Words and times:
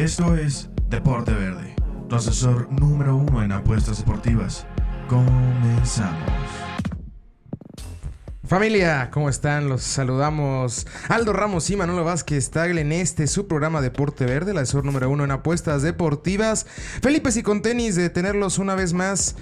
Esto 0.00 0.34
es 0.34 0.70
Deporte 0.88 1.30
Verde, 1.30 1.76
tu 2.08 2.16
asesor 2.16 2.72
número 2.72 3.16
uno 3.16 3.42
en 3.42 3.52
apuestas 3.52 3.98
deportivas. 3.98 4.66
Comenzamos. 5.10 6.16
Familia, 8.46 9.10
¿cómo 9.10 9.28
están? 9.28 9.68
Los 9.68 9.82
saludamos 9.82 10.86
Aldo 11.10 11.34
Ramos 11.34 11.68
y 11.68 11.76
Manuel 11.76 12.02
Vázquez 12.02 12.48
Tagle 12.48 12.80
en 12.80 12.92
este 12.92 13.26
su 13.26 13.46
programa 13.46 13.82
Deporte 13.82 14.24
Verde, 14.24 14.52
el 14.52 14.58
asesor 14.58 14.86
número 14.86 15.10
uno 15.10 15.24
en 15.24 15.32
apuestas 15.32 15.82
deportivas. 15.82 16.64
Felipe 17.02 17.28
y 17.36 17.42
con 17.42 17.60
tenis 17.60 17.94
de 17.94 18.08
tenerlos 18.08 18.56
una 18.58 18.74
vez 18.74 18.94
más 18.94 19.36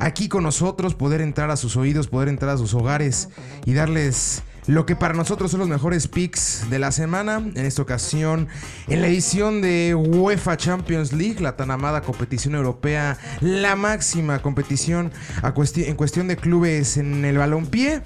aquí 0.00 0.28
con 0.28 0.42
nosotros, 0.42 0.96
poder 0.96 1.20
entrar 1.20 1.52
a 1.52 1.56
sus 1.56 1.76
oídos, 1.76 2.08
poder 2.08 2.28
entrar 2.28 2.56
a 2.56 2.58
sus 2.58 2.74
hogares 2.74 3.28
y 3.64 3.74
darles 3.74 4.42
lo 4.70 4.86
que 4.86 4.94
para 4.94 5.14
nosotros 5.14 5.50
son 5.50 5.58
los 5.58 5.68
mejores 5.68 6.06
picks 6.06 6.70
de 6.70 6.78
la 6.78 6.92
semana. 6.92 7.38
En 7.38 7.66
esta 7.66 7.82
ocasión, 7.82 8.46
en 8.86 9.00
la 9.00 9.08
edición 9.08 9.60
de 9.62 9.96
UEFA 9.96 10.56
Champions 10.56 11.12
League, 11.12 11.40
la 11.40 11.56
tan 11.56 11.72
amada 11.72 12.02
competición 12.02 12.54
europea, 12.54 13.18
la 13.40 13.74
máxima 13.74 14.40
competición 14.40 15.10
en 15.42 15.96
cuestión 15.96 16.28
de 16.28 16.36
clubes 16.36 16.98
en 16.98 17.24
el 17.24 17.38
balompié. 17.38 18.02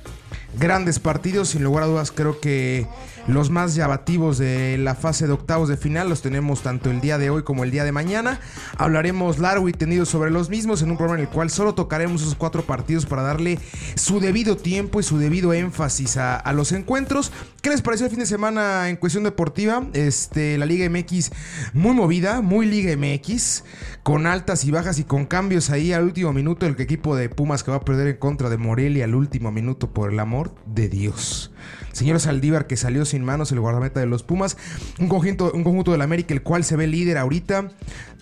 Grandes 0.59 1.01
partidos, 1.01 1.49
sin 1.49 1.65
lugar 1.65 1.83
a 1.83 1.87
dudas, 1.87 2.13
creo 2.13 2.41
que 2.41 2.87
los 3.27 3.51
más 3.51 3.75
llamativos 3.75 4.39
de 4.39 4.79
la 4.79 4.95
fase 4.95 5.27
de 5.27 5.33
octavos 5.33 5.69
de 5.69 5.77
final 5.77 6.09
los 6.09 6.23
tenemos 6.23 6.63
tanto 6.63 6.91
el 6.91 7.01
día 7.01 7.19
de 7.19 7.31
hoy 7.31 7.43
como 7.43 7.65
el 7.65 7.73
día 7.73 7.83
de 7.83 7.91
mañana. 7.91 8.39
Hablaremos 8.77 9.39
largo 9.39 9.69
y 9.69 9.73
tendido 9.73 10.05
sobre 10.05 10.31
los 10.31 10.51
mismos 10.51 10.83
en 10.83 10.91
un 10.91 10.97
programa 10.97 11.21
en 11.21 11.27
el 11.27 11.33
cual 11.33 11.51
solo 11.51 11.75
tocaremos 11.75 12.23
esos 12.23 12.37
cuatro 12.37 12.63
partidos 12.63 13.07
para 13.07 13.23
darle 13.23 13.59
su 13.97 14.21
debido 14.21 14.57
tiempo 14.57 15.01
y 15.01 15.03
su 15.03 15.19
debido 15.19 15.53
énfasis 15.55 16.19
a, 16.19 16.53
los 16.53 16.71
encuentros. 16.71 17.33
¿Qué 17.61 17.71
les 17.71 17.83
pareció 17.83 18.07
el 18.07 18.11
fin 18.11 18.21
de 18.21 18.27
semana 18.27 18.89
en 18.89 18.97
cuestión 18.97 19.25
deportiva? 19.25 19.85
Este, 19.93 20.57
la 20.57 20.67
Liga 20.67 20.89
MX 20.89 21.33
muy 21.73 21.95
movida, 21.95 22.43
muy 22.43 22.67
Liga 22.67 22.95
MX, 22.97 23.65
con 24.05 24.27
altas 24.27 24.65
y 24.65 24.71
bajas 24.71 24.99
y 24.99 25.05
con 25.05 25.27
cambios 25.27 25.71
ahí 25.71 25.93
al 25.93 26.05
último 26.05 26.33
minuto. 26.33 26.67
El 26.67 26.81
equipo 26.81 27.17
de 27.17 27.29
Pumas 27.29 27.65
que 27.65 27.73
va 27.73 27.79
a 27.79 27.85
perder 27.85 28.07
en 28.07 28.17
contra 28.19 28.51
de 28.51 28.59
Morelia 28.59 29.05
al 29.07 29.15
último 29.17 29.51
minuto, 29.51 29.91
por 29.91 30.13
el 30.13 30.21
amor 30.21 30.44
de 30.67 30.89
Dios. 30.89 31.53
Señor 31.93 32.21
Saldívar 32.21 32.67
que 32.67 32.77
salió 32.77 33.05
sin 33.05 33.25
manos 33.25 33.53
el 33.53 33.61
guardameta 33.61 34.01
de 34.01 34.07
los 34.07 34.23
Pumas. 34.23 34.57
Un 34.99 35.09
conjunto, 35.09 35.53
un 35.55 35.65
conjunto 35.65 35.93
del 35.93 36.03
América 36.03 36.35
el 36.35 36.43
cual 36.43 36.65
se 36.65 36.77
ve 36.77 36.87
líder 36.87 37.19
ahorita 37.19 37.71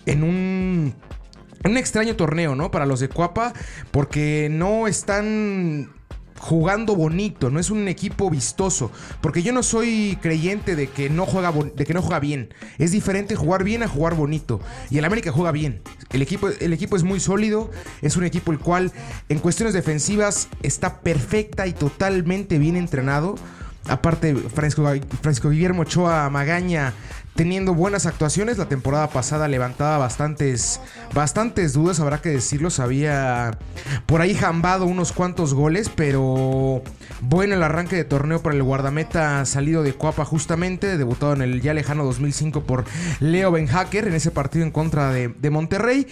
en 0.05 0.23
un... 0.23 0.93
Un 1.65 1.77
extraño 1.77 2.17
torneo, 2.17 2.55
¿no? 2.55 2.71
Para 2.71 2.85
los 2.85 2.99
de 2.99 3.07
Cuapa, 3.07 3.53
porque 3.91 4.49
no 4.51 4.85
están 4.85 5.93
jugando 6.39 6.95
bonito, 6.95 7.49
no 7.49 7.59
es 7.59 7.69
un 7.69 7.87
equipo 7.87 8.29
vistoso, 8.29 8.91
porque 9.21 9.43
yo 9.43 9.53
no 9.53 9.63
soy 9.63 10.17
creyente 10.21 10.75
de 10.75 10.87
que 10.87 11.09
no 11.09 11.25
juega 11.25 11.51
de 11.51 11.85
que 11.85 11.93
no 11.93 12.01
juega 12.01 12.19
bien. 12.19 12.53
Es 12.77 12.91
diferente 12.91 13.35
jugar 13.35 13.63
bien 13.63 13.83
a 13.83 13.87
jugar 13.87 14.15
bonito 14.15 14.59
y 14.89 14.97
el 14.97 15.05
América 15.05 15.31
juega 15.31 15.51
bien. 15.51 15.81
El 16.11 16.21
equipo 16.21 16.49
el 16.49 16.73
equipo 16.73 16.95
es 16.95 17.03
muy 17.03 17.19
sólido, 17.19 17.71
es 18.01 18.17
un 18.17 18.23
equipo 18.23 18.51
el 18.51 18.59
cual 18.59 18.91
en 19.29 19.39
cuestiones 19.39 19.73
defensivas 19.73 20.47
está 20.61 21.01
perfecta 21.01 21.67
y 21.67 21.73
totalmente 21.73 22.57
bien 22.57 22.75
entrenado. 22.75 23.35
Aparte, 23.85 24.33
Francisco, 24.35 24.89
Francisco 25.21 25.49
Guillermo 25.49 25.81
Ochoa 25.81 26.29
Magaña 26.29 26.93
teniendo 27.35 27.73
buenas 27.73 28.05
actuaciones. 28.05 28.57
La 28.57 28.67
temporada 28.67 29.09
pasada 29.09 29.47
levantaba 29.47 29.97
bastantes, 29.97 30.79
bastantes 31.13 31.73
dudas, 31.73 31.99
habrá 31.99 32.21
que 32.21 32.29
decirlo. 32.29 32.69
Había 32.77 33.57
por 34.05 34.21
ahí 34.21 34.33
jambado 34.33 34.85
unos 34.85 35.11
cuantos 35.11 35.53
goles, 35.53 35.89
pero 35.93 36.81
bueno 37.21 37.55
el 37.55 37.63
arranque 37.63 37.95
de 37.95 38.03
torneo 38.03 38.41
para 38.41 38.55
el 38.55 38.63
guardameta 38.63 39.45
salido 39.45 39.83
de 39.83 39.93
Coapa 39.93 40.25
justamente, 40.25 40.97
debutado 40.97 41.33
en 41.33 41.41
el 41.41 41.61
ya 41.61 41.73
lejano 41.73 42.03
2005 42.03 42.63
por 42.63 42.85
Leo 43.19 43.51
Benhacker 43.51 44.07
en 44.07 44.13
ese 44.13 44.31
partido 44.31 44.65
en 44.65 44.71
contra 44.71 45.11
de, 45.11 45.49
Monterrey. 45.53 46.07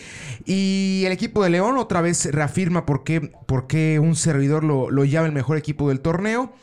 Y 0.46 1.04
el 1.06 1.12
equipo 1.12 1.44
de 1.44 1.50
León 1.50 1.78
otra 1.78 2.02
vez 2.02 2.32
reafirma 2.32 2.86
por 2.86 3.04
qué, 3.04 3.22
por 3.22 3.66
qué 3.66 4.00
un 4.00 4.16
servidor 4.16 4.64
lo, 4.64 4.92
lo 4.92 5.04
llama 5.04 5.28
el 5.28 5.34
mejor 5.34 5.58
equipo 5.58 5.90
del 5.90 6.00
torneo. 6.00 6.54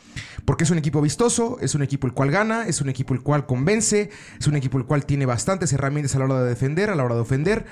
Porque 0.49 0.63
es 0.63 0.71
un 0.71 0.79
equipo 0.79 0.99
vistoso, 0.99 1.59
es 1.61 1.75
un 1.75 1.83
equipo 1.83 2.07
el 2.07 2.13
cual 2.13 2.31
gana, 2.31 2.65
es 2.65 2.81
un 2.81 2.89
equipo 2.89 3.13
el 3.13 3.21
cual 3.21 3.45
convence, 3.45 4.09
es 4.39 4.47
un 4.47 4.55
equipo 4.55 4.79
el 4.79 4.85
cual 4.85 5.05
tiene 5.05 5.27
bastantes 5.27 5.71
herramientas 5.73 6.15
a 6.15 6.17
la 6.17 6.25
hora 6.25 6.41
de 6.41 6.49
defender, 6.49 6.89
a 6.89 6.95
la 6.95 7.03
hora 7.03 7.13
de 7.13 7.21
ofender. 7.21 7.65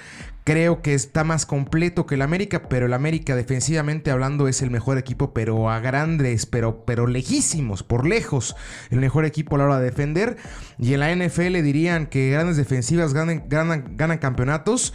Creo 0.43 0.81
que 0.81 0.93
está 0.93 1.25
más 1.25 1.45
completo 1.45 2.05
que 2.05 2.15
el 2.15 2.21
América, 2.21 2.69
pero 2.69 2.85
el 2.85 2.93
América 2.93 3.35
defensivamente 3.35 4.11
hablando 4.11 4.47
es 4.47 4.61
el 4.61 4.69
mejor 4.69 4.97
equipo, 4.97 5.33
pero 5.33 5.69
a 5.69 5.79
grandes, 5.79 6.45
pero, 6.45 6.85
pero 6.85 7.07
lejísimos, 7.07 7.83
por 7.83 8.07
lejos, 8.07 8.55
el 8.89 8.99
mejor 8.99 9.25
equipo 9.25 9.55
a 9.55 9.57
la 9.57 9.65
hora 9.65 9.79
de 9.79 9.85
defender. 9.85 10.37
Y 10.77 10.93
en 10.93 11.01
la 11.01 11.13
NFL 11.13 11.61
dirían 11.63 12.05
que 12.05 12.29
grandes 12.29 12.55
defensivas 12.55 13.13
ganan, 13.13 13.43
ganan, 13.49 14.17
campeonatos. 14.19 14.93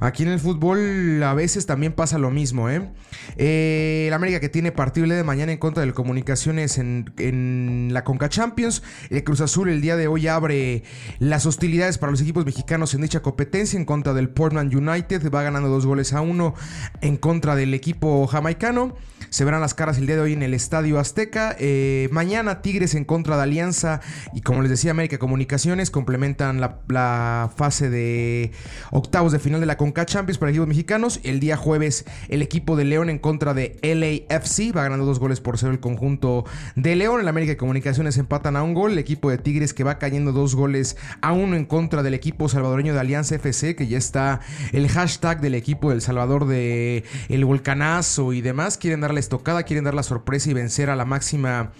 Aquí 0.00 0.22
en 0.22 0.28
el 0.28 0.38
fútbol 0.38 1.20
a 1.22 1.34
veces 1.34 1.66
también 1.66 1.94
pasa 1.94 2.18
lo 2.18 2.30
mismo. 2.30 2.70
¿eh? 2.70 2.92
eh 3.38 4.04
el 4.06 4.12
América 4.12 4.38
que 4.38 4.50
tiene 4.50 4.70
partido 4.70 5.08
de 5.08 5.24
mañana 5.24 5.50
en 5.50 5.58
contra 5.58 5.84
de 5.84 5.92
comunicaciones 5.92 6.78
en, 6.78 7.06
en 7.28 7.90
la 7.92 8.04
Conca 8.04 8.28
Champions. 8.28 8.82
El 9.10 9.24
Cruz 9.24 9.40
Azul 9.40 9.68
el 9.68 9.80
día 9.80 9.96
de 9.96 10.08
hoy 10.08 10.28
abre 10.28 10.84
las 11.18 11.46
hostilidades 11.46 11.98
para 11.98 12.10
los 12.10 12.20
equipos 12.20 12.44
mexicanos 12.44 12.94
en 12.94 13.02
dicha 13.02 13.20
competencia 13.20 13.76
en 13.76 13.84
contra 13.84 14.14
del 14.14 14.28
Portland 14.28 14.74
United 14.74 15.30
va 15.30 15.42
ganando 15.42 15.68
dos 15.68 15.86
goles 15.86 16.12
a 16.12 16.20
uno 16.20 16.54
en 17.00 17.16
contra 17.16 17.56
del 17.56 17.74
equipo 17.74 18.26
jamaicano. 18.26 18.94
Se 19.30 19.46
verán 19.46 19.62
las 19.62 19.72
caras 19.72 19.96
el 19.96 20.06
día 20.06 20.16
de 20.16 20.20
hoy 20.22 20.34
en 20.34 20.42
el 20.42 20.52
Estadio 20.52 20.98
Azteca. 20.98 21.56
Eh, 21.58 22.08
mañana 22.12 22.60
Tigres 22.60 22.94
en 22.94 23.04
contra 23.04 23.36
de 23.36 23.42
Alianza 23.44 24.00
y 24.34 24.42
como 24.42 24.60
les 24.60 24.70
decía 24.70 24.90
América 24.90 25.18
Comunicaciones 25.18 25.90
complementan 25.90 26.60
la, 26.60 27.50
fase 27.56 27.88
de 27.88 28.52
octavos 28.90 29.32
de 29.32 29.38
final 29.38 29.60
de 29.60 29.66
la 29.66 29.76
Conca 29.76 30.04
Champions 30.04 30.38
para 30.38 30.50
equipos 30.50 30.68
mexicanos. 30.68 31.20
El 31.22 31.40
día 31.40 31.56
jueves 31.56 32.04
el 32.28 32.42
equipo 32.42 32.76
de 32.76 32.84
León 32.84 33.08
en 33.08 33.18
contra 33.18 33.54
de 33.54 33.78
LAFC 33.82 34.76
va 34.76 34.82
ganando 34.82 35.06
dos 35.06 35.18
goles 35.18 35.40
por 35.40 35.58
cero 35.58 35.72
el 35.72 35.80
conjunto 35.80 36.44
de 36.76 36.96
León. 36.96 37.11
El 37.20 37.28
América 37.28 37.56
Comunicaciones 37.56 38.16
empatan 38.18 38.56
a 38.56 38.62
un 38.62 38.74
gol. 38.74 38.92
El 38.92 38.98
equipo 38.98 39.30
de 39.30 39.38
Tigres 39.38 39.74
que 39.74 39.84
va 39.84 39.98
cayendo 39.98 40.32
dos 40.32 40.54
goles 40.54 40.96
a 41.20 41.32
uno 41.32 41.56
en 41.56 41.64
contra 41.64 42.02
del 42.02 42.14
equipo 42.14 42.48
salvadoreño 42.48 42.94
de 42.94 43.00
Alianza 43.00 43.34
FC 43.36 43.76
que 43.76 43.86
ya 43.86 43.98
está 43.98 44.40
el 44.72 44.88
hashtag 44.88 45.40
del 45.40 45.54
equipo 45.54 45.90
del 45.90 46.00
Salvador 46.00 46.46
de 46.46 47.04
el 47.28 47.44
volcanazo 47.44 48.32
y 48.32 48.40
demás. 48.40 48.78
Quieren 48.78 49.00
darle 49.00 49.20
estocada, 49.20 49.62
quieren 49.62 49.84
dar 49.84 49.94
la 49.94 50.02
sorpresa 50.02 50.50
y 50.50 50.54
vencer 50.54 50.90
a 50.90 50.96
la 50.96 51.04
máxima 51.04 51.72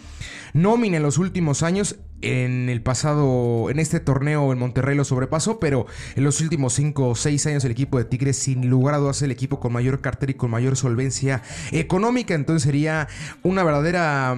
nómina 0.54 0.98
en 0.98 1.02
los 1.02 1.18
últimos 1.18 1.62
años. 1.62 1.96
En 2.20 2.68
el 2.68 2.82
pasado, 2.82 3.68
en 3.68 3.80
este 3.80 3.98
torneo 3.98 4.52
en 4.52 4.58
Monterrey 4.58 4.96
lo 4.96 5.04
sobrepasó, 5.04 5.58
pero 5.58 5.86
en 6.14 6.22
los 6.22 6.40
últimos 6.40 6.72
5 6.74 7.08
o 7.08 7.14
6 7.16 7.46
años 7.46 7.64
el 7.64 7.72
equipo 7.72 7.98
de 7.98 8.04
Tigres 8.04 8.36
sin 8.36 8.68
lugar 8.70 8.94
a 8.94 8.98
dudas 8.98 9.22
el 9.22 9.32
equipo 9.32 9.58
con 9.58 9.72
mayor 9.72 10.00
cartera 10.00 10.30
y 10.30 10.36
con 10.36 10.50
mayor 10.50 10.76
solvencia 10.76 11.42
económica. 11.72 12.34
Entonces 12.34 12.62
sería 12.62 13.08
una 13.42 13.64
verdadera... 13.64 14.36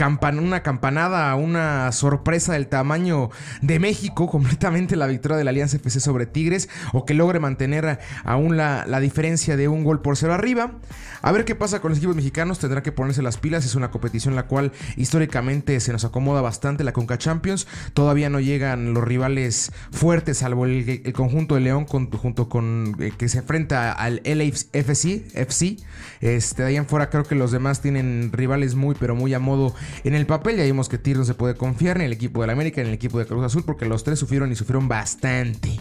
Una 0.00 0.62
campanada, 0.62 1.34
una 1.34 1.92
sorpresa 1.92 2.54
del 2.54 2.68
tamaño 2.68 3.28
de 3.60 3.78
México, 3.78 4.26
completamente 4.30 4.96
la 4.96 5.06
victoria 5.06 5.36
de 5.36 5.44
la 5.44 5.50
Alianza 5.50 5.76
FC 5.76 6.00
sobre 6.00 6.24
Tigres, 6.24 6.70
o 6.94 7.04
que 7.04 7.12
logre 7.12 7.38
mantener 7.38 7.98
aún 8.24 8.56
la, 8.56 8.86
la 8.86 8.98
diferencia 8.98 9.58
de 9.58 9.68
un 9.68 9.84
gol 9.84 10.00
por 10.00 10.16
cero 10.16 10.32
arriba. 10.32 10.72
A 11.20 11.32
ver 11.32 11.44
qué 11.44 11.54
pasa 11.54 11.80
con 11.80 11.90
los 11.90 11.98
equipos 11.98 12.16
mexicanos, 12.16 12.58
tendrá 12.58 12.82
que 12.82 12.92
ponerse 12.92 13.20
las 13.20 13.36
pilas, 13.36 13.66
es 13.66 13.74
una 13.74 13.90
competición 13.90 14.34
la 14.34 14.44
cual 14.44 14.72
históricamente 14.96 15.78
se 15.80 15.92
nos 15.92 16.06
acomoda 16.06 16.40
bastante, 16.40 16.82
la 16.82 16.94
Conca 16.94 17.18
Champions, 17.18 17.66
todavía 17.92 18.30
no 18.30 18.40
llegan 18.40 18.94
los 18.94 19.04
rivales 19.04 19.70
fuertes, 19.92 20.38
salvo 20.38 20.64
el, 20.64 21.12
conjunto 21.12 21.56
de 21.56 21.60
León 21.60 21.84
junto 21.86 22.48
con 22.48 22.96
eh, 23.00 23.12
que 23.18 23.28
se 23.28 23.40
enfrenta 23.40 23.92
al 23.92 24.22
LAFC, 24.24 25.34
FC, 25.34 25.76
este, 26.22 26.62
de 26.62 26.68
ahí 26.68 26.76
en 26.76 26.86
fuera 26.86 27.10
creo 27.10 27.24
que 27.24 27.34
los 27.34 27.52
demás 27.52 27.82
tienen 27.82 28.30
rivales 28.32 28.74
muy 28.74 28.94
pero 28.98 29.14
muy 29.14 29.34
a 29.34 29.38
modo 29.38 29.74
en 30.04 30.14
el 30.14 30.26
papel 30.26 30.56
ya 30.56 30.64
vimos 30.64 30.88
que 30.88 30.98
Tigres 30.98 31.18
no 31.18 31.24
se 31.24 31.34
puede 31.34 31.54
confiar 31.54 31.96
en 31.96 32.02
el 32.02 32.12
equipo 32.12 32.40
del 32.40 32.50
América, 32.50 32.80
en 32.80 32.88
el 32.88 32.94
equipo 32.94 33.18
de 33.18 33.26
Cruz 33.26 33.44
Azul, 33.44 33.64
porque 33.64 33.86
los 33.86 34.04
tres 34.04 34.18
sufrieron 34.18 34.50
y 34.50 34.56
sufrieron 34.56 34.88
bastante. 34.88 35.78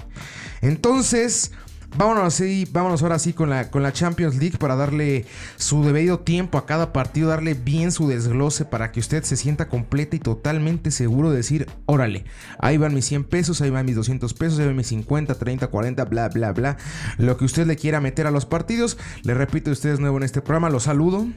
Entonces, 0.62 1.52
Vámonos, 1.98 2.24
así, 2.24 2.68
vámonos 2.72 3.02
ahora 3.02 3.20
sí 3.20 3.34
con 3.34 3.50
la, 3.50 3.72
con 3.72 3.84
la 3.84 3.92
Champions 3.92 4.36
League 4.38 4.58
para 4.58 4.76
darle 4.76 5.26
su 5.58 5.84
debido 5.84 6.20
tiempo 6.20 6.58
a 6.58 6.66
cada 6.66 6.94
partido, 6.94 7.30
darle 7.30 7.56
bien 7.56 7.92
su 7.92 8.08
desglose 8.08 8.64
para 8.64 8.92
que 8.92 9.00
usted 9.00 9.24
se 9.24 9.36
sienta 9.36 9.68
completa 9.68 10.16
y 10.16 10.20
totalmente 10.20 10.92
seguro 10.92 11.32
de 11.32 11.38
decir, 11.38 11.68
órale, 11.88 12.26
ahí 12.60 12.78
van 12.78 12.94
mis 12.94 13.06
100 13.06 13.26
pesos, 13.26 13.62
ahí 13.62 13.70
van 13.70 13.86
mis 13.86 13.96
200 13.96 14.34
pesos, 14.34 14.60
ahí 14.60 14.68
van 14.68 14.76
mis 14.76 14.88
50, 14.88 15.36
30, 15.36 15.68
40, 15.68 16.06
bla, 16.06 16.30
bla, 16.30 16.52
bla. 16.54 16.78
Lo 17.18 17.38
que 17.38 17.46
usted 17.46 17.66
le 17.66 17.76
quiera 17.76 18.00
meter 18.00 18.28
a 18.28 18.32
los 18.32 18.46
partidos. 18.46 18.98
Le 19.24 19.34
repito, 19.34 19.72
usted 19.72 19.90
es 19.90 20.00
nuevo 20.00 20.18
en 20.18 20.24
este 20.24 20.42
programa, 20.42 20.70
lo 20.70 20.80
saludo. 20.80 21.28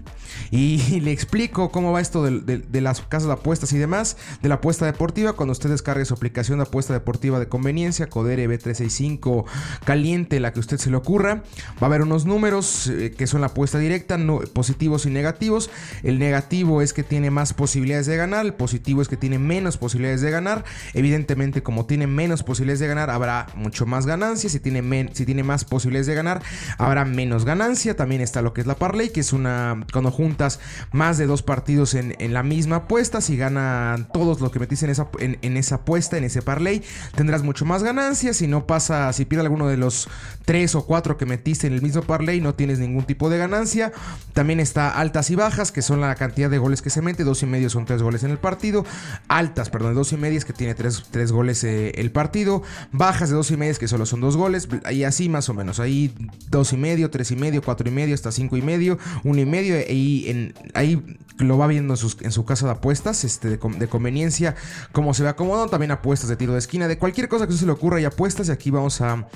y, 0.51 1.01
le 1.01 1.13
explico 1.13 1.71
cómo 1.71 1.93
va 1.93 2.01
esto 2.01 2.23
de, 2.25 2.81
las 2.81 3.01
casas 3.01 3.27
de 3.27 3.35
apuestas 3.35 3.73
y 3.73 3.79
demás, 3.79 4.17
de 4.43 4.49
la 4.49 4.57
apuesta 4.57 4.85
deportiva. 4.85 5.33
Cuando 5.33 5.53
usted 5.53 5.71
descargue 5.71 6.05
su 6.05 6.15
aplicación 6.15 6.59
de 6.59 6.65
apuesta 6.65 6.93
deportiva 6.93 7.39
de 7.39 7.49
conveniencia, 7.49 8.09
Codere 8.09 8.49
B365 8.49 9.45
caliente, 9.85 10.41
la 10.43 10.53
que 10.53 10.61
usted 10.61 10.79
se 10.79 10.91
le 10.91 10.97
ocurra, 10.97 11.43
va 11.81 11.83
a 11.83 11.87
haber 11.87 12.03
unos 12.03 12.27
números 12.27 12.89
eh, 12.89 13.15
que 13.17 13.27
son 13.27 13.41
la 13.41 13.49
apuesta 13.49 13.79
directa, 13.79 14.19
positivos 14.53 15.07
y 15.07 15.11
negativos. 15.11 15.71
El 16.03 16.19
negativo 16.19 16.83
es 16.83 16.93
que 16.93 17.03
tiene 17.03 17.31
más 17.31 17.53
posibilidades 17.55 18.07
de 18.07 18.17
ganar, 18.17 18.45
el 18.45 18.55
positivo 18.55 19.03
es 19.03 19.09
que 19.09 19.17
tiene 19.17 19.39
menos 19.39 19.77
posibilidades 19.77 20.21
de 20.21 20.31
ganar. 20.31 20.65
Evidentemente, 20.95 21.63
como 21.63 21.87
tiene 21.87 22.07
menos 22.07 22.43
posibilidades 22.43 22.81
de 22.81 22.89
ganar, 22.89 23.11
habrá 23.11 23.47
mucho 23.55 23.87
más 23.87 24.07
ganancia. 24.07 24.51
Si 24.51 24.61
tiene, 24.61 25.11
si 25.13 25.25
tiene 25.25 25.43
más 25.43 25.65
posibilidades 25.65 26.07
de 26.07 26.15
ganar, 26.15 26.43
habrá 26.79 27.05
menos 27.05 27.45
ganancia. 27.45 27.97
También 27.97 28.21
está 28.21 28.43
lo 28.43 28.53
que 28.53 28.61
es 28.61 28.67
la 28.67 28.77
parlay, 28.77 29.11
que 29.11 29.21
es 29.21 29.33
una 29.33 29.87
cuando 29.93 30.11
juntas 30.11 30.61
más 30.93 31.19
de 31.19 31.27
dos 31.27 31.43
partidos 31.43 31.95
en, 31.95 32.33
la 32.33 32.43
misma 32.43 32.77
apuesta. 32.77 33.21
Si 33.21 33.37
ganan 33.37 34.09
todos 34.13 34.41
los 34.41 34.51
que 34.51 34.59
metiste 34.59 34.87
en 34.87 34.91
esa, 34.91 35.09
en, 35.19 35.57
esa 35.57 35.77
apuesta, 35.77 36.17
en 36.17 36.25
ese 36.25 36.43
parlay, 36.43 36.83
tendrás 37.15 37.43
mucho 37.43 37.65
más 37.65 37.83
ganancia. 37.83 38.33
Si 38.33 38.47
no 38.47 38.67
pasa, 38.67 39.13
si 39.13 39.25
pierde 39.25 39.43
alguno 39.43 39.69
de 39.69 39.77
los 39.77 40.09
tres 40.45 40.75
o 40.75 40.87
cuatro 40.87 41.17
que 41.17 41.27
metiste 41.27 41.67
en 41.67 41.73
el 41.73 41.83
mismo 41.83 42.03
parlay, 42.03 42.41
no 42.41 42.55
tienes 42.55 42.79
ningún 42.79 43.05
tipo 43.05 43.31
de 43.31 43.39
ganancia. 43.39 43.93
También 44.33 44.61
está 44.61 44.91
altas 44.91 45.31
y 45.31 45.35
bajas, 45.35 45.73
que 45.73 45.83
son 45.83 46.01
la 46.01 46.15
cantidad 46.15 46.51
de 46.51 46.59
goles 46.59 46.83
que 46.83 46.91
se 46.91 47.03
mete. 47.03 47.25
Dos 47.25 47.43
y 47.43 47.47
medio 47.47 47.71
son 47.71 47.85
tres 47.85 48.03
goles 48.03 48.23
en 48.25 48.31
el 48.31 48.39
partido. 48.39 48.85
Altas, 49.29 49.71
perdón, 49.71 49.95
dos 49.95 50.13
y 50.13 50.17
media 50.17 50.39
es 50.39 50.45
que 50.45 50.53
tiene 50.53 50.75
tres, 50.75 51.33
goles 51.33 51.65
eh, 51.65 51.93
el 51.97 52.11
partido. 52.11 52.63
Bajas 52.93 53.31
de 53.31 53.37
dos 53.37 53.51
y 53.51 53.57
media 53.57 53.73
que 53.75 53.89
solo 53.89 54.07
son 54.07 54.21
dos 54.21 54.37
goles. 54.37 54.69
Y 54.91 55.05
así 55.05 55.29
más 55.29 55.49
o 55.49 55.55
menos. 55.55 55.81
Ahí 55.81 56.15
dos 56.51 56.73
y 56.73 56.77
medio, 56.77 57.11
tres 57.11 57.31
y 57.31 57.37
medio, 57.37 57.63
cuatro 57.63 57.89
y 57.89 57.93
medio, 57.93 58.15
hasta 58.15 58.33
cinco 58.33 58.57
y 58.57 58.63
medio, 58.63 58.99
uno 59.25 59.41
y 59.41 59.47
medio. 59.47 59.77
Y 59.89 60.29
en, 60.29 60.55
ahí 60.75 61.19
lo 61.43 61.59
va 61.59 61.67
viendo 61.67 61.95
en, 61.95 62.33
su 62.33 62.45
casa 62.45 62.67
de 62.67 62.73
apuestas, 62.73 63.25
este, 63.25 63.57
de, 63.57 63.89
conveniencia, 63.89 64.55
cómo 64.93 65.15
se 65.15 65.23
ve 65.23 65.29
acomodado. 65.29 65.69
También 65.69 65.91
apuestas 65.91 66.29
de 66.29 66.37
tiro 66.37 66.53
de 66.53 66.59
esquina, 66.59 66.89
de 66.89 66.99
cualquier 66.99 67.29
cosa 67.29 67.47
que 67.47 67.53
se 67.53 67.67
le 67.67 67.73
ocurra 67.73 68.01
y 68.01 68.05
apuestas. 68.05 68.49
Y 68.49 68.53
aquí 68.53 68.71
vamos 68.71 69.01
a 69.01 69.27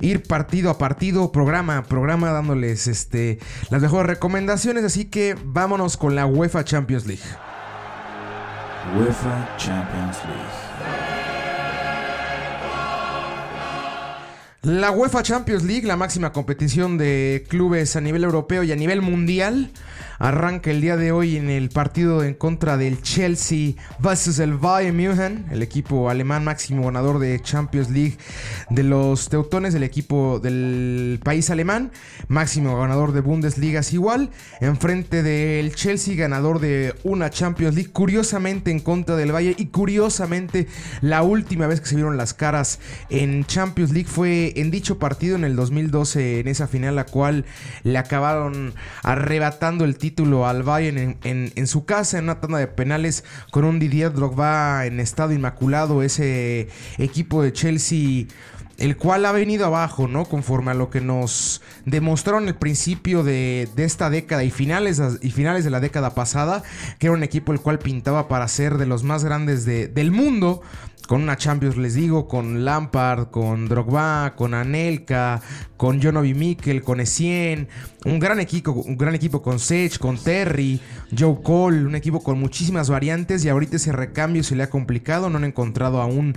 ir 0.00 0.22
partido 0.22 0.70
a 0.70 0.78
partido, 0.78 1.32
programa 1.32 1.78
a 1.78 1.84
programa, 1.84 2.30
dándoles 2.30 2.86
este, 2.86 3.38
las 3.70 3.82
mejores 3.82 4.06
recomendaciones. 4.06 4.84
Así 4.84 5.06
que 5.06 5.36
vámonos 5.44 5.96
con 5.96 6.14
la 6.14 6.26
UEFA 6.26 6.64
Champions 6.64 7.06
League. 7.06 7.22
UEFA 8.96 9.56
Champions 9.56 10.18
League. 10.24 10.70
La 14.62 14.90
UEFA 14.90 15.22
Champions 15.22 15.62
League, 15.62 15.86
la 15.86 15.96
máxima 15.96 16.32
competición 16.34 16.98
de 16.98 17.46
clubes 17.48 17.96
a 17.96 18.02
nivel 18.02 18.24
europeo 18.24 18.62
y 18.62 18.70
a 18.72 18.76
nivel 18.76 19.00
mundial, 19.00 19.70
arranca 20.20 20.70
el 20.70 20.82
día 20.82 20.98
de 20.98 21.12
hoy 21.12 21.38
en 21.38 21.48
el 21.48 21.70
partido 21.70 22.22
en 22.22 22.34
contra 22.34 22.76
del 22.76 23.00
Chelsea 23.00 23.72
versus 23.98 24.38
el 24.38 24.52
Bayern 24.52 24.94
München, 24.94 25.46
el 25.50 25.62
equipo 25.62 26.10
alemán 26.10 26.44
máximo 26.44 26.84
ganador 26.84 27.18
de 27.18 27.40
Champions 27.40 27.88
League 27.88 28.18
de 28.68 28.82
los 28.82 29.30
Teutones, 29.30 29.74
el 29.74 29.82
equipo 29.82 30.38
del 30.38 31.20
país 31.24 31.48
alemán, 31.48 31.90
máximo 32.28 32.78
ganador 32.78 33.12
de 33.12 33.22
Bundesliga 33.22 33.80
igual, 33.92 34.28
enfrente 34.60 35.22
del 35.22 35.74
Chelsea 35.74 36.14
ganador 36.16 36.60
de 36.60 36.94
una 37.02 37.30
Champions 37.30 37.74
League, 37.74 37.90
curiosamente 37.90 38.70
en 38.70 38.80
contra 38.80 39.16
del 39.16 39.32
Bayern 39.32 39.56
y 39.58 39.66
curiosamente 39.68 40.66
la 41.00 41.22
última 41.22 41.66
vez 41.66 41.80
que 41.80 41.86
se 41.86 41.94
vieron 41.94 42.18
las 42.18 42.34
caras 42.34 42.78
en 43.08 43.46
Champions 43.46 43.92
League 43.92 44.08
fue 44.08 44.52
en 44.56 44.70
dicho 44.70 44.98
partido 44.98 45.36
en 45.36 45.44
el 45.44 45.56
2012 45.56 46.40
en 46.40 46.48
esa 46.48 46.68
final 46.68 46.96
la 46.96 47.06
cual 47.06 47.46
le 47.84 47.96
acabaron 47.96 48.74
arrebatando 49.02 49.86
el 49.86 49.96
título 49.96 50.09
título 50.10 50.46
al 50.46 50.64
Bayern 50.64 51.18
en, 51.22 51.66
su 51.68 51.84
casa 51.84 52.18
en 52.18 52.24
una 52.24 52.40
tanda 52.40 52.58
de 52.58 52.66
penales 52.66 53.24
con 53.52 53.64
un 53.64 53.78
Didier 53.78 54.12
Drogba 54.12 54.84
en 54.86 54.98
estado 54.98 55.32
inmaculado. 55.32 56.02
Ese 56.02 56.68
equipo 56.98 57.42
de 57.42 57.52
Chelsea 57.52 58.26
el 58.76 58.96
cual 58.96 59.26
ha 59.26 59.32
venido 59.32 59.66
abajo, 59.66 60.08
¿no? 60.08 60.24
Conforme 60.24 60.70
a 60.70 60.74
lo 60.74 60.88
que 60.88 61.02
nos 61.02 61.60
demostraron 61.84 62.48
el 62.48 62.54
principio 62.54 63.22
de, 63.22 63.68
esta 63.76 64.08
década 64.08 64.42
y 64.42 64.50
finales, 64.50 65.00
y 65.20 65.30
finales 65.30 65.64
de 65.64 65.70
la 65.70 65.80
década 65.80 66.14
pasada, 66.14 66.62
que 66.98 67.06
era 67.06 67.14
un 67.14 67.22
equipo 67.22 67.52
el 67.52 67.60
cual 67.60 67.78
pintaba 67.78 68.26
para 68.26 68.48
ser 68.48 68.78
de 68.78 68.86
los 68.86 69.04
más 69.04 69.22
grandes 69.22 69.66
del 69.66 70.10
mundo, 70.10 70.62
con 71.10 71.22
una 71.22 71.36
Champions, 71.36 71.76
les 71.76 71.94
digo, 71.94 72.28
con 72.28 72.64
Lampard, 72.64 73.30
con 73.32 73.66
Drogba, 73.66 74.34
con 74.36 74.54
Anelka, 74.54 75.42
con 75.76 76.00
Jonovi 76.00 76.34
Mikel, 76.34 76.84
con 76.84 77.00
Essien, 77.00 77.66
un 78.04 78.20
gran 78.20 78.38
equipo, 78.38 78.70
un 78.70 78.96
gran 78.96 79.16
equipo 79.16 79.42
con 79.42 79.58
Sech, 79.58 79.98
con 79.98 80.16
Terry, 80.18 80.78
Joe 81.10 81.38
Cole, 81.42 81.84
un 81.84 81.96
equipo 81.96 82.22
con 82.22 82.38
muchísimas 82.38 82.88
variantes 82.88 83.44
y 83.44 83.48
ahorita 83.48 83.74
ese 83.74 83.90
recambio 83.90 84.44
se 84.44 84.54
le 84.54 84.62
ha 84.62 84.70
complicado, 84.70 85.28
no 85.28 85.38
han 85.38 85.42
encontrado 85.42 86.00
aún 86.00 86.36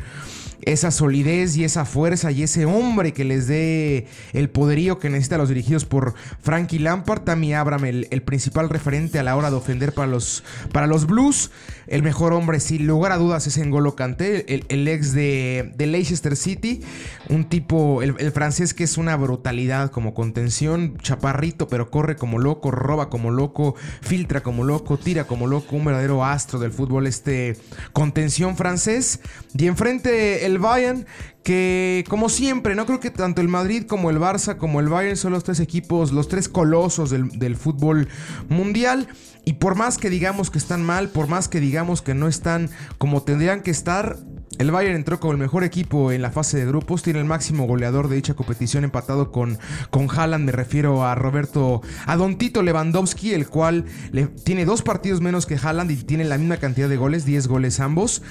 esa 0.65 0.91
solidez 0.91 1.55
y 1.57 1.63
esa 1.63 1.85
fuerza 1.85 2.31
y 2.31 2.43
ese 2.43 2.65
hombre 2.65 3.13
que 3.13 3.23
les 3.23 3.47
dé 3.47 4.07
el 4.33 4.49
poderío 4.49 4.99
que 4.99 5.09
necesitan 5.09 5.39
los 5.39 5.49
dirigidos 5.49 5.85
por 5.85 6.13
Frankie 6.41 6.79
Lampard. 6.79 7.23
Tammy 7.23 7.53
Abraham, 7.53 7.85
el, 7.85 8.21
principal 8.23 8.69
referente 8.69 9.19
a 9.19 9.23
la 9.23 9.35
hora 9.35 9.49
de 9.49 9.57
ofender 9.57 9.93
para 9.93 10.07
los, 10.07 10.43
para 10.71 10.87
los 10.87 11.05
Blues. 11.05 11.51
El 11.87 12.01
mejor 12.01 12.33
hombre, 12.33 12.59
sin 12.59 12.87
lugar 12.87 13.11
a 13.11 13.17
dudas, 13.17 13.45
es 13.47 13.57
Engolo 13.57 13.95
Kanté, 13.95 14.45
el, 14.69 14.87
ex 14.87 15.13
de, 15.13 15.73
Leicester 15.77 16.35
City. 16.35 16.81
Un 17.29 17.45
tipo, 17.45 18.01
el, 18.01 18.15
el, 18.19 18.31
francés 18.31 18.73
que 18.73 18.83
es 18.83 18.97
una 18.97 19.15
brutalidad 19.15 19.91
como 19.91 20.13
contención. 20.13 20.97
Chaparrito, 21.01 21.67
pero 21.67 21.91
corre 21.91 22.15
como 22.15 22.39
loco, 22.39 22.71
roba 22.71 23.09
como 23.09 23.31
loco, 23.31 23.75
filtra 24.01 24.41
como 24.41 24.63
loco, 24.63 24.97
tira 24.97 25.25
como 25.25 25.47
loco. 25.47 25.75
Un 25.75 25.85
verdadero 25.85 26.23
astro 26.23 26.59
del 26.59 26.71
fútbol, 26.71 27.07
este 27.07 27.57
contención 27.91 28.55
francés. 28.55 29.19
Y 29.55 29.67
enfrente 29.67 30.45
el 30.45 30.57
Bayern, 30.57 31.05
que 31.43 32.03
como 32.09 32.29
siempre, 32.29 32.73
no 32.73 32.85
creo 32.85 32.99
que 32.99 33.11
tanto 33.11 33.41
el 33.41 33.47
Madrid 33.47 33.85
como 33.85 34.09
el 34.09 34.17
Barça 34.17 34.57
como 34.57 34.79
el 34.79 34.87
Bayern 34.87 35.17
son 35.17 35.33
los 35.33 35.43
tres 35.43 35.59
equipos, 35.59 36.11
los 36.11 36.27
tres 36.27 36.49
colosos 36.49 37.11
del, 37.11 37.55
fútbol 37.55 38.07
mundial. 38.49 39.07
Y 39.45 39.53
por 39.53 39.75
más 39.75 39.97
que 39.97 40.09
digamos 40.09 40.49
que 40.49 40.57
están 40.57 40.83
mal, 40.83 41.09
por 41.09 41.27
más 41.27 41.49
que 41.49 41.59
digamos 41.59 42.01
que 42.01 42.15
no 42.15 42.27
están 42.27 42.69
como 42.97 43.21
tendrían 43.21 43.61
que 43.61 43.71
estar, 43.71 44.17
el 44.57 44.71
Bayern 44.71 44.95
entró 44.95 45.19
como 45.19 45.33
el 45.33 45.39
mejor 45.39 45.63
equipo 45.63 46.11
en 46.11 46.21
la 46.21 46.31
fase 46.31 46.57
de 46.57 46.65
grupos, 46.65 47.03
tiene 47.03 47.19
el 47.19 47.25
máximo 47.25 47.67
goleador 47.67 48.07
de 48.07 48.15
dicha 48.15 48.35
competición 48.35 48.83
empatado 48.83 49.31
con, 49.31 49.59
con 49.89 50.07
Haaland, 50.09 50.45
me 50.45 50.51
refiero 50.51 51.05
a 51.05 51.13
Roberto, 51.15 51.81
a 52.05 52.15
Don 52.15 52.37
Tito 52.37 52.63
Lewandowski, 52.63 53.33
el 53.33 53.47
cual 53.47 53.85
le, 54.11 54.27
tiene 54.27 54.65
dos 54.65 54.81
partidos 54.81 55.21
menos 55.21 55.45
que 55.45 55.57
Haaland 55.61 55.91
y 55.91 55.95
tiene 55.97 56.23
la 56.23 56.37
misma 56.37 56.57
cantidad 56.57 56.87
de 56.87 56.97
goles, 56.97 57.25
10 57.25 57.47
goles 57.47 57.79
ambos. 57.79 58.21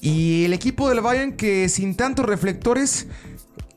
Y 0.00 0.44
el 0.44 0.52
equipo 0.52 0.88
del 0.88 1.00
Bayern 1.00 1.36
que 1.36 1.68
sin 1.68 1.94
tantos 1.94 2.26
reflectores 2.26 3.06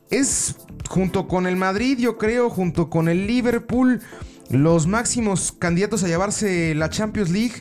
es 0.10 0.56
junto 0.90 1.28
con 1.28 1.48
el 1.48 1.56
Madrid, 1.56 1.98
yo 2.00 2.18
creo, 2.18 2.50
junto 2.50 2.90
con 2.90 3.10
el 3.10 3.28
Liverpool, 3.28 4.02
los 4.50 4.88
máximos 4.88 5.52
candidatos 5.52 6.04
a 6.04 6.08
llevarse 6.08 6.76
la 6.76 6.90
Champions 6.90 7.32
League 7.32 7.56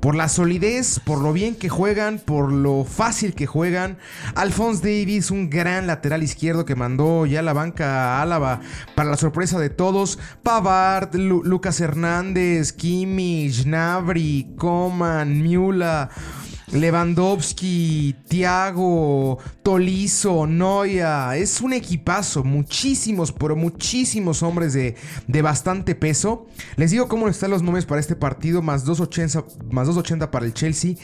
por 0.00 0.14
la 0.14 0.28
solidez, 0.28 1.00
por 1.00 1.20
lo 1.20 1.32
bien 1.32 1.54
que 1.54 1.68
juegan, 1.68 2.18
por 2.18 2.52
lo 2.52 2.84
fácil 2.84 3.34
que 3.34 3.46
juegan. 3.46 3.98
Alphonse 4.34 4.82
Davis, 4.82 5.30
un 5.30 5.48
gran 5.48 5.86
lateral 5.86 6.22
izquierdo 6.22 6.64
que 6.64 6.76
mandó 6.76 7.26
ya 7.26 7.42
la 7.42 7.54
banca 7.54 8.18
a 8.18 8.22
Álava 8.22 8.60
para 8.94 9.10
la 9.10 9.16
sorpresa 9.16 9.58
de 9.58 9.70
todos. 9.70 10.18
Pavard, 10.42 11.14
Lucas 11.14 11.80
Hernández, 11.80 12.72
Kimmich, 12.72 13.64
Navri, 13.64 14.54
Coman, 14.56 15.42
Miula. 15.42 16.10
Lewandowski, 16.72 18.16
Thiago, 18.28 19.38
Tolizo, 19.62 20.46
Noia. 20.46 21.36
Es 21.36 21.60
un 21.60 21.72
equipazo. 21.72 22.42
Muchísimos, 22.42 23.32
pero 23.32 23.54
muchísimos 23.54 24.42
hombres 24.42 24.72
de, 24.72 24.96
de 25.28 25.42
bastante 25.42 25.94
peso. 25.94 26.46
Les 26.76 26.90
digo 26.90 27.06
cómo 27.08 27.28
están 27.28 27.50
los 27.50 27.62
nombres 27.62 27.86
para 27.86 28.00
este 28.00 28.16
partido. 28.16 28.62
Más 28.62 28.84
2.80, 28.84 29.70
más 29.70 29.86
280 29.86 30.30
para 30.30 30.46
el 30.46 30.54
Chelsea. 30.54 30.94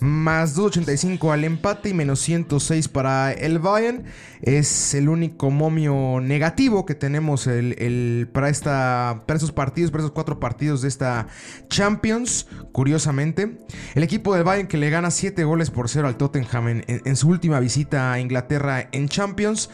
Más 0.00 0.56
2.85 0.56 1.32
al 1.32 1.44
empate 1.44 1.88
y 1.88 1.94
menos 1.94 2.20
106 2.20 2.88
para 2.88 3.32
el 3.32 3.58
Bayern. 3.58 4.04
Es 4.40 4.94
el 4.94 5.08
único 5.08 5.50
momio 5.50 6.20
negativo 6.20 6.86
que 6.86 6.94
tenemos 6.94 7.48
el, 7.48 8.28
para, 8.32 8.48
esta, 8.50 9.24
para 9.26 9.36
esos 9.36 9.50
partidos, 9.50 9.90
para 9.90 10.04
esos 10.04 10.12
cuatro 10.12 10.38
partidos 10.38 10.82
de 10.82 10.88
esta 10.88 11.26
Champions. 11.68 12.46
Curiosamente. 12.70 13.58
El 13.96 14.04
equipo 14.04 14.34
del 14.34 14.44
Bayern 14.44 14.68
que 14.68 14.76
le 14.76 14.90
gana 14.90 15.07
7 15.14 15.44
goles 15.44 15.70
por 15.70 15.88
0 15.88 16.08
al 16.08 16.16
Tottenham 16.16 16.82
en, 16.86 17.16
su 17.16 17.28
última 17.28 17.60
visita 17.60 18.12
a 18.12 18.20
Inglaterra 18.20 18.88
en 18.92 19.08
Champions. 19.08 19.70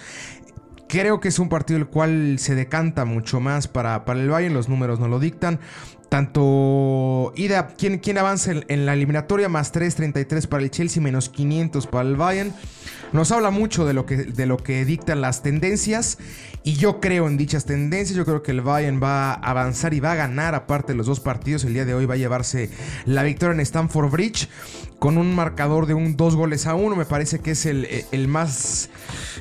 Creo 0.88 1.18
que 1.18 1.28
es 1.28 1.38
un 1.38 1.48
partido 1.48 1.78
el 1.78 1.86
cual 1.86 2.38
se 2.38 2.54
decanta 2.54 3.04
mucho 3.04 3.40
más 3.40 3.68
para, 3.68 4.04
para 4.04 4.20
el 4.20 4.28
Bayern, 4.28 4.54
los 4.54 4.68
números 4.68 5.00
no 5.00 5.08
lo 5.08 5.18
dictan. 5.18 5.58
Tanto 6.14 7.32
ida, 7.34 7.74
¿quién, 7.76 7.98
quién 7.98 8.18
avanza 8.18 8.52
en, 8.68 8.86
la 8.86 8.92
eliminatoria? 8.92 9.48
Más 9.48 9.74
3.33 9.74 10.46
para 10.46 10.62
el 10.62 10.70
Chelsea, 10.70 11.02
menos 11.02 11.28
500 11.28 11.88
para 11.88 12.08
el 12.08 12.14
Bayern. 12.14 12.52
nos 13.12 13.32
habla 13.32 13.50
mucho 13.50 13.84
de 13.84 13.94
lo 13.94 14.06
que, 14.06 14.18
de 14.18 14.46
lo 14.46 14.58
que 14.58 14.84
dictan 14.84 15.20
las 15.20 15.42
tendencias 15.42 16.18
y 16.62 16.74
yo 16.74 17.00
creo 17.00 17.26
en 17.26 17.36
dichas 17.36 17.64
tendencias. 17.64 18.16
Yo 18.16 18.24
creo 18.24 18.44
que 18.44 18.52
el 18.52 18.60
Bayern 18.60 19.00
va 19.02 19.32
a 19.32 19.34
avanzar 19.34 19.92
y 19.92 19.98
va 19.98 20.12
a 20.12 20.14
ganar 20.14 20.54
aparte 20.54 20.92
de 20.92 20.96
los 20.96 21.06
dos 21.06 21.18
partidos. 21.18 21.64
El 21.64 21.74
día 21.74 21.84
de 21.84 21.94
hoy 21.94 22.06
va 22.06 22.14
a 22.14 22.18
llevarse 22.18 22.70
la 23.06 23.24
victoria 23.24 23.54
en 23.54 23.60
Stamford 23.60 24.10
Bridge 24.10 24.48
con 24.98 25.18
un 25.18 25.34
marcador 25.34 25.86
de 25.86 25.94
un 25.94 26.16
dos 26.16 26.36
goles 26.36 26.66
a 26.66 26.74
uno. 26.74 26.96
Me 26.96 27.04
parece 27.04 27.40
que 27.40 27.52
es 27.52 27.66
el, 27.66 27.86
el, 28.10 28.28
más. 28.28 28.90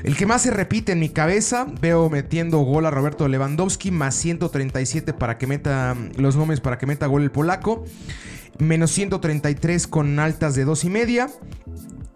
El 0.04 0.18
que 0.18 0.26
más 0.26 0.42
se 0.42 0.52
repite 0.52 0.92
en 0.92 1.00
mi 1.00 1.10
cabeza. 1.10 1.68
Veo 1.82 2.10
metiendo 2.10 2.60
gol 2.60 2.86
a 2.86 2.92
Roberto 2.92 3.28
Lewandowski, 3.28 3.92
más 3.92 4.16
137 4.16 5.14
para 5.14 5.38
que 5.38 5.48
meta 5.48 5.96
los 6.18 6.36
nombres 6.36 6.60
para 6.60 6.78
que 6.78 6.86
meta 6.86 7.08
gol 7.08 7.24
el 7.24 7.32
polaco. 7.32 7.86
Menos 8.60 8.92
133 8.92 9.88
con 9.88 10.20
altas 10.20 10.56
de 10.56 10.66
dos 10.66 10.84
y 10.84 10.90
media. 10.90 11.30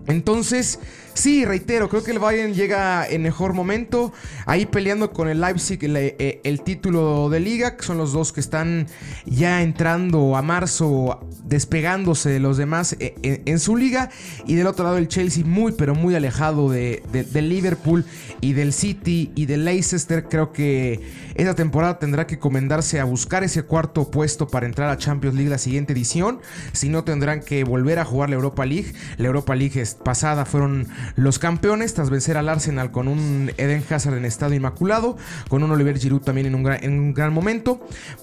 Entonces, 0.08 0.80
sí, 1.18 1.46
reitero, 1.46 1.90
creo 1.90 2.04
que 2.04 2.12
el 2.12 2.20
Bayern 2.20 2.54
llega 2.54 3.08
en 3.08 3.22
mejor 3.24 3.54
momento. 3.54 4.14
Ahí 4.46 4.66
peleando 4.66 5.12
con 5.12 5.28
el 5.28 5.42
Leipzig 5.42 5.84
el, 5.84 5.98
eh, 5.98 6.42
el, 6.44 6.62
título 6.62 7.30
de 7.30 7.40
liga, 7.40 7.76
que 7.76 7.84
son 7.84 7.98
los 7.98 8.14
dos 8.14 8.32
que 8.32 8.40
están 8.40 8.88
ya 9.26 9.62
entrando 9.62 10.36
a 10.38 10.42
marzo, 10.42 11.20
despegándose 11.44 12.30
de 12.30 12.40
los 12.40 12.58
demás 12.58 12.96
eh, 13.00 13.42
en, 13.46 13.60
su 13.60 13.76
liga. 13.76 14.10
Y 14.46 14.56
del 14.56 14.68
otro 14.68 14.86
lado 14.86 14.98
el 14.98 15.08
Chelsea 15.08 15.44
muy, 15.44 15.72
pero 15.72 15.96
muy 15.96 16.16
alejado 16.16 16.70
de, 16.70 17.04
del 17.12 17.50
Liverpool 17.50 18.06
y 18.42 18.54
del 18.54 18.72
City 18.72 19.32
y 19.36 19.46
del 19.46 19.66
Leicester. 19.66 20.26
Creo 20.30 20.54
que 20.54 21.02
esta 21.36 21.56
temporada 21.56 22.00
tendrá 22.00 22.28
que 22.28 22.40
comendarse 22.40 23.00
a 23.00 23.04
buscar 23.04 23.44
ese 23.44 23.64
cuarto 23.64 24.10
puesto 24.10 24.48
para 24.48 24.66
entrar 24.66 24.90
a 24.90 24.98
Champions 24.98 25.36
League 25.36 25.50
la 25.50 25.58
siguiente 25.58 25.94
edición. 25.94 26.40
Si 26.74 26.90
no, 26.90 27.04
tendrán 27.04 27.42
que 27.42 27.64
volver 27.64 28.00
a 28.00 28.06
jugar 28.06 28.30
la 28.30 28.36
Europa 28.36 28.66
League. 28.66 28.94
La 29.18 29.28
Europa 29.28 29.56
League 29.56 29.84
pasada 30.04 30.46
fueron 30.46 30.88
los 31.16 31.40
campeones 31.40 31.94
tras 31.94 32.10
vencer 32.10 32.38
al 32.38 32.50
Arsenal 32.50 32.92
con 32.92 33.08
un 33.08 33.52
Eden 33.58 33.84
Hazard 33.90 34.18
en 34.18 34.26
estado 34.26 34.54
inmaculado, 34.54 35.18
con 35.50 35.64
un 35.64 35.72
Oliver 35.72 35.98
Giroud 35.98 36.22
también 36.22 36.48
en 36.48 36.56
un 36.56 36.64
gran, 36.64 36.84
en 36.84 37.00
un 37.00 37.14
gran 37.14 37.34
momento. 37.34 37.80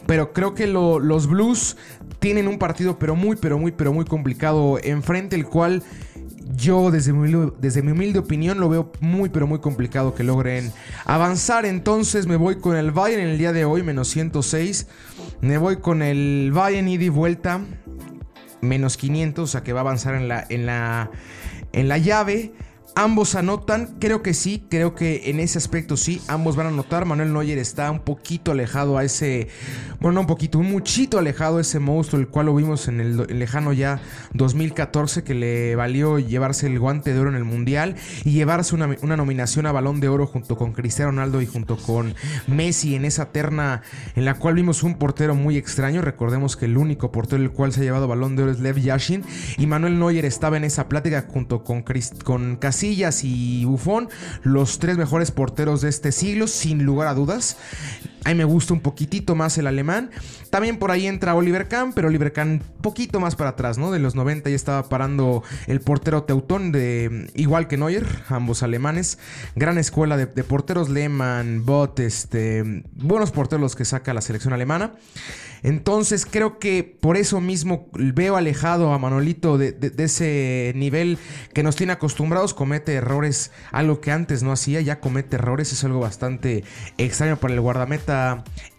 Pero 0.07 0.33
creo 0.33 0.55
que 0.55 0.67
los 0.67 1.26
Blues 1.26 1.76
tienen 2.19 2.49
un 2.49 2.59
partido 2.59 2.99
pero 2.99 3.17
muy, 3.17 3.37
pero 3.37 3.59
muy, 3.59 3.73
pero 3.73 3.93
muy 3.93 4.05
complicado 4.05 4.79
enfrente, 4.83 5.37
el 5.37 5.47
cual 5.47 5.83
yo 6.57 6.91
desde 6.91 7.12
mi, 7.12 7.53
desde 7.61 7.83
mi, 7.83 7.93
humilde 7.93 8.19
opinión 8.19 8.61
lo 8.61 8.69
veo 8.69 8.93
muy 9.00 9.29
pero 9.29 9.47
muy 9.47 9.61
complicado 9.61 10.14
que 10.14 10.25
logren 10.25 10.73
avanzar. 11.05 11.67
Entonces 11.67 12.26
me 12.26 12.37
voy 12.37 12.57
con 12.57 12.76
el 12.76 12.91
Bayern 12.91 13.23
en 13.23 13.29
el 13.31 13.38
día 13.38 13.53
de 13.53 13.64
hoy, 13.64 13.83
menos 13.83 14.09
106. 14.09 14.87
Me 15.41 15.59
voy 15.59 15.76
con 15.76 16.03
el 16.03 16.50
Bayern 16.53 16.88
ida 16.88 17.05
y 17.05 17.09
vuelta, 17.09 17.61
menos 18.61 18.97
500, 18.97 19.45
o 19.45 19.47
sea 19.47 19.62
que 19.62 19.73
va 19.73 19.81
a 19.81 19.83
avanzar 19.83 20.14
en 20.14 20.29
la, 20.29 20.45
en 20.49 20.67
la, 20.67 21.11
en 21.73 21.88
la 21.88 21.99
llave. 21.99 22.53
Ambos 22.97 23.35
anotan, 23.35 23.97
creo 23.99 24.23
que 24.23 24.35
sí, 24.35 24.67
creo 24.71 24.95
que 24.95 25.29
en 25.29 25.41
ese 25.41 25.59
aspecto 25.59 25.97
sí, 25.97 26.23
ambos 26.29 26.55
van 26.55 26.67
a 26.67 26.69
anotar. 26.69 27.07
Manuel 27.07 27.33
Neuer 27.33 27.59
está 27.59 27.91
un 27.91 27.99
poquito 27.99 28.53
alejado 28.53 28.97
a 28.97 29.03
ese, 29.03 29.49
bueno, 29.99 30.15
no 30.15 30.21
un 30.21 30.27
poquito, 30.29 30.61
un 30.61 30.71
muchito 30.71 31.19
alejado 31.19 31.59
a 31.59 31.63
ese 31.63 31.81
monstruo, 31.81 32.21
el 32.21 32.29
cual 32.29 32.47
lo 32.47 32.55
vimos 32.55 32.87
en 32.87 33.01
el, 33.01 33.17
lejano 33.37 33.73
ya 33.73 34.01
2014, 34.35 35.25
que 35.25 35.35
le 35.35 35.75
valió 35.75 36.21
llevarse 36.21 36.69
el 36.69 36.79
guante 36.79 37.13
de 37.13 37.19
oro 37.19 37.31
en 37.31 37.35
el 37.35 37.43
Mundial 37.43 37.97
y 38.25 38.31
llevarse 38.31 38.77
una, 38.77 38.89
una 39.03 39.17
nominación 39.17 39.67
a 39.67 39.73
Balón 39.73 39.99
de 39.99 40.09
Oro 40.09 40.29
junto 40.29 40.57
con 40.57 40.73
Cristiano 40.73 41.11
Ronaldo 41.11 41.43
y 41.43 41.47
junto 41.47 41.77
con 41.77 42.15
Messi 42.47 42.95
en 42.95 43.05
esa 43.05 43.33
terna 43.33 43.83
en 44.15 44.25
la 44.25 44.35
cual 44.35 44.55
vimos 44.55 44.85
un 44.85 44.99
portero 44.99 45.35
muy 45.35 45.57
extraño. 45.57 46.01
Recordemos 46.01 46.57
que 46.57 46.67
el 46.67 46.77
único 46.77 47.11
portero 47.11 47.43
el 47.43 47.51
cual 47.51 47.73
se 47.73 47.81
ha 47.81 47.83
llevado 47.83 48.07
Balón 48.07 48.37
de 48.37 48.45
Oro 48.45 48.53
es 48.53 48.61
Lev 48.61 48.79
Yashin 48.79 49.25
y 49.59 49.67
Manuel 49.67 49.99
Neuer 49.99 50.25
estaba 50.25 50.57
en 50.57 50.63
esa 50.63 50.89
plática 50.89 51.27
junto 51.29 51.65
con, 51.65 51.85
con 52.23 52.55
Casillas 52.55 52.84
y 53.25 53.64
Buffon, 53.64 54.09
los 54.43 54.79
tres 54.79 54.97
mejores 54.97 55.31
porteros 55.31 55.81
de 55.81 55.88
este 55.88 56.12
siglo, 56.12 56.47
sin 56.47 56.85
lugar 56.85 57.09
a 57.09 57.14
dudas. 57.14 57.57
A 58.25 58.31
mí 58.31 58.35
me 58.35 58.45
gusta 58.45 58.73
un 58.73 58.81
poquitito 58.81 59.35
más 59.35 59.59
el 59.59 59.66
alemán. 59.66 60.11
También 60.49 60.78
por 60.78 60.90
ahí 60.90 61.07
entra 61.07 61.35
Oliver 61.35 61.69
Kahn, 61.69 61.93
pero 61.93 62.09
Oliver 62.09 62.33
Kahn 62.33 62.62
poquito 62.81 63.21
más 63.21 63.37
para 63.37 63.50
atrás, 63.50 63.76
¿no? 63.76 63.90
De 63.90 63.99
los 63.99 64.14
90 64.14 64.49
ya 64.49 64.57
estaba 64.57 64.88
parando 64.88 65.43
el 65.66 65.81
portero 65.81 66.25
Teutón, 66.25 66.73
de, 66.73 67.31
igual 67.35 67.69
que 67.69 67.76
Neuer, 67.76 68.07
ambos 68.28 68.62
alemanes. 68.62 69.19
Gran 69.57 69.76
escuela 69.76 70.16
de, 70.16 70.26
porteros, 70.45 70.88
Lehmann, 70.88 71.66
Bott, 71.66 72.00
este, 72.00 72.83
buenos 72.95 73.31
porteros 73.31 73.61
los 73.61 73.76
que 73.76 73.85
saca 73.85 74.14
la 74.14 74.23
selección 74.23 74.54
alemana. 74.54 74.95
Entonces 75.62 76.26
creo 76.31 76.59
que 76.59 76.85
por 76.85 77.16
eso 77.16 77.40
mismo 77.40 77.88
veo 77.95 78.37
alejado 78.37 78.93
a 78.93 78.99
Manolito 78.99 79.57
de, 79.57 79.75
ese 79.97 80.73
nivel 80.76 81.19
que 81.54 81.62
nos 81.62 81.75
tiene 81.75 81.95
acostumbrados. 81.95 82.52
Comete 82.52 82.93
errores, 82.93 83.50
algo 83.73 84.02
que 84.02 84.12
antes 84.12 84.43
no 84.43 84.52
hacía, 84.52 84.83
ya 84.83 85.00
comete 85.00 85.37
errores. 85.37 85.73
Es 85.73 85.83
algo 85.83 86.00
bastante 86.00 86.64
extraño 86.99 87.38
para 87.38 87.54
el 87.54 87.62
guardameta 87.62 88.13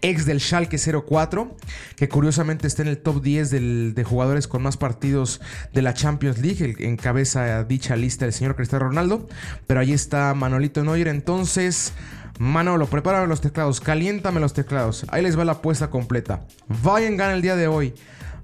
ex 0.01 0.25
del 0.25 0.39
Schalke 0.39 0.77
04, 0.77 1.55
que 1.95 2.09
curiosamente 2.09 2.67
está 2.67 2.81
en 2.81 2.89
el 2.89 2.97
top 2.97 3.21
10 3.21 3.51
de 3.95 4.03
jugadores 4.03 4.47
con 4.47 4.61
más 4.61 4.77
partidos 4.77 5.41
de 5.73 5.81
la 5.81 5.93
Champions 5.93 6.39
League. 6.39 6.63
El, 6.63 6.83
encabeza 6.83 7.63
dicha 7.63 7.95
lista 7.95 8.25
el 8.25 8.33
señor 8.33 8.55
Cristiano 8.55 8.85
Ronaldo. 8.85 9.27
Pero 9.67 9.79
ahí 9.79 9.93
está 9.93 10.33
Manolito 10.33 10.83
Neuer. 10.83 11.07
Entonces... 11.07 11.93
Manolo, 12.37 12.87
prepárame 12.87 13.27
los 13.27 13.39
teclados, 13.39 13.79
caliéntame 13.79 14.41
los 14.41 14.51
teclados. 14.51 15.05
Ahí 15.07 15.23
les 15.23 15.39
va 15.39 15.45
la 15.45 15.53
apuesta 15.53 15.89
completa. 15.89 16.45
Bayern 16.83 17.15
gana 17.15 17.33
el 17.33 17.41
día 17.41 17.55
de 17.55 17.67
hoy. 17.67 17.93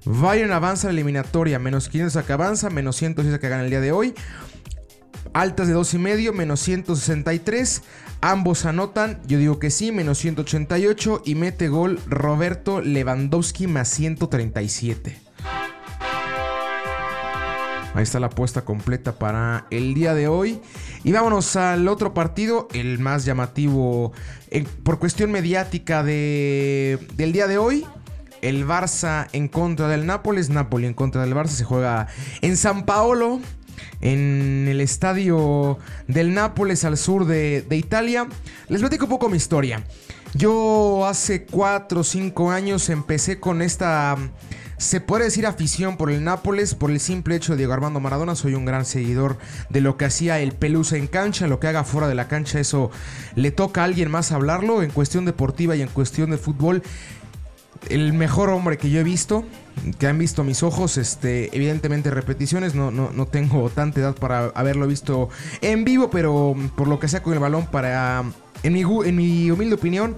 Bayern 0.04 0.52
avanza 0.52 0.88
la 0.88 0.92
eliminatoria. 0.92 1.58
Menos 1.58 1.88
500 1.88 2.16
a 2.16 2.26
que 2.26 2.32
avanza, 2.32 2.70
menos 2.70 2.96
106 2.96 3.34
a 3.34 3.38
que 3.38 3.48
gana 3.48 3.64
el 3.64 3.70
día 3.70 3.80
de 3.80 3.92
hoy. 3.92 4.14
Altas 5.34 5.68
de 5.68 5.74
2,5, 5.74 6.32
menos 6.32 6.60
163. 6.60 7.82
Ambos 8.24 8.66
anotan, 8.66 9.20
yo 9.26 9.36
digo 9.36 9.58
que 9.58 9.70
sí, 9.70 9.90
menos 9.90 10.18
188. 10.18 11.22
Y 11.24 11.34
mete 11.34 11.66
gol 11.66 11.98
Roberto 12.06 12.80
Lewandowski 12.80 13.66
más 13.66 13.88
137. 13.88 15.18
Ahí 17.94 18.02
está 18.04 18.20
la 18.20 18.28
apuesta 18.28 18.64
completa 18.64 19.18
para 19.18 19.66
el 19.70 19.94
día 19.94 20.14
de 20.14 20.28
hoy. 20.28 20.60
Y 21.02 21.10
vámonos 21.10 21.56
al 21.56 21.88
otro 21.88 22.14
partido, 22.14 22.68
el 22.72 23.00
más 23.00 23.24
llamativo 23.24 24.12
por 24.84 25.00
cuestión 25.00 25.32
mediática 25.32 26.04
de, 26.04 27.00
del 27.14 27.32
día 27.32 27.48
de 27.48 27.58
hoy. 27.58 27.84
El 28.40 28.68
Barça 28.68 29.26
en 29.32 29.48
contra 29.48 29.88
del 29.88 30.06
Nápoles. 30.06 30.48
Nápoles 30.48 30.88
en 30.88 30.94
contra 30.94 31.22
del 31.22 31.34
Barça 31.34 31.48
se 31.48 31.64
juega 31.64 32.06
en 32.40 32.56
San 32.56 32.86
Paolo. 32.86 33.40
En 34.00 34.66
el 34.68 34.80
estadio 34.80 35.78
del 36.08 36.34
Nápoles 36.34 36.84
al 36.84 36.96
sur 36.96 37.26
de, 37.26 37.64
Italia. 37.70 38.28
Les 38.68 38.80
platico 38.80 39.04
un 39.04 39.10
poco 39.10 39.28
mi 39.28 39.36
historia. 39.36 39.84
Yo 40.34 41.06
hace 41.06 41.44
4 41.44 42.00
o 42.00 42.04
5 42.04 42.50
años 42.50 42.88
empecé 42.88 43.38
con 43.38 43.62
esta 43.62 44.16
se 44.82 45.00
puede 45.00 45.24
decir 45.24 45.46
afición 45.46 45.96
por 45.96 46.10
el 46.10 46.24
Nápoles, 46.24 46.74
por 46.74 46.90
el 46.90 46.98
simple 46.98 47.36
hecho 47.36 47.52
de 47.52 47.58
Diego 47.58 47.72
Armando 47.72 48.00
Maradona. 48.00 48.34
Soy 48.34 48.54
un 48.54 48.64
gran 48.64 48.84
seguidor 48.84 49.38
de 49.70 49.80
lo 49.80 49.96
que 49.96 50.06
hacía 50.06 50.40
el 50.40 50.50
Pelusa 50.50 50.96
en 50.96 51.06
cancha, 51.06 51.46
lo 51.46 51.60
que 51.60 51.68
haga 51.68 51.84
fuera 51.84 52.08
de 52.08 52.16
la 52.16 52.26
cancha, 52.26 52.58
eso 52.58 52.90
le 53.36 53.52
toca 53.52 53.82
a 53.82 53.84
alguien 53.84 54.10
más 54.10 54.32
hablarlo. 54.32 54.82
En 54.82 54.90
cuestión 54.90 55.24
deportiva 55.24 55.76
y 55.76 55.82
en 55.82 55.88
cuestión 55.88 56.30
de 56.30 56.36
fútbol, 56.36 56.82
el 57.90 58.12
mejor 58.12 58.50
hombre 58.50 58.76
que 58.76 58.90
yo 58.90 58.98
he 58.98 59.04
visto, 59.04 59.44
que 59.98 60.06
han 60.06 60.18
visto 60.18 60.44
mis 60.44 60.62
ojos, 60.62 60.98
este, 60.98 61.54
evidentemente 61.56 62.10
repeticiones, 62.10 62.74
no, 62.74 62.90
no, 62.90 63.10
no 63.12 63.26
tengo 63.26 63.68
tanta 63.70 64.00
edad 64.00 64.14
para 64.14 64.46
haberlo 64.54 64.86
visto 64.86 65.28
en 65.60 65.84
vivo, 65.84 66.10
pero 66.10 66.54
por 66.76 66.88
lo 66.88 67.00
que 67.00 67.08
sea 67.08 67.22
con 67.22 67.32
el 67.32 67.38
balón, 67.38 67.66
para, 67.66 68.24
en 68.62 68.72
mi, 68.72 68.82
en 68.82 69.16
mi 69.16 69.50
humilde 69.50 69.74
opinión, 69.74 70.16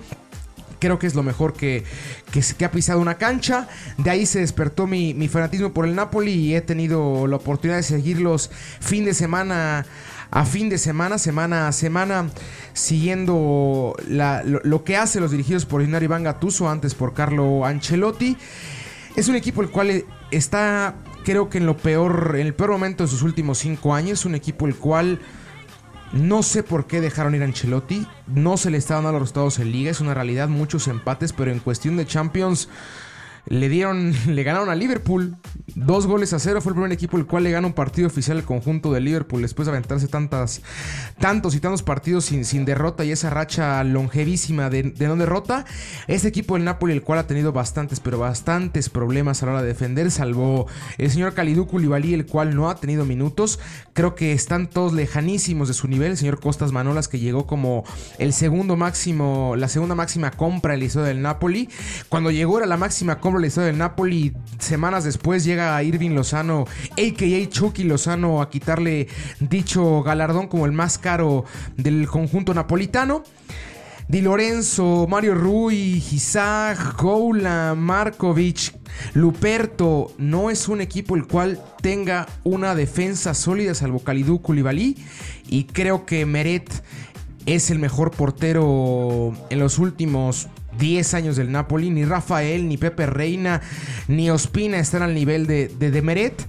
creo 0.85 0.99
que 0.99 1.07
es 1.07 1.15
lo 1.15 1.23
mejor 1.23 1.55
que, 1.55 1.83
que, 2.31 2.65
ha 2.65 2.71
pisado 2.71 3.01
una 3.01 3.15
cancha. 3.15 3.69
De 3.97 4.11
ahí 4.11 4.27
se 4.27 4.41
despertó 4.41 4.87
mi, 4.87 5.29
fanatismo 5.29 5.73
por 5.73 5.87
el 5.87 5.95
Napoli 5.95 6.33
y 6.33 6.55
he 6.55 6.61
tenido 6.61 7.27
la 7.27 7.37
oportunidad 7.37 7.79
de 7.79 7.83
seguirlos 7.83 8.51
fin 8.81 9.07
de 9.07 9.15
semana 9.15 9.87
a 10.31 10.45
fin 10.45 10.69
de 10.69 10.79
semana, 10.79 11.17
semana 11.17 11.69
a 11.69 11.73
semana, 11.73 12.29
siguiendo 12.73 13.97
lo, 14.09 14.85
que 14.85 14.97
hace 14.97 15.21
los 15.21 15.31
dirigidos 15.31 15.65
por 15.65 15.81
Inari 15.81 16.05
Iván 16.07 16.25
Gattuso, 16.25 16.69
antes 16.69 16.95
por 16.95 17.15
Carlo 17.15 17.65
Ancelotti. 17.65 18.37
Es 19.17 19.29
un 19.29 19.37
equipo 19.37 19.63
el 19.63 19.71
cual 19.71 20.05
está, 20.33 20.97
creo 21.25 21.49
que 21.49 21.59
en 21.59 21.67
lo 21.67 21.77
peor, 21.77 22.35
en 22.35 22.47
el 22.47 22.55
peor 22.55 22.73
momento 22.73 23.05
de 23.05 23.09
sus 23.09 23.23
últimos 23.23 23.59
cinco 23.59 23.95
años, 23.95 24.25
un 24.25 24.35
equipo 24.35 24.67
el 24.67 24.75
cual 24.75 25.21
no 26.13 26.43
sé 26.43 26.63
por 26.63 26.87
qué 26.87 27.01
dejaron 27.01 27.35
ir 27.35 27.43
a 27.43 27.45
Ancelotti. 27.45 28.07
No 28.27 28.57
se 28.57 28.71
le 28.71 28.79
estaban 28.79 29.05
dando 29.05 29.19
los 29.19 29.29
resultados 29.29 29.59
en 29.59 29.73
liga. 29.73 29.91
Es 29.91 30.01
una 30.01 30.15
realidad, 30.15 30.49
muchos 30.49 30.89
empates, 30.89 31.33
pero 31.33 31.51
en 31.51 31.61
cuestión 31.61 31.97
de 31.97 32.07
Champions 32.07 32.69
le 33.47 33.69
dieron, 33.69 34.15
le 34.27 34.43
ganaron 34.43 34.71
a 34.71 34.75
Liverpool. 34.75 35.37
Dos 35.75 36.07
goles 36.07 36.33
a 36.33 36.39
cero. 36.39 36.61
Fue 36.61 36.71
el 36.71 36.75
primer 36.75 36.93
equipo 36.93 37.17
el 37.19 37.27
cual 37.27 37.45
le 37.45 37.51
gana 37.51 37.67
un 37.67 37.73
partido 37.73 38.07
oficial 38.07 38.37
al 38.37 38.45
conjunto 38.45 38.93
de 38.93 39.01
Liverpool 39.01 39.43
después 39.43 39.67
de 39.67 39.73
aventarse 39.73 40.07
tantas, 40.07 40.63
tantos 41.19 41.55
y 41.57 41.61
tantos 41.61 41.83
partidos 41.83 42.27
sin, 42.27 42.45
sin 42.45 42.65
derrota 42.65 43.05
y 43.05 43.11
esa 43.11 43.31
racha 43.31 43.83
longevísima 43.83 44.71
de, 44.71 44.85
no 44.85 45.17
derrota. 45.17 45.65
Este 46.07 46.29
equipo 46.29 46.55
del 46.55 46.65
Napoli, 46.65 46.93
el 46.93 47.03
cual 47.03 47.19
ha 47.19 47.27
tenido 47.27 47.53
bastantes, 47.53 47.99
pero 47.99 48.19
bastantes 48.19 48.89
problemas 48.89 49.43
a 49.43 49.47
la 49.47 49.53
hora 49.53 49.63
de 49.63 49.69
defender, 49.69 50.11
salvo 50.11 50.67
el 50.99 51.11
señor 51.11 51.35
Kalidou 51.35 51.67
Koulibaly, 51.67 52.15
el 52.15 52.27
cual 52.27 52.55
no 52.55 52.71
ha 52.71 52.77
tenido 52.77 53.05
minutos. 53.05 53.59
Creo 53.95 54.15
que 54.15 54.33
están 54.33 54.71
todos 54.71 54.93
lejanísimos 54.93 55.69
de 55.69 55.75
su 55.75 55.89
nivel. 55.89 56.13
El 56.13 56.17
señor 56.17 56.41
Costas 56.41 56.73
Manolas, 56.73 57.09
que 57.09 57.19
llegó 57.19 57.47
como 57.47 57.85
el 58.19 58.33
segundo 58.33 58.77
máximo, 58.77 59.55
la 59.57 59.69
segunda 59.69 59.95
máxima 59.95 60.31
compra 60.31 60.75
en 60.75 60.81
la 60.81 60.87
historia 60.87 61.09
del 61.09 61.23
Napoli. 61.23 61.69
Cuando 62.09 62.31
llegó 62.31 62.59
era 62.59 62.67
la 62.67 62.77
máxima 62.77 63.19
compra 63.19 63.34
en 63.39 63.43
la 63.43 63.47
historia 63.49 63.67
del 63.69 63.79
Napoli. 63.79 64.35
Semanas 64.59 65.05
después 65.05 65.45
llega 65.45 65.83
Irving 65.83 66.11
Lozano, 66.11 66.67
a.k.a. 66.93 67.49
Chucky 67.49 67.85
Lozano, 67.85 68.41
a 68.41 68.51
quitarle 68.51 69.09
dicho 69.41 70.03
galardón 70.03 70.49
como 70.49 70.67
el 70.67 70.73
más 70.73 70.99
caro 70.99 71.45
del 71.77 72.07
conjunto 72.07 72.55
napolitano. 72.55 73.23
Di 74.07 74.21
Lorenzo, 74.21 75.07
Mario 75.09 75.35
Rui, 75.35 76.03
Isaac, 76.13 77.01
Goula, 77.01 77.75
Markovic, 77.75 78.75
Luperto. 79.15 80.13
No 80.19 80.51
es 80.51 80.69
un 80.69 80.81
equipo 80.83 81.17
el 81.17 81.27
cual 81.27 81.61
tenga 81.81 82.27
una 82.45 82.75
defensa 82.75 83.33
sólida 83.33 83.75
salvo 83.75 84.01
Kalidou 84.01 84.43
Koulibaly. 84.43 84.97
Y 85.49 85.65
creo 85.65 86.05
que 86.05 86.27
Meret 86.27 86.71
es 87.47 87.71
el 87.71 87.79
mejor 87.79 88.11
portero 88.11 89.33
en 89.49 89.59
los 89.59 89.79
últimos 89.79 90.49
10 90.79 91.15
años 91.15 91.37
del 91.37 91.51
Napoli. 91.51 91.91
Ni 91.91 92.05
Rafael, 92.05 92.69
ni 92.69 92.77
Pepe 92.77 93.07
Reina, 93.07 93.61
ni 94.09 94.31
Ospina 94.31 94.79
están 94.79 95.03
al 95.03 95.15
nivel 95.15 95.47
de, 95.47 95.69
de, 95.69 96.03
Meret. 96.03 96.47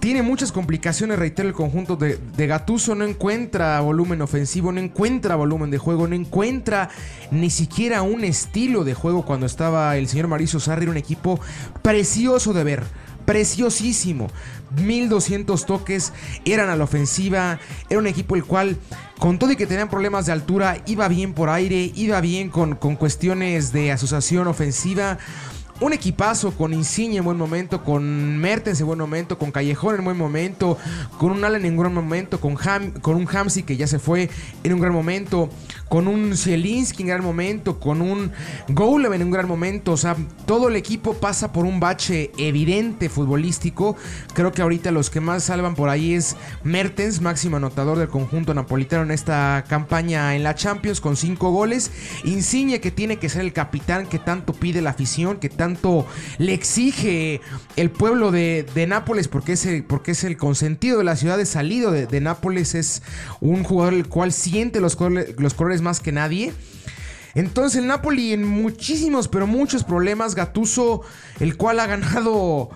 Tiene 0.00 0.22
muchas 0.22 0.50
complicaciones, 0.50 1.18
reitero, 1.18 1.48
el 1.48 1.54
conjunto 1.54 1.96
de, 1.96 2.18
de 2.36 2.46
Gatuso 2.46 2.94
no 2.94 3.04
encuentra 3.04 3.80
volumen 3.80 4.22
ofensivo, 4.22 4.72
no 4.72 4.80
encuentra 4.80 5.36
volumen 5.36 5.70
de 5.70 5.76
juego, 5.76 6.08
no 6.08 6.14
encuentra 6.14 6.88
ni 7.30 7.50
siquiera 7.50 8.00
un 8.00 8.24
estilo 8.24 8.84
de 8.84 8.94
juego 8.94 9.26
cuando 9.26 9.44
estaba 9.44 9.96
el 9.98 10.08
señor 10.08 10.28
Mauricio 10.28 10.58
Sarri, 10.58 10.86
un 10.86 10.96
equipo 10.96 11.38
precioso 11.82 12.54
de 12.54 12.64
ver 12.64 12.99
preciosísimo. 13.30 14.26
1200 14.76 15.64
toques, 15.64 16.12
eran 16.44 16.68
a 16.68 16.74
la 16.74 16.82
ofensiva, 16.82 17.60
era 17.88 18.00
un 18.00 18.08
equipo 18.08 18.34
el 18.34 18.44
cual, 18.44 18.76
con 19.20 19.38
todo 19.38 19.52
y 19.52 19.56
que 19.56 19.68
tenían 19.68 19.88
problemas 19.88 20.26
de 20.26 20.32
altura, 20.32 20.82
iba 20.86 21.06
bien 21.06 21.32
por 21.32 21.48
aire, 21.48 21.92
iba 21.94 22.20
bien 22.20 22.50
con, 22.50 22.74
con 22.74 22.96
cuestiones 22.96 23.72
de 23.72 23.92
asociación 23.92 24.48
ofensiva 24.48 25.18
un 25.80 25.94
equipazo 25.94 26.52
con 26.52 26.74
Insigne 26.74 27.16
en 27.16 27.24
buen 27.24 27.38
momento, 27.38 27.82
con 27.82 28.36
Mertens 28.38 28.80
en 28.80 28.86
buen 28.86 28.98
momento, 28.98 29.38
con 29.38 29.50
Callejón 29.50 29.96
en 29.96 30.04
buen 30.04 30.16
momento, 30.16 30.76
con 31.18 31.30
un 31.32 31.42
Allen 31.42 31.64
en 31.64 31.76
buen 31.76 31.92
momento, 31.94 32.38
con, 32.38 32.56
con 33.00 33.16
un 33.16 33.26
Hamsi 33.26 33.62
que 33.62 33.78
ya 33.78 33.86
se 33.86 33.98
fue 33.98 34.28
en 34.62 34.74
un 34.74 34.80
gran 34.80 34.92
momento, 34.92 35.48
con 35.88 36.06
un 36.06 36.36
Zielinski 36.36 37.02
en 37.02 37.08
gran 37.08 37.24
momento, 37.24 37.80
con 37.80 38.02
un 38.02 38.30
Golem 38.68 39.14
en 39.14 39.22
un 39.22 39.30
gran 39.30 39.48
momento. 39.48 39.92
O 39.92 39.96
sea, 39.96 40.16
todo 40.44 40.68
el 40.68 40.76
equipo 40.76 41.14
pasa 41.14 41.50
por 41.50 41.64
un 41.64 41.80
bache 41.80 42.30
evidente 42.36 43.08
futbolístico. 43.08 43.96
Creo 44.34 44.52
que 44.52 44.60
ahorita 44.60 44.90
los 44.90 45.08
que 45.08 45.20
más 45.20 45.44
salvan 45.44 45.74
por 45.74 45.88
ahí 45.88 46.12
es 46.12 46.36
Mertens, 46.62 47.22
máximo 47.22 47.56
anotador 47.56 47.98
del 47.98 48.08
conjunto 48.08 48.52
napolitano 48.52 49.04
en 49.04 49.12
esta 49.12 49.64
campaña 49.66 50.36
en 50.36 50.42
la 50.42 50.54
Champions 50.54 51.00
con 51.00 51.16
cinco 51.16 51.50
goles. 51.50 51.90
Insigne 52.24 52.80
que 52.80 52.90
tiene 52.90 53.16
que 53.16 53.30
ser 53.30 53.40
el 53.42 53.54
capitán 53.54 54.06
que 54.06 54.18
tanto 54.18 54.52
pide 54.52 54.82
la 54.82 54.90
afición, 54.90 55.38
que 55.38 55.48
tanto 55.48 55.69
le 56.38 56.54
exige 56.54 57.40
el 57.76 57.90
pueblo 57.90 58.30
de, 58.30 58.66
Nápoles, 58.88 59.28
porque 59.28 59.52
es, 59.52 59.66
el, 59.66 59.84
porque 59.84 60.12
es 60.12 60.24
el 60.24 60.36
consentido 60.36 60.98
de 60.98 61.04
la 61.04 61.16
ciudad 61.16 61.36
de 61.38 61.46
salido 61.46 61.92
de, 61.92 62.20
Nápoles, 62.20 62.74
es 62.74 63.02
un 63.40 63.64
jugador 63.64 63.94
el 63.94 64.08
cual 64.08 64.32
siente 64.32 64.80
los, 64.80 64.96
los 65.36 65.54
colores 65.54 65.82
más 65.82 66.00
que 66.00 66.12
nadie. 66.12 66.52
Entonces 67.34 67.80
el 67.80 67.86
Napoli 67.86 68.32
en 68.32 68.44
muchísimos, 68.44 69.28
pero 69.28 69.46
muchos 69.46 69.84
problemas. 69.84 70.34
Gatuso, 70.34 71.02
el 71.38 71.56
cual 71.56 71.80
ha 71.80 71.86
ganado 71.86 72.70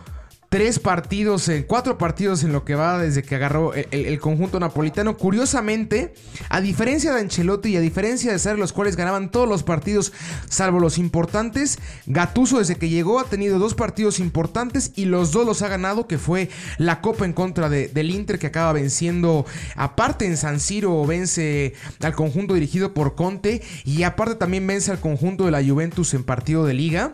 tres 0.54 0.78
partidos, 0.78 1.48
en 1.48 1.64
cuatro 1.64 1.98
partidos 1.98 2.44
en 2.44 2.52
lo 2.52 2.64
que 2.64 2.76
va 2.76 2.96
desde 2.96 3.24
que 3.24 3.34
agarró 3.34 3.74
el, 3.74 4.20
conjunto 4.20 4.60
napolitano. 4.60 5.16
Curiosamente, 5.16 6.14
a 6.48 6.60
diferencia 6.60 7.12
de 7.12 7.22
Ancelotti 7.22 7.70
y 7.70 7.76
a 7.76 7.80
diferencia 7.80 8.30
de 8.30 8.38
ser 8.38 8.56
los 8.56 8.72
cuales 8.72 8.94
ganaban 8.94 9.32
todos 9.32 9.48
los 9.48 9.64
partidos, 9.64 10.12
salvo 10.48 10.78
los 10.78 10.96
importantes, 10.96 11.80
Gatuso 12.06 12.60
desde 12.60 12.76
que 12.76 12.88
llegó 12.88 13.18
ha 13.18 13.24
tenido 13.24 13.58
dos 13.58 13.74
partidos 13.74 14.20
importantes 14.20 14.92
y 14.94 15.06
los 15.06 15.32
dos 15.32 15.44
los 15.44 15.60
ha 15.62 15.66
ganado, 15.66 16.06
que 16.06 16.18
fue 16.18 16.50
la 16.78 17.00
Copa 17.00 17.24
en 17.24 17.32
contra 17.32 17.68
del 17.68 18.10
Inter 18.12 18.38
que 18.38 18.46
acaba 18.46 18.72
venciendo, 18.74 19.46
aparte 19.74 20.24
en 20.24 20.36
San 20.36 20.60
Siro 20.60 21.04
vence 21.04 21.74
al 22.00 22.14
conjunto 22.14 22.54
dirigido 22.54 22.94
por 22.94 23.16
Conte 23.16 23.60
y 23.84 24.04
aparte 24.04 24.36
también 24.36 24.64
vence 24.64 24.92
al 24.92 25.00
conjunto 25.00 25.46
de 25.46 25.50
la 25.50 25.64
Juventus 25.64 26.14
en 26.14 26.22
partido 26.22 26.64
de 26.64 26.74
liga. 26.74 27.12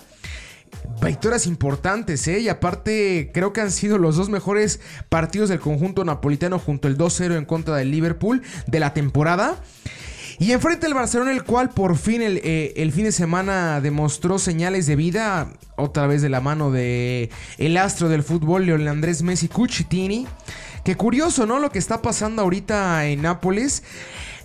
Victorias 1.02 1.46
importantes, 1.46 2.26
¿eh? 2.28 2.40
Y 2.40 2.48
aparte, 2.48 3.30
creo 3.32 3.52
que 3.52 3.60
han 3.60 3.70
sido 3.70 3.98
los 3.98 4.16
dos 4.16 4.28
mejores 4.28 4.80
partidos 5.08 5.48
del 5.48 5.60
conjunto 5.60 6.04
napolitano 6.04 6.58
junto 6.58 6.88
al 6.88 6.98
2-0 6.98 7.36
en 7.36 7.44
contra 7.44 7.76
del 7.76 7.90
Liverpool 7.90 8.42
de 8.66 8.80
la 8.80 8.92
temporada. 8.92 9.56
Y 10.40 10.52
enfrente 10.52 10.86
el 10.86 10.94
Barcelona, 10.94 11.32
el 11.32 11.44
cual 11.44 11.68
por 11.68 11.98
fin 11.98 12.22
eh, 12.22 12.72
el, 12.76 12.92
fin 12.92 13.04
de 13.04 13.12
semana 13.12 13.82
demostró 13.82 14.38
señales 14.38 14.86
de 14.86 14.96
vida, 14.96 15.52
otra 15.76 16.06
vez 16.06 16.22
de 16.22 16.30
la 16.30 16.40
mano 16.40 16.70
de 16.70 17.28
el 17.58 17.76
astro 17.76 18.08
del 18.08 18.22
fútbol, 18.22 18.64
Leon 18.64 18.88
Andrés 18.88 19.22
Messi 19.22 19.48
Cucitini. 19.48 20.26
Que 20.82 20.96
curioso, 20.96 21.44
¿no? 21.44 21.58
Lo 21.58 21.70
que 21.70 21.78
está 21.78 22.00
pasando 22.00 22.40
ahorita 22.40 23.06
en 23.06 23.20
Nápoles. 23.20 23.82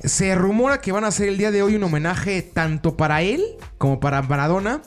Se 0.04 0.36
rumora 0.36 0.82
que 0.82 0.92
van 0.92 1.06
a 1.06 1.08
hacer 1.08 1.30
el 1.30 1.38
día 1.38 1.52
de 1.52 1.64
hoy 1.64 1.76
un 1.76 1.84
homenaje 1.84 2.42
tanto 2.42 2.98
para 2.98 3.22
él 3.22 3.42
como 3.78 4.02
para 4.02 4.22
Maradona. 4.22 4.82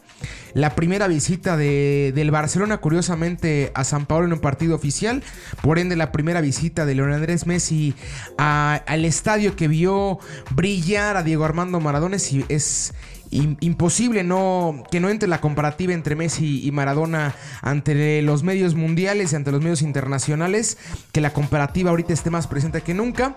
La 0.58 0.74
primera 0.74 1.06
visita 1.06 1.56
de, 1.56 2.10
del 2.16 2.32
Barcelona, 2.32 2.78
curiosamente, 2.78 3.70
a 3.76 3.84
San 3.84 4.06
Paulo 4.06 4.26
en 4.26 4.32
un 4.32 4.40
partido 4.40 4.74
oficial. 4.74 5.22
Por 5.62 5.78
ende, 5.78 5.94
la 5.94 6.10
primera 6.10 6.40
visita 6.40 6.84
de 6.84 6.96
Leon 6.96 7.12
Andrés 7.12 7.46
Messi 7.46 7.94
al 8.38 9.04
estadio 9.04 9.54
que 9.54 9.68
vio 9.68 10.18
brillar 10.50 11.16
a 11.16 11.22
Diego 11.22 11.44
Armando 11.44 11.78
Maradona. 11.78 12.16
Es, 12.16 12.92
imposible 13.30 14.24
no 14.24 14.82
que 14.90 15.00
no 15.00 15.10
entre 15.10 15.28
la 15.28 15.40
comparativa 15.40 15.92
entre 15.92 16.16
Messi 16.16 16.66
y 16.66 16.72
Maradona 16.72 17.34
ante 17.60 18.22
los 18.22 18.42
medios 18.42 18.74
mundiales 18.74 19.32
y 19.32 19.36
ante 19.36 19.52
los 19.52 19.60
medios 19.60 19.82
internacionales, 19.82 20.76
que 21.12 21.20
la 21.20 21.32
comparativa 21.32 21.90
ahorita 21.90 22.12
esté 22.12 22.30
más 22.30 22.48
presente 22.48 22.80
que 22.80 22.94
nunca. 22.94 23.36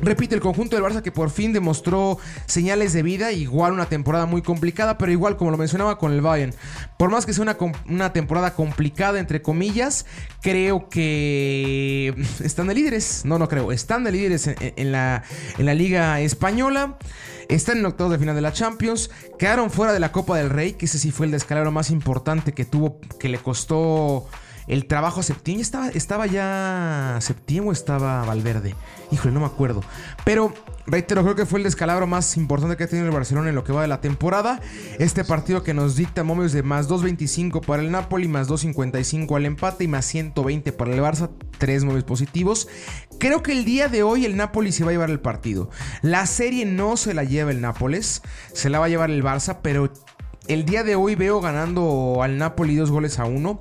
Repite 0.00 0.34
el 0.34 0.40
conjunto 0.40 0.76
del 0.76 0.84
Barça 0.84 1.02
que 1.02 1.10
por 1.10 1.30
fin 1.30 1.52
demostró 1.52 2.18
señales 2.46 2.92
de 2.92 3.02
vida, 3.02 3.32
igual 3.32 3.72
una 3.72 3.86
temporada 3.86 4.26
muy 4.26 4.42
complicada, 4.42 4.96
pero 4.96 5.10
igual 5.10 5.36
como 5.36 5.50
lo 5.50 5.56
mencionaba 5.56 5.98
con 5.98 6.12
el 6.12 6.20
Bayern, 6.20 6.54
por 6.98 7.10
más 7.10 7.26
que 7.26 7.32
sea 7.32 7.56
una, 7.86 8.12
temporada 8.12 8.54
complicada 8.54 9.18
entre 9.18 9.42
comillas, 9.42 10.06
creo 10.40 10.88
que 10.88 12.14
están 12.42 12.68
de 12.68 12.74
líderes, 12.74 13.24
no, 13.24 13.38
no 13.38 13.48
creo, 13.48 13.72
están 13.72 14.04
de 14.04 14.12
líderes 14.12 14.48
en, 14.58 14.92
la, 14.92 15.24
en 15.58 15.66
la 15.66 15.74
liga 15.74 16.20
española, 16.20 16.96
están 17.48 17.78
en 17.78 17.86
octavos 17.86 18.12
de 18.12 18.18
final 18.18 18.34
de 18.34 18.42
la 18.42 18.52
Champions, 18.52 19.10
quedaron 19.38 19.70
fuera 19.70 19.92
de 19.92 20.00
la 20.00 20.12
Copa 20.12 20.36
del 20.36 20.50
Rey, 20.50 20.74
que 20.74 20.86
ese 20.86 20.98
sí 20.98 21.10
fue 21.10 21.26
el 21.26 21.32
descalabro 21.32 21.72
más 21.72 21.90
importante 21.90 22.52
que 22.52 22.64
tuvo, 22.64 23.00
que 23.18 23.28
le 23.28 23.38
costó 23.38 24.28
el 24.68 24.86
trabajo 24.86 25.22
Septiembre. 25.22 25.62
Estaba, 25.62 25.88
estaba 25.88 26.26
ya 26.26 27.18
Septiembre 27.20 27.70
o 27.70 27.72
estaba 27.72 28.24
Valverde. 28.24 28.74
Híjole, 29.10 29.32
no 29.32 29.40
me 29.40 29.46
acuerdo. 29.46 29.82
Pero 30.24 30.52
reitero, 30.86 31.22
creo 31.22 31.34
que 31.34 31.46
fue 31.46 31.58
el 31.58 31.64
descalabro 31.64 32.06
más 32.06 32.36
importante 32.36 32.76
que 32.76 32.84
ha 32.84 32.88
tenido 32.88 33.08
el 33.08 33.14
Barcelona 33.14 33.48
en 33.48 33.54
lo 33.54 33.64
que 33.64 33.72
va 33.72 33.82
de 33.82 33.88
la 33.88 34.00
temporada. 34.00 34.60
Este 34.98 35.24
partido 35.24 35.62
que 35.62 35.74
nos 35.74 35.96
dicta 35.96 36.24
momios 36.24 36.52
de 36.52 36.62
más 36.62 36.88
2.25 36.88 37.64
para 37.64 37.82
el 37.82 37.90
Napoli, 37.90 38.28
más 38.28 38.48
2.55 38.48 39.36
al 39.36 39.46
empate 39.46 39.84
y 39.84 39.88
más 39.88 40.04
120 40.06 40.72
para 40.72 40.94
el 40.94 41.00
Barça. 41.00 41.30
Tres 41.58 41.84
momios 41.84 42.04
positivos. 42.04 42.68
Creo 43.18 43.42
que 43.42 43.52
el 43.52 43.64
día 43.64 43.88
de 43.88 44.02
hoy 44.02 44.24
el 44.24 44.36
Napoli 44.36 44.70
se 44.72 44.84
va 44.84 44.90
a 44.90 44.92
llevar 44.92 45.10
el 45.10 45.20
partido. 45.20 45.70
La 46.02 46.26
serie 46.26 46.66
no 46.66 46.96
se 46.96 47.14
la 47.14 47.24
lleva 47.24 47.50
el 47.50 47.60
Nápoles, 47.60 48.22
se 48.52 48.70
la 48.70 48.78
va 48.78 48.86
a 48.86 48.88
llevar 48.88 49.10
el 49.10 49.24
Barça, 49.24 49.58
pero 49.62 49.90
el 50.48 50.64
día 50.64 50.82
de 50.82 50.96
hoy 50.96 51.14
veo 51.14 51.40
ganando 51.40 52.22
al 52.22 52.38
Napoli 52.38 52.74
dos 52.74 52.90
goles 52.90 53.18
a 53.18 53.24
uno. 53.24 53.58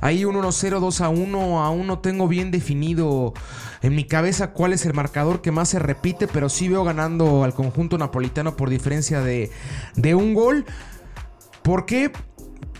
Ahí 0.00 0.24
un 0.24 0.34
1-0, 0.34 0.80
2 0.80 1.00
a 1.00 1.08
1. 1.08 1.62
Aún 1.62 1.86
no 1.86 1.98
tengo 2.00 2.26
bien 2.26 2.50
definido 2.50 3.34
en 3.82 3.94
mi 3.94 4.04
cabeza 4.04 4.52
cuál 4.52 4.72
es 4.72 4.86
el 4.86 4.94
marcador 4.94 5.42
que 5.42 5.52
más 5.52 5.68
se 5.68 5.78
repite, 5.78 6.26
pero 6.26 6.48
sí 6.48 6.68
veo 6.68 6.84
ganando 6.84 7.44
al 7.44 7.54
conjunto 7.54 7.98
napolitano 7.98 8.56
por 8.56 8.70
diferencia 8.70 9.20
de, 9.20 9.50
de 9.94 10.14
un 10.14 10.34
gol. 10.34 10.64
¿Por 11.62 11.86
qué? 11.86 12.10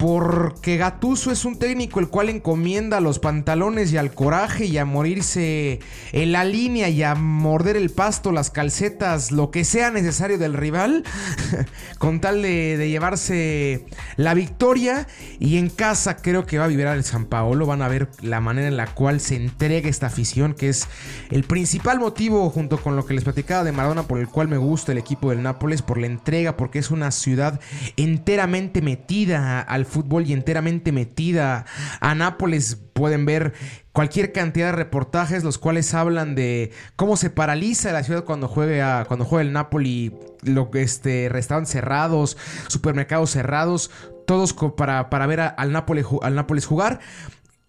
Porque 0.02 0.78
Gatuso 0.78 1.30
es 1.30 1.44
un 1.44 1.60
técnico 1.60 2.00
el 2.00 2.08
cual 2.08 2.28
encomienda 2.28 3.00
los 3.00 3.20
pantalones 3.20 3.92
y 3.92 3.98
al 3.98 4.12
coraje 4.12 4.64
y 4.64 4.76
a 4.78 4.84
morirse 4.84 5.78
en 6.10 6.32
la 6.32 6.44
línea 6.44 6.88
y 6.88 7.04
a 7.04 7.14
morder 7.14 7.76
el 7.76 7.90
pasto, 7.90 8.32
las 8.32 8.50
calcetas, 8.50 9.30
lo 9.30 9.52
que 9.52 9.64
sea 9.64 9.92
necesario 9.92 10.38
del 10.38 10.54
rival, 10.54 11.04
con 11.98 12.20
tal 12.20 12.42
de, 12.42 12.88
llevarse 12.88 13.86
la 14.16 14.34
victoria. 14.34 15.06
Y 15.38 15.58
en 15.58 15.70
casa 15.70 16.16
creo 16.16 16.46
que 16.46 16.58
va 16.58 16.64
a 16.64 16.68
vibrar 16.68 16.96
el 16.96 17.04
San 17.04 17.26
Paolo, 17.26 17.66
van 17.66 17.82
a 17.82 17.88
ver 17.88 18.08
la 18.22 18.40
manera 18.40 18.66
en 18.66 18.76
la 18.76 18.86
cual 18.86 19.20
se 19.20 19.36
entrega 19.36 19.88
esta 19.88 20.08
afición, 20.08 20.54
que 20.54 20.68
es 20.68 20.88
el 21.30 21.44
principal 21.44 22.00
motivo 22.00 22.50
junto 22.50 22.78
con 22.78 22.96
lo 22.96 23.06
que 23.06 23.14
les 23.14 23.22
platicaba 23.22 23.62
de 23.62 23.70
Maradona 23.70 24.02
por 24.02 24.18
el 24.18 24.26
cual 24.26 24.48
me 24.48 24.56
gusta 24.56 24.90
el 24.90 24.98
equipo 24.98 25.30
del 25.30 25.44
Nápoles, 25.44 25.82
por 25.82 25.98
la 25.98 26.06
entrega, 26.06 26.56
porque 26.56 26.80
es 26.80 26.90
una 26.90 27.12
ciudad 27.12 27.60
enteramente 27.96 28.82
metida 28.82 29.60
al 29.72 29.86
fútbol 29.86 30.26
y 30.26 30.32
enteramente 30.32 30.92
metida 30.92 31.64
a 32.00 32.14
Nápoles. 32.14 32.76
Pueden 32.92 33.24
ver 33.24 33.52
cualquier 33.92 34.32
cantidad 34.32 34.66
de 34.66 34.72
reportajes, 34.72 35.44
los 35.44 35.58
cuales 35.58 35.92
hablan 35.94 36.34
de 36.34 36.72
cómo 36.96 37.16
se 37.16 37.30
paraliza 37.30 37.92
la 37.92 38.02
ciudad 38.02 38.24
cuando 38.24 38.48
juega, 38.48 39.04
cuando 39.06 39.24
juega 39.24 39.42
el 39.42 39.52
Napoli, 39.52 40.14
lo, 40.42 40.70
este, 40.74 41.28
restaurantes 41.28 41.72
cerrados, 41.72 42.36
supermercados 42.68 43.30
cerrados, 43.30 43.90
todos 44.26 44.54
para, 44.76 45.10
para 45.10 45.26
ver 45.26 45.40
al, 45.40 45.72
Nápoles, 45.72 46.06
al 46.22 46.34
Nápoles 46.34 46.66
jugar. 46.66 47.00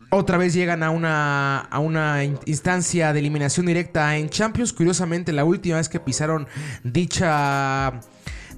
Otra 0.09 0.37
vez 0.37 0.53
llegan 0.53 0.83
a 0.83 0.91
una, 0.91 1.57
a 1.59 1.79
una 1.79 2.23
instancia 2.23 3.13
de 3.13 3.19
eliminación 3.19 3.65
directa 3.65 4.15
en 4.15 4.29
Champions. 4.29 4.71
Curiosamente, 4.71 5.33
la 5.33 5.43
última 5.43 5.77
vez 5.77 5.89
que 5.89 5.99
pisaron 5.99 6.47
dicha 6.83 7.99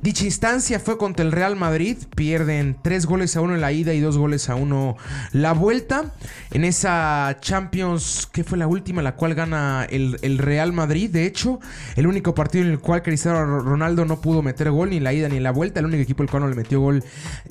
Dicha 0.05 0.25
instancia 0.25 0.79
fue 0.79 0.99
contra 0.99 1.25
el 1.25 1.31
Real 1.31 1.55
Madrid. 1.55 1.97
Pierden 2.15 2.77
3 2.79 3.07
goles 3.07 3.35
a 3.35 3.41
1 3.41 3.55
en 3.55 3.61
la 3.61 3.71
ida 3.71 3.91
y 3.91 3.99
2 3.99 4.19
goles 4.19 4.51
a 4.51 4.55
1 4.55 4.95
la 5.31 5.53
vuelta. 5.53 6.13
En 6.51 6.63
esa 6.63 7.37
Champions, 7.41 8.29
que 8.31 8.43
fue 8.43 8.59
la 8.59 8.67
última, 8.67 9.01
la 9.01 9.15
cual 9.15 9.33
gana 9.33 9.83
el, 9.89 10.19
el, 10.21 10.37
Real 10.37 10.73
Madrid. 10.73 11.09
De 11.09 11.25
hecho, 11.25 11.59
el 11.95 12.05
único 12.05 12.35
partido 12.35 12.65
en 12.65 12.69
el 12.69 12.79
cual 12.79 13.01
Cristiano 13.01 13.61
Ronaldo 13.61 14.05
no 14.05 14.21
pudo 14.21 14.43
meter 14.43 14.69
gol, 14.69 14.91
ni 14.91 14.97
en 14.97 15.05
la 15.05 15.11
ida 15.11 15.27
ni 15.27 15.37
en 15.37 15.43
la 15.43 15.49
vuelta. 15.49 15.79
El 15.79 15.87
único 15.87 16.03
equipo 16.03 16.21
el 16.21 16.29
cual 16.29 16.43
no 16.43 16.49
le 16.49 16.55
metió 16.55 16.81
gol, 16.81 17.03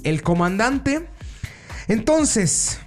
el 0.05 0.23
comandante. 0.23 1.09
Entonces, 1.89 2.79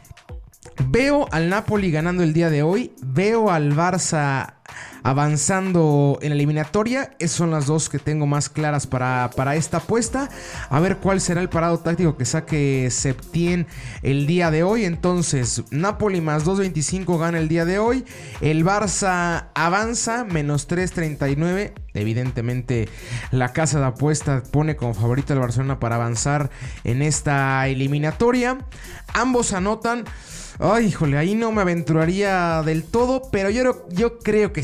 veo 0.87 1.27
al 1.33 1.49
Napoli 1.49 1.91
ganando 1.91 2.23
el 2.23 2.31
día 2.31 2.49
de 2.49 2.63
hoy. 2.63 2.93
Veo 3.01 3.51
al 3.51 3.75
Barça 3.75 4.53
avanzando 5.03 6.19
en 6.21 6.29
la 6.29 6.35
eliminatoria. 6.35 7.15
Esas 7.19 7.37
son 7.37 7.51
las 7.51 7.65
dos 7.65 7.89
que 7.89 7.99
tengo 7.99 8.25
más 8.25 8.49
claras 8.49 8.87
para, 8.87 9.29
para 9.35 9.55
esta 9.55 9.77
apuesta. 9.77 10.29
A 10.69 10.79
ver 10.79 10.97
cuál 10.97 11.21
será 11.21 11.41
el 11.41 11.49
parado 11.49 11.79
táctico 11.79 12.17
que 12.17 12.25
saque 12.25 12.89
Septien 12.91 13.67
el 14.01 14.27
día 14.27 14.51
de 14.51 14.63
hoy. 14.63 14.85
Entonces, 14.85 15.63
Napoli 15.71 16.21
más 16.21 16.45
2.25 16.45 17.17
gana 17.19 17.39
el 17.39 17.47
día 17.47 17.65
de 17.65 17.79
hoy. 17.79 18.05
El 18.41 18.65
Barça 18.65 19.47
avanza 19.53 20.25
menos 20.25 20.67
3.39. 20.67 21.73
Evidentemente, 21.93 22.89
la 23.31 23.53
casa 23.53 23.79
de 23.79 23.85
apuesta 23.87 24.43
pone 24.51 24.75
como 24.75 24.93
favorito 24.93 25.33
al 25.33 25.39
Barcelona 25.39 25.79
para 25.79 25.95
avanzar 25.95 26.49
en 26.83 27.01
esta 27.01 27.67
eliminatoria. 27.67 28.57
Ambos 29.13 29.53
anotan. 29.53 30.05
Ay, 30.59 30.87
híjole, 30.87 31.19
ahí 31.19 31.35
no 31.35 31.51
me 31.51 31.61
aventuraría 31.61 32.63
del 32.63 32.83
todo, 32.83 33.29
pero 33.31 33.51
yo, 33.51 33.87
yo 33.89 34.17
creo 34.17 34.53
que 34.53 34.63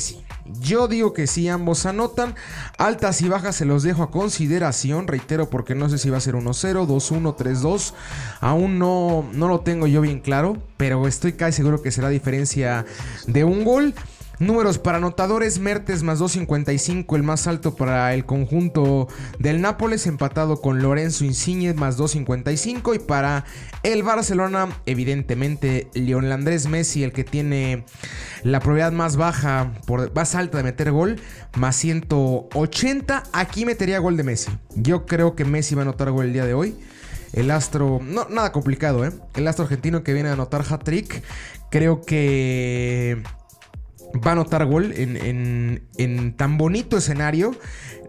Yo 0.59 0.87
digo 0.87 1.13
que 1.13 1.27
sí, 1.27 1.47
ambos 1.47 1.85
anotan. 1.85 2.35
Altas 2.77 3.21
y 3.21 3.29
bajas 3.29 3.55
se 3.55 3.65
los 3.65 3.83
dejo 3.83 4.03
a 4.03 4.11
consideración. 4.11 5.07
Reitero, 5.07 5.49
porque 5.49 5.75
no 5.75 5.89
sé 5.89 5.97
si 5.97 6.09
va 6.09 6.17
a 6.17 6.21
ser 6.21 6.35
1-0, 6.35 6.85
2-1, 6.85 7.35
3-2. 7.35 7.93
Aún 8.41 8.79
no, 8.79 9.25
no 9.33 9.47
lo 9.47 9.61
tengo 9.61 9.87
yo 9.87 10.01
bien 10.01 10.19
claro. 10.19 10.57
Pero 10.77 11.07
estoy 11.07 11.33
casi 11.33 11.57
seguro 11.57 11.81
que 11.81 11.91
será 11.91 12.09
diferencia 12.09 12.85
de 13.27 13.43
un 13.43 13.63
gol. 13.63 13.93
Números 14.39 14.79
para 14.79 14.97
anotadores, 14.97 15.59
Mertes 15.59 16.01
más 16.01 16.19
2.55, 16.19 17.15
el 17.15 17.23
más 17.23 17.45
alto 17.45 17.75
para 17.75 18.13
el 18.15 18.25
conjunto 18.25 19.07
del 19.37 19.61
Nápoles, 19.61 20.07
empatado 20.07 20.59
con 20.59 20.81
Lorenzo 20.81 21.23
Insigne 21.23 21.73
más 21.75 21.99
2.55. 21.99 22.95
Y 22.95 22.99
para 22.99 23.45
el 23.83 24.01
Barcelona, 24.01 24.69
evidentemente, 24.87 25.87
León 25.93 26.31
Andrés 26.31 26.67
Messi, 26.67 27.03
el 27.03 27.13
que 27.13 27.23
tiene 27.23 27.85
la 28.41 28.59
probabilidad 28.59 28.91
más 28.91 29.17
baja, 29.17 29.71
por, 29.85 30.13
más 30.15 30.33
alta 30.33 30.57
de 30.57 30.63
meter 30.63 30.91
gol, 30.91 31.21
más 31.55 31.75
180. 31.75 33.23
Aquí 33.33 33.65
metería 33.65 33.99
gol 33.99 34.17
de 34.17 34.23
Messi. 34.23 34.51
Yo 34.75 35.05
creo 35.05 35.35
que 35.35 35.45
Messi 35.45 35.75
va 35.75 35.81
a 35.81 35.83
anotar 35.83 36.09
gol 36.09 36.25
el 36.25 36.33
día 36.33 36.45
de 36.45 36.55
hoy. 36.55 36.75
El 37.33 37.51
astro, 37.51 37.99
no, 38.03 38.27
nada 38.29 38.51
complicado, 38.51 39.05
¿eh? 39.05 39.11
El 39.35 39.47
astro 39.47 39.65
argentino 39.65 40.03
que 40.03 40.13
viene 40.13 40.29
a 40.29 40.33
anotar 40.33 40.63
hat-trick. 40.67 41.23
Creo 41.69 42.01
que 42.01 43.23
va 44.15 44.31
a 44.31 44.33
anotar 44.33 44.65
gol 44.65 44.93
en, 44.95 46.35
tan 46.37 46.57
bonito 46.57 46.97
escenario. 46.97 47.55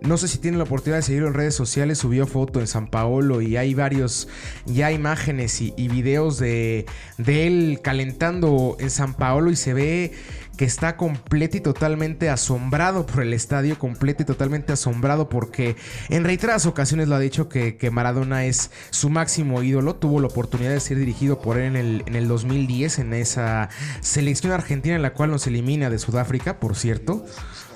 No 0.03 0.19
sé 0.19 0.29
si 0.29 0.39
tiene 0.39 0.59
la 0.59 0.65
oportunidad 0.65 0.99
de 0.99 1.03
seguirlo 1.03 1.29
en 1.29 1.35
redes 1.35 1.55
sociales. 1.55 1.99
Subió 1.99 2.27
foto 2.27 2.61
en 2.61 2.67
San 2.67 2.89
Paolo 2.89 3.41
y 3.41 3.57
hay 3.57 3.75
varios 3.75 4.29
ya 4.67 4.93
imágenes 4.93 5.61
y, 5.63 5.73
y 5.77 5.89
videos 5.89 6.39
de, 6.39 6.85
de, 7.17 7.47
él 7.47 7.81
calentando 7.83 8.77
en 8.81 8.91
San 8.91 9.15
Paolo 9.15 9.51
y 9.51 9.57
se 9.57 9.73
ve 9.73 10.13
que 10.57 10.65
está 10.65 10.97
completo 10.97 11.57
y 11.57 11.61
totalmente 11.61 12.29
asombrado 12.31 13.07
por 13.07 13.23
el 13.23 13.33
estadio, 13.33 13.79
completo 13.79 14.23
y 14.23 14.27
totalmente 14.27 14.73
asombrado 14.73 15.29
porque 15.29 15.77
en 16.09 16.25
reiteradas 16.25 16.67
ocasiones 16.67 17.09
lo 17.09 17.17
ha 17.17 17.21
dicho 17.21 17.49
que, 17.49 17.75
Maradona 17.93 18.45
es 18.47 18.71
su 18.91 19.11
máximo 19.11 19.63
ídolo. 19.63 19.97
Tuvo 19.97 20.21
la 20.21 20.27
oportunidad 20.27 20.71
de 20.71 20.81
ser 20.81 20.99
dirigido 20.99 21.41
por 21.41 21.59
él 21.59 21.65
en 21.65 21.77
el, 21.77 22.03
en 22.07 22.17
el 22.17 22.29
2010 22.29 22.99
en 22.99 23.15
esa 23.15 23.69
selección 24.01 24.53
argentina 24.53 24.97
en 24.97 25.03
la 25.03 25.13
cual 25.13 25.31
nos 25.31 25.47
elimina 25.47 25.91
de 25.91 25.99
Sudáfrica, 25.99 26.59
por 26.59 26.77
cierto. 26.77 27.25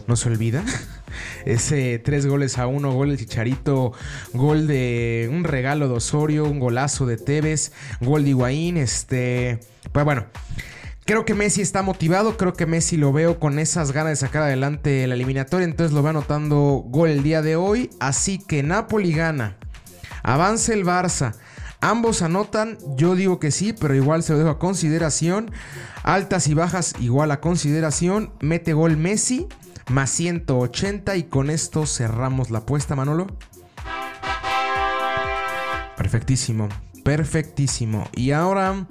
No 0.06 0.16
se 0.16 0.30
olvida. 0.30 0.64
Ese 1.44 1.98
tres 1.98 2.26
goles 2.26 2.58
a 2.58 2.66
uno, 2.66 2.92
gol 2.92 3.10
de 3.10 3.18
Chicharito, 3.18 3.92
gol 4.32 4.66
de 4.66 5.28
un 5.30 5.44
regalo 5.44 5.88
de 5.88 5.94
Osorio, 5.94 6.44
un 6.44 6.58
golazo 6.58 7.04
de 7.04 7.18
Tevez, 7.18 7.72
gol 8.00 8.24
de 8.24 8.30
Higuaín, 8.30 8.76
este... 8.78 9.60
Pues 9.92 10.04
bueno, 10.04 10.24
Creo 11.08 11.24
que 11.24 11.32
Messi 11.32 11.62
está 11.62 11.80
motivado, 11.80 12.36
creo 12.36 12.52
que 12.52 12.66
Messi 12.66 12.98
lo 12.98 13.14
veo 13.14 13.40
con 13.40 13.58
esas 13.58 13.92
ganas 13.92 14.10
de 14.10 14.16
sacar 14.16 14.42
adelante 14.42 15.06
la 15.06 15.14
eliminatoria, 15.14 15.64
entonces 15.64 15.94
lo 15.94 16.02
va 16.02 16.10
anotando 16.10 16.84
gol 16.86 17.08
el 17.08 17.22
día 17.22 17.40
de 17.40 17.56
hoy, 17.56 17.88
así 17.98 18.36
que 18.36 18.62
Napoli 18.62 19.14
gana, 19.14 19.56
avance 20.22 20.74
el 20.74 20.84
Barça, 20.84 21.34
ambos 21.80 22.20
anotan, 22.20 22.76
yo 22.94 23.14
digo 23.14 23.40
que 23.40 23.52
sí, 23.52 23.72
pero 23.72 23.94
igual 23.94 24.22
se 24.22 24.34
lo 24.34 24.38
dejo 24.40 24.50
a 24.50 24.58
consideración, 24.58 25.50
altas 26.02 26.46
y 26.46 26.52
bajas 26.52 26.94
igual 27.00 27.30
a 27.30 27.40
consideración, 27.40 28.34
mete 28.40 28.74
gol 28.74 28.98
Messi, 28.98 29.46
más 29.88 30.10
180 30.10 31.16
y 31.16 31.22
con 31.22 31.48
esto 31.48 31.86
cerramos 31.86 32.50
la 32.50 32.58
apuesta, 32.58 32.96
Manolo. 32.96 33.28
Perfectísimo, 35.96 36.68
perfectísimo. 37.02 38.06
Y 38.14 38.32
ahora 38.32 38.86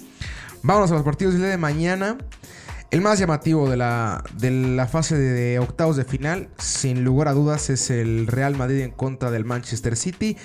Vámonos 0.62 0.90
a 0.90 0.94
los 0.94 1.02
partidos 1.02 1.34
de 1.38 1.56
mañana. 1.56 2.18
El 2.90 3.02
más 3.02 3.18
llamativo 3.18 3.68
de 3.68 3.76
la, 3.76 4.24
de 4.34 4.50
la 4.50 4.86
fase 4.86 5.16
de, 5.16 5.58
octavos 5.58 5.96
de 5.96 6.04
final, 6.04 6.48
sin 6.58 7.04
lugar 7.04 7.28
a 7.28 7.34
dudas, 7.34 7.68
es 7.68 7.90
el 7.90 8.26
Real 8.26 8.56
Madrid 8.56 8.80
en 8.80 8.90
contra 8.90 9.30
del 9.30 9.44
Manchester 9.44 9.94
City. 9.94 10.36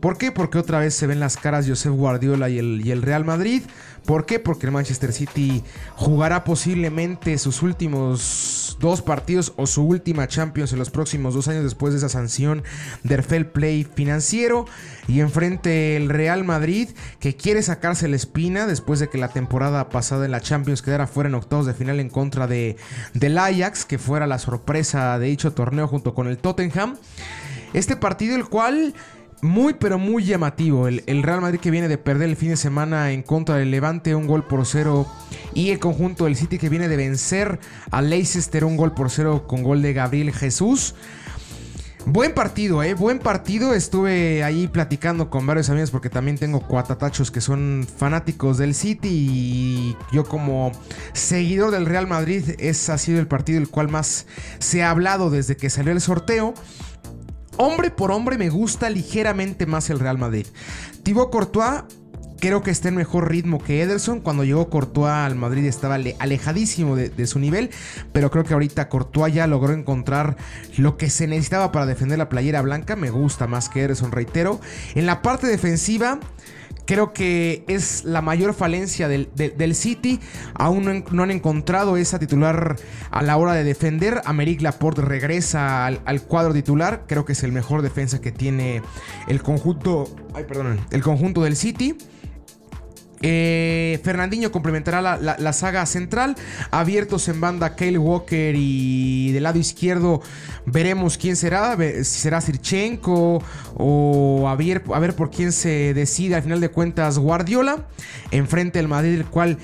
¿Por 0.00 0.16
qué? 0.16 0.32
Porque 0.32 0.58
otra 0.58 0.78
vez 0.78 0.94
se 0.94 1.06
ven 1.06 1.20
las 1.20 1.36
caras 1.36 1.66
Josep 1.68 1.92
Guardiola 1.92 2.48
y 2.48 2.58
el, 2.58 2.80
y 2.84 2.90
el 2.90 3.02
Real 3.02 3.24
Madrid. 3.24 3.62
¿Por 4.06 4.24
qué? 4.24 4.38
Porque 4.38 4.66
el 4.66 4.72
Manchester 4.72 5.12
City 5.12 5.62
jugará 5.94 6.42
posiblemente 6.42 7.36
sus 7.36 7.62
últimos 7.62 8.78
dos 8.80 9.02
partidos 9.02 9.52
o 9.56 9.66
su 9.66 9.84
última 9.84 10.26
Champions 10.26 10.72
en 10.72 10.78
los 10.78 10.90
próximos 10.90 11.34
dos 11.34 11.48
años 11.48 11.64
después 11.64 11.92
de 11.92 11.98
esa 11.98 12.08
sanción 12.08 12.64
del 13.02 13.22
fair 13.22 13.52
play 13.52 13.84
financiero. 13.84 14.64
Y 15.06 15.20
enfrente 15.20 15.96
el 15.96 16.08
Real 16.08 16.44
Madrid 16.44 16.88
que 17.18 17.36
quiere 17.36 17.62
sacarse 17.62 18.08
la 18.08 18.16
espina 18.16 18.66
después 18.66 19.00
de 19.00 19.08
que 19.08 19.18
la 19.18 19.28
temporada 19.28 19.90
pasada 19.90 20.24
en 20.24 20.30
la 20.30 20.40
Champions 20.40 20.82
quedara 20.82 21.06
fuera 21.06 21.28
en 21.28 21.34
octavos 21.34 21.66
de 21.66 21.74
final 21.74 22.00
en 22.00 22.08
contra 22.08 22.46
de, 22.46 22.76
del 23.12 23.36
Ajax, 23.36 23.84
que 23.84 23.98
fuera 23.98 24.26
la 24.26 24.38
sorpresa 24.38 25.18
de 25.18 25.26
dicho 25.26 25.52
torneo 25.52 25.86
junto 25.86 26.14
con 26.14 26.26
el 26.26 26.38
Tottenham. 26.38 26.96
Este 27.72 27.96
partido 27.96 28.34
el 28.34 28.46
cual 28.46 28.94
muy 29.42 29.74
pero 29.74 29.98
muy 29.98 30.24
llamativo. 30.24 30.88
El, 30.88 31.22
Real 31.22 31.40
Madrid 31.40 31.60
que 31.60 31.70
viene 31.70 31.88
de 31.88 31.98
perder 31.98 32.28
el 32.28 32.36
fin 32.36 32.50
de 32.50 32.56
semana 32.56 33.12
en 33.12 33.22
contra 33.22 33.56
del 33.56 33.70
Levante 33.70 34.14
un 34.14 34.26
gol 34.26 34.46
por 34.46 34.66
cero. 34.66 35.06
Y 35.54 35.70
el 35.70 35.78
conjunto 35.78 36.24
del 36.24 36.36
City 36.36 36.58
que 36.58 36.68
viene 36.68 36.88
de 36.88 36.96
vencer 36.96 37.58
a 37.90 38.02
Leicester 38.02 38.64
un 38.64 38.76
gol 38.76 38.92
por 38.92 39.10
cero 39.10 39.46
con 39.46 39.62
gol 39.62 39.82
de 39.82 39.92
Gabriel 39.92 40.32
Jesús. 40.32 40.94
Buen 42.06 42.32
partido, 42.32 42.82
¿eh? 42.82 42.94
Buen 42.94 43.18
partido. 43.18 43.74
Estuve 43.74 44.42
ahí 44.42 44.68
platicando 44.68 45.28
con 45.28 45.46
varios 45.46 45.68
amigos 45.68 45.90
porque 45.90 46.08
también 46.08 46.38
tengo 46.38 46.60
cuatatachos 46.60 47.30
que 47.30 47.40
son 47.40 47.86
fanáticos 47.96 48.56
del 48.56 48.74
City 48.74 49.08
y 49.10 49.96
yo 50.12 50.24
como 50.24 50.72
seguidor 51.12 51.70
del 51.72 51.84
Real 51.84 52.06
Madrid, 52.06 52.54
ese 52.58 52.92
ha 52.92 52.98
sido 52.98 53.20
el 53.20 53.26
partido 53.26 53.58
el 53.58 53.68
cual 53.68 53.88
más 53.88 54.26
se 54.58 54.82
ha 54.82 54.90
hablado 54.90 55.28
desde 55.28 55.56
que 55.56 55.68
salió 55.68 55.92
el 55.92 56.00
sorteo 56.00 56.54
hombre 57.60 57.90
por 57.90 58.10
hombre 58.10 58.38
me 58.38 58.48
gusta 58.48 58.90
ligeramente 58.90 59.66
más 59.66 59.90
el 59.90 60.00
Real 60.00 60.18
Madrid. 60.18 60.46
Thibaut 61.02 61.30
Courtois 61.30 61.82
Creo 62.40 62.62
que 62.62 62.70
está 62.70 62.88
en 62.88 62.96
mejor 62.96 63.28
ritmo 63.28 63.62
que 63.62 63.82
Ederson. 63.82 64.20
Cuando 64.20 64.44
llegó 64.44 64.70
Courtois 64.70 65.12
al 65.12 65.36
Madrid 65.36 65.66
estaba 65.66 65.96
alejadísimo 65.96 66.96
de, 66.96 67.26
su 67.26 67.38
nivel. 67.38 67.68
Pero 68.12 68.30
creo 68.30 68.44
que 68.44 68.54
ahorita 68.54 68.88
Courtois 68.88 69.34
ya 69.34 69.46
logró 69.46 69.74
encontrar 69.74 70.38
lo 70.78 70.96
que 70.96 71.10
se 71.10 71.26
necesitaba 71.26 71.70
para 71.70 71.84
defender 71.84 72.16
la 72.16 72.30
playera 72.30 72.62
blanca. 72.62 72.96
Me 72.96 73.10
gusta 73.10 73.46
más 73.46 73.68
que 73.68 73.82
Ederson, 73.82 74.10
reitero. 74.10 74.58
En 74.94 75.04
la 75.04 75.20
parte 75.20 75.46
defensiva 75.48 76.18
creo 76.90 77.12
que 77.12 77.62
es 77.68 78.02
la 78.02 78.20
mayor 78.20 78.52
falencia 78.52 79.06
del, 79.06 79.74
City. 79.76 80.18
Aún 80.54 81.04
no, 81.12 81.22
han 81.22 81.30
encontrado 81.30 81.96
esa 81.96 82.18
titular 82.18 82.74
a 83.12 83.22
la 83.22 83.36
hora 83.36 83.52
de 83.52 83.62
defender. 83.62 84.22
Americ 84.24 84.60
Laporte 84.60 85.00
regresa 85.00 85.86
al, 85.86 86.00
al, 86.04 86.22
cuadro 86.22 86.52
titular. 86.52 87.04
Creo 87.06 87.24
que 87.24 87.34
es 87.34 87.44
el 87.44 87.52
mejor 87.52 87.82
defensa 87.82 88.20
que 88.20 88.32
tiene 88.32 88.82
el 89.28 89.40
conjunto. 89.40 90.12
Ay, 90.34 90.42
perdón. 90.48 90.80
El 90.90 91.02
conjunto 91.04 91.42
del 91.42 91.54
City. 91.54 91.96
Eh, 93.22 94.00
Fernandinho 94.02 94.50
complementará 94.50 95.02
la, 95.18 95.52
saga 95.52 95.84
central. 95.86 96.36
Abiertos 96.70 97.28
en 97.28 97.40
banda 97.40 97.76
Kyle 97.76 97.98
Walker 97.98 98.54
y 98.56 99.32
del 99.32 99.42
lado 99.42 99.58
izquierdo 99.58 100.22
veremos 100.64 101.18
quién 101.18 101.36
será. 101.36 101.76
Si 101.76 102.04
será 102.04 102.40
Sirchenko 102.40 103.42
o 103.76 104.48
a 104.48 104.56
ver, 104.56 104.82
a 104.94 104.98
ver 104.98 105.14
por 105.14 105.30
quién 105.30 105.52
se 105.52 105.92
decide 105.94 106.36
al 106.36 106.42
final 106.42 106.60
de 106.60 106.70
cuentas 106.70 107.18
Guardiola. 107.18 107.86
Enfrente 108.30 108.78
al 108.78 108.88
Madrid, 108.88 109.14
el 109.14 109.26
cual 109.26 109.58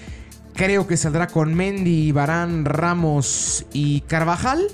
creo 0.55 0.87
que 0.87 0.97
saldrá 0.97 1.27
con 1.27 1.55
Mendy, 1.55 2.12
Barán, 2.12 2.64
Ramos 2.64 3.64
y 3.73 4.03
Carvajal. 4.03 4.66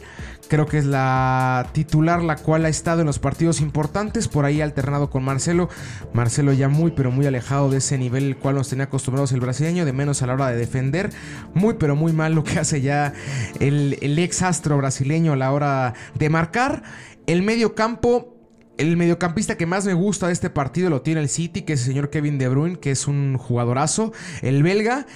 Creo 0.53 0.67
que 0.67 0.77
es 0.77 0.85
la 0.85 1.71
titular 1.73 2.23
la 2.23 2.37
cual 2.37 2.67
ha 2.67 2.69
estado 2.69 3.01
en 3.01 3.07
los 3.07 3.19
partidos 3.19 3.63
importantes. 3.63 4.29
Por 4.29 4.45
ahí 4.45 4.61
alternado 4.61 5.09
con 5.09 5.25
Marcelo. 5.25 5.71
Marcelo 6.13 6.53
ya 6.53 6.69
muy 6.69 6.91
pero 6.91 7.11
muy 7.11 7.25
alejado 7.25 7.71
de 7.71 7.79
ese 7.79 7.97
nivel 7.97 8.25
el 8.25 8.37
cual 8.37 8.57
nos 8.57 8.69
tenía 8.69 8.85
acostumbrados 8.85 9.33
el 9.33 9.41
brasileño. 9.41 9.87
De 9.87 9.95
menos 9.95 10.21
a 10.21 10.27
la 10.27 10.35
hora 10.35 10.49
de 10.49 10.59
defender. 10.59 11.09
Muy 11.55 11.77
pero 11.79 11.97
muy 11.97 12.13
mal 12.13 12.35
lo 12.35 12.45
que 12.45 12.59
hace 12.59 12.83
ya 12.83 13.15
el, 13.61 13.97
ex 14.19 14.43
astro 14.43 14.77
brasileño 14.77 15.33
a 15.33 15.37
la 15.37 15.53
hora 15.53 15.95
de 16.17 16.29
marcar. 16.29 16.83
El 17.27 17.41
medio 17.43 17.75
campo 17.75 18.37
el 18.77 18.99
mediocampista 18.99 19.57
que 19.57 19.65
más 19.65 19.87
me 19.87 19.95
gusta 19.95 20.27
de 20.27 20.35
este 20.35 20.51
partido 20.51 20.91
lo 20.91 21.01
tiene 21.01 21.23
el 21.23 21.31
City, 21.31 21.63
que 21.63 21.73
es 21.73 21.81
el 21.81 21.87
señor 21.87 22.11
Kevin 22.11 22.37
De 22.37 22.49
Bruyne, 22.49 22.79
que 22.79 22.91
es 22.91 23.09
un 23.09 23.39
jugadorazo, 23.39 24.13
el 24.43 24.63
belga. 24.63 25.07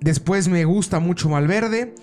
Después 0.00 0.48
me 0.48 0.66
gusta 0.66 1.00
mucho 1.00 1.30
Malverde. 1.30 1.94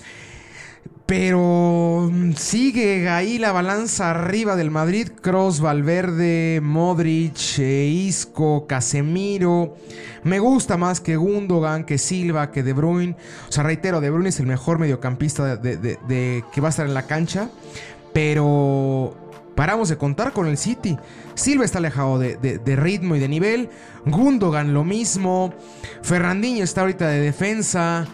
Pero 1.07 2.09
mm, 2.11 2.33
sigue 2.33 3.07
ahí 3.07 3.37
la 3.37 3.53
balanza 3.53 4.11
arriba 4.11 4.57
del 4.57 4.71
Madrid. 4.71 5.09
Cross, 5.21 5.61
Valverde, 5.61 6.59
Modric, 6.61 7.59
eh, 7.59 7.85
Isco, 7.85 8.67
Casemiro. 8.67 9.77
Me 10.23 10.39
gusta 10.39 10.75
más 10.75 10.99
que 10.99 11.15
Gundogan, 11.15 11.85
que 11.85 11.97
Silva, 11.97 12.51
que 12.51 12.61
De 12.61 12.73
Bruyne. 12.73 13.15
O 13.47 13.51
sea, 13.51 13.63
reitero, 13.63 14.01
De 14.01 14.09
Bruyne 14.09 14.29
es 14.29 14.39
el 14.41 14.47
mejor 14.47 14.79
mediocampista 14.79 15.55
de, 15.55 16.43
que 16.51 16.61
va 16.61 16.67
a 16.67 16.69
estar 16.69 16.85
en 16.85 16.93
la 16.93 17.07
cancha. 17.07 17.49
Pero 18.11 19.15
paramos 19.55 19.87
de 19.87 19.97
contar 19.97 20.33
con 20.33 20.47
el 20.47 20.57
City. 20.57 20.97
Silva 21.35 21.63
está 21.63 21.77
alejado 21.77 22.19
de, 22.19 22.75
ritmo 22.75 23.15
y 23.15 23.19
de 23.19 23.29
nivel. 23.29 23.69
Gundogan 24.05 24.73
lo 24.73 24.83
mismo. 24.83 25.53
Ferrandinho 26.01 26.65
está 26.65 26.81
ahorita 26.81 27.07
de 27.07 27.21
defensa. 27.21 28.05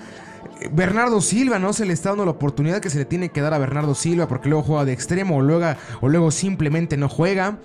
Bernardo 0.71 1.21
Silva 1.21 1.59
no 1.59 1.73
se 1.73 1.85
le 1.85 1.93
está 1.93 2.09
dando 2.09 2.25
la 2.25 2.31
oportunidad 2.31 2.79
que 2.79 2.89
se 2.89 2.97
le 2.97 3.05
tiene 3.05 3.29
que 3.29 3.41
dar 3.41 3.53
a 3.53 3.57
Bernardo 3.57 3.95
Silva 3.95 4.27
porque 4.27 4.49
luego 4.49 4.63
juega 4.63 4.85
de 4.85 4.93
extremo 4.93 5.37
o 5.37 5.41
luego, 5.41 5.75
o 6.01 6.09
luego 6.09 6.31
simplemente 6.31 6.97
no 6.97 7.09
juega. 7.09 7.59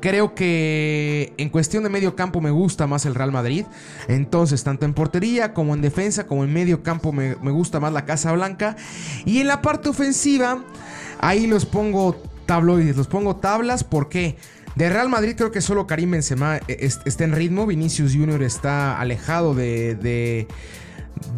Creo 0.00 0.34
que 0.34 1.32
en 1.38 1.48
cuestión 1.48 1.82
de 1.82 1.90
medio 1.90 2.14
campo 2.14 2.40
me 2.40 2.52
gusta 2.52 2.86
más 2.86 3.04
el 3.04 3.16
Real 3.16 3.32
Madrid. 3.32 3.66
Entonces, 4.06 4.62
tanto 4.62 4.84
en 4.84 4.94
portería 4.94 5.52
como 5.52 5.74
en 5.74 5.82
defensa, 5.82 6.26
como 6.26 6.44
en 6.44 6.52
medio 6.52 6.84
campo 6.84 7.12
me, 7.12 7.34
gusta 7.34 7.80
más 7.80 7.92
la 7.92 8.04
Casa 8.04 8.30
Blanca. 8.32 8.76
Y 9.24 9.40
en 9.40 9.48
la 9.48 9.60
parte 9.60 9.88
ofensiva, 9.88 10.62
ahí 11.18 11.48
los 11.48 11.66
pongo 11.66 12.14
tabloides, 12.46 12.96
los 12.96 13.08
pongo 13.08 13.36
tablas. 13.36 13.82
¿Por 13.82 14.08
qué? 14.08 14.36
De 14.76 14.88
Real 14.88 15.08
Madrid 15.08 15.34
creo 15.36 15.50
que 15.50 15.60
solo 15.60 15.88
Karim 15.88 16.12
Benzema 16.12 16.58
eh, 16.68 16.88
está 17.04 17.24
en 17.24 17.32
ritmo. 17.32 17.66
Vinicius 17.66 18.14
Jr. 18.14 18.44
está 18.44 19.00
alejado 19.00 19.54
de 19.54 19.96
de 19.96 20.46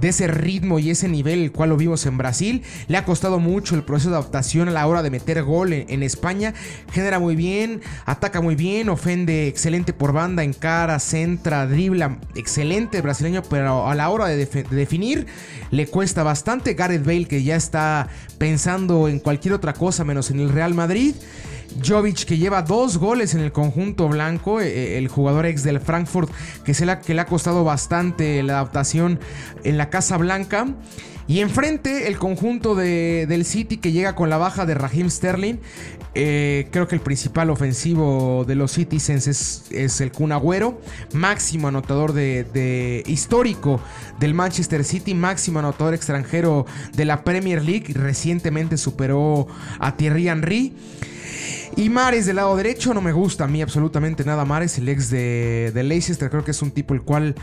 ese 0.03 0.27
ritmo 0.27 0.79
y 0.79 0.91
ese 0.91 1.09
nivel 1.09 1.41
el 1.41 1.53
cual 1.53 1.71
lo 1.71 1.77
vimos 1.77 2.07
en 2.07 2.19
Brasil. 2.19 2.63
Le 2.89 2.97
ha 2.97 3.05
costado 3.05 3.39
mucho 3.39 3.75
el 3.75 3.83
proceso 3.83 4.11
de 4.11 4.17
adaptación 4.17 4.69
a 4.69 4.73
la 4.73 4.87
hora 4.87 5.03
de 5.03 5.11
meter 5.11 5.43
gol 5.43 5.73
en, 5.73 6.03
España. 6.03 6.55
Genera 6.93 7.19
muy 7.19 7.37
bien, 7.37 7.83
ataca 8.07 8.41
muy 8.41 8.55
bien, 8.55 8.89
ofende 8.89 9.49
excelente 9.49 9.93
por 9.93 10.13
banda, 10.13 10.43
en 10.43 10.53
cara, 10.53 10.99
centra, 10.99 11.67
dribla, 11.67 12.19
excelente 12.35 13.01
brasileño, 13.01 13.43
pero 13.49 13.87
a 13.87 13.95
la 13.95 14.09
hora 14.11 14.27
de, 14.27 14.37
de 14.47 14.65
definir 14.71 15.27
le 15.71 15.87
cuesta 15.87 16.23
bastante. 16.23 16.75
Gareth 16.75 17.05
Bale 17.05 17.27
que 17.27 17.43
ya 17.43 17.57
está 17.57 18.09
pensando 18.39 19.09
en 19.09 19.19
cualquier 19.19 19.55
otra 19.55 19.75
cosa 19.75 20.05
menos 20.05 20.31
en 20.31 20.41
el 20.41 20.49
Real 20.49 20.75
Madrid. 20.75 21.15
Jovic 21.85 22.25
que 22.25 22.39
lleva 22.39 22.63
dos 22.63 22.99
goles 22.99 23.35
en 23.35 23.41
el 23.41 23.53
conjunto 23.53 24.09
blanco, 24.09 24.61
eh, 24.61 24.69
eh, 24.69 24.99
el 24.99 25.09
jugador 25.09 25.47
ex 25.47 25.63
del 25.63 25.81
Frankfurt 25.81 26.31
que, 26.65 26.75
se 26.75 26.87
le 26.87 26.93
ha 26.93 27.27
costado 27.27 27.65
bastante 27.65 28.43
la 28.43 28.55
adaptación 28.55 29.21
en 29.65 29.79
la 29.79 29.91
Casa 29.91 30.17
Blanca. 30.17 30.67
Y 31.31 31.39
enfrente 31.43 32.09
el 32.09 32.19
conjunto 32.19 32.75
de, 32.75 33.25
del 33.29 33.45
City 33.45 33.77
que 33.77 33.93
llega 33.93 34.17
con 34.17 34.31
la 34.31 34.37
baja 34.37 34.67
de 34.67 34.75
Raheem 34.75 35.09
Sterling. 35.11 35.59
Eh, 36.17 36.67
creo 36.73 36.89
que 36.89 36.97
el 36.97 37.01
principal 37.01 37.51
ofensivo 37.51 38.45
de 38.45 38.57
los 38.57 38.73
Citizens 38.73 39.29
es, 39.71 40.01
el 40.01 40.11
Kun 40.11 40.33
Agüero, 40.33 40.81
máximo 41.13 41.69
anotador 41.69 42.15
de, 42.15 43.05
histórico 43.07 43.81
del 44.19 44.35
Manchester 44.35 44.85
City, 44.85 45.15
máximo 45.15 45.61
anotador 45.61 45.95
extranjero 45.95 46.67
de 46.97 47.05
la 47.05 47.23
Premier 47.23 47.63
League. 47.63 47.95
Recientemente 47.95 48.77
superó 48.77 49.47
a 49.79 49.97
Thierry 49.97 50.29
Henry. 50.29 50.75
Y 51.77 51.89
Mares 51.89 52.27
del 52.27 52.37
lado 52.37 52.57
derecho, 52.57 52.95
no 52.95 53.01
me 53.01 53.13
gusta 53.13 53.45
a 53.45 53.49
mí 53.49 53.63
absolutamente 53.63 54.25
nada 54.25 54.45
Mares, 54.45 54.79
el 54.79 54.89
ex 54.89 55.11
de, 55.11 55.73
Leicester, 55.75 56.31
creo 56.31 56.45
que 56.45 56.51
es 56.51 56.63
un 56.63 56.71
tipo 56.71 56.95
el 56.95 57.03
cual 57.03 57.35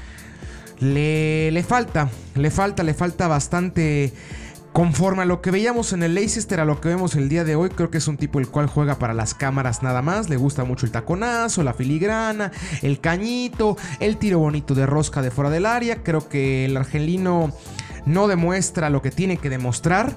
le, 0.79 1.51
le 1.51 1.63
falta, 1.63 2.10
le 2.36 2.51
falta, 2.51 2.83
le 2.83 2.93
falta 2.93 3.27
bastante 3.27 4.13
conforme 4.77 5.23
a 5.23 5.25
lo 5.25 5.41
que 5.41 5.49
veíamos 5.49 5.91
en 5.93 6.03
el 6.03 6.13
Leicester, 6.13 6.60
a 6.60 6.65
lo 6.65 6.79
que 6.79 6.89
vemos 6.89 7.15
el 7.15 7.29
día 7.29 7.43
de 7.43 7.55
hoy, 7.55 7.69
creo 7.69 7.89
que 7.89 7.97
es 7.97 8.07
un 8.07 8.15
tipo 8.15 8.38
el 8.38 8.47
cual 8.47 8.67
juega 8.67 8.99
para 8.99 9.15
las 9.15 9.33
cámaras 9.33 9.81
nada 9.81 10.03
más. 10.03 10.29
Le 10.29 10.38
gusta 10.38 10.65
mucho 10.65 10.86
el 10.86 10.91
taconazo, 10.91 11.63
la 11.63 11.73
filigrana, 11.73 12.51
el 12.83 12.99
cañito, 12.99 13.75
el 13.99 14.17
tiro 14.17 14.38
bonito 14.38 14.75
de 14.75 14.86
rosca 14.86 15.23
de 15.23 15.31
fuera 15.31 15.49
del 15.49 15.65
área. 15.65 16.03
Creo 16.03 16.29
que 16.29 16.65
el 16.65 16.77
argelino 16.77 17.51
no 18.05 18.27
demuestra 18.27 18.91
lo 18.91 19.01
que 19.01 19.10
tiene 19.10 19.38
que 19.38 19.49
demostrar. 19.49 20.15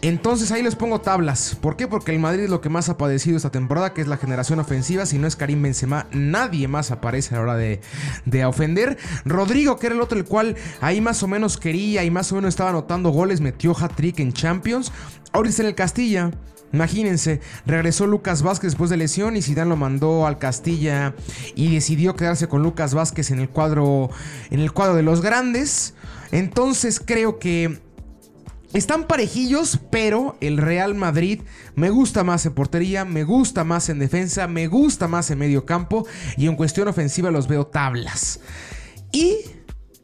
Entonces 0.00 0.52
ahí 0.52 0.62
les 0.62 0.76
pongo 0.76 1.00
tablas. 1.00 1.56
¿Por 1.60 1.76
qué? 1.76 1.88
Porque 1.88 2.12
el 2.12 2.20
Madrid 2.20 2.44
es 2.44 2.50
lo 2.50 2.60
que 2.60 2.68
más 2.68 2.88
ha 2.88 2.96
padecido 2.96 3.36
esta 3.36 3.50
temporada, 3.50 3.94
que 3.94 4.00
es 4.00 4.06
la 4.06 4.16
generación 4.16 4.60
ofensiva. 4.60 5.06
Si 5.06 5.18
no 5.18 5.26
es 5.26 5.34
Karim 5.34 5.62
Benzema, 5.62 6.06
nadie 6.12 6.68
más 6.68 6.90
aparece 6.90 7.34
a 7.34 7.38
la 7.38 7.44
hora 7.44 7.56
de, 7.56 7.80
de 8.24 8.44
ofender. 8.44 8.96
Rodrigo, 9.24 9.76
que 9.78 9.86
era 9.86 9.96
el 9.96 10.00
otro, 10.00 10.16
el 10.16 10.24
cual 10.24 10.56
ahí 10.80 11.00
más 11.00 11.22
o 11.22 11.28
menos 11.28 11.56
quería 11.56 12.04
y 12.04 12.10
más 12.10 12.30
o 12.30 12.36
menos 12.36 12.50
estaba 12.50 12.70
anotando 12.70 13.10
goles, 13.10 13.40
metió 13.40 13.76
hat-trick 13.76 14.20
en 14.20 14.32
Champions. 14.32 14.92
Ahora 15.32 15.50
en 15.50 15.66
el 15.66 15.74
Castilla. 15.74 16.30
Imagínense, 16.72 17.40
regresó 17.64 18.06
Lucas 18.06 18.42
Vázquez 18.42 18.72
después 18.72 18.90
de 18.90 18.98
lesión 18.98 19.36
y 19.36 19.42
Zidane 19.42 19.70
lo 19.70 19.76
mandó 19.76 20.26
al 20.26 20.38
Castilla 20.38 21.14
y 21.54 21.72
decidió 21.74 22.14
quedarse 22.14 22.46
con 22.46 22.62
Lucas 22.62 22.92
Vázquez 22.92 23.30
en 23.30 23.40
el 23.40 23.48
cuadro 23.48 24.10
en 24.50 24.60
el 24.60 24.72
cuadro 24.72 24.94
de 24.94 25.02
los 25.02 25.22
grandes. 25.22 25.94
Entonces 26.30 27.00
creo 27.02 27.38
que 27.38 27.80
están 28.72 29.06
parejillos, 29.06 29.78
pero 29.90 30.36
el 30.40 30.58
Real 30.58 30.94
Madrid 30.94 31.42
me 31.74 31.90
gusta 31.90 32.24
más 32.24 32.44
en 32.46 32.54
portería, 32.54 33.04
me 33.04 33.24
gusta 33.24 33.64
más 33.64 33.88
en 33.88 33.98
defensa, 33.98 34.46
me 34.46 34.66
gusta 34.66 35.08
más 35.08 35.30
en 35.30 35.38
medio 35.38 35.64
campo 35.64 36.06
y 36.36 36.46
en 36.46 36.56
cuestión 36.56 36.88
ofensiva 36.88 37.30
los 37.30 37.48
veo 37.48 37.66
tablas. 37.66 38.40
Y 39.10 39.38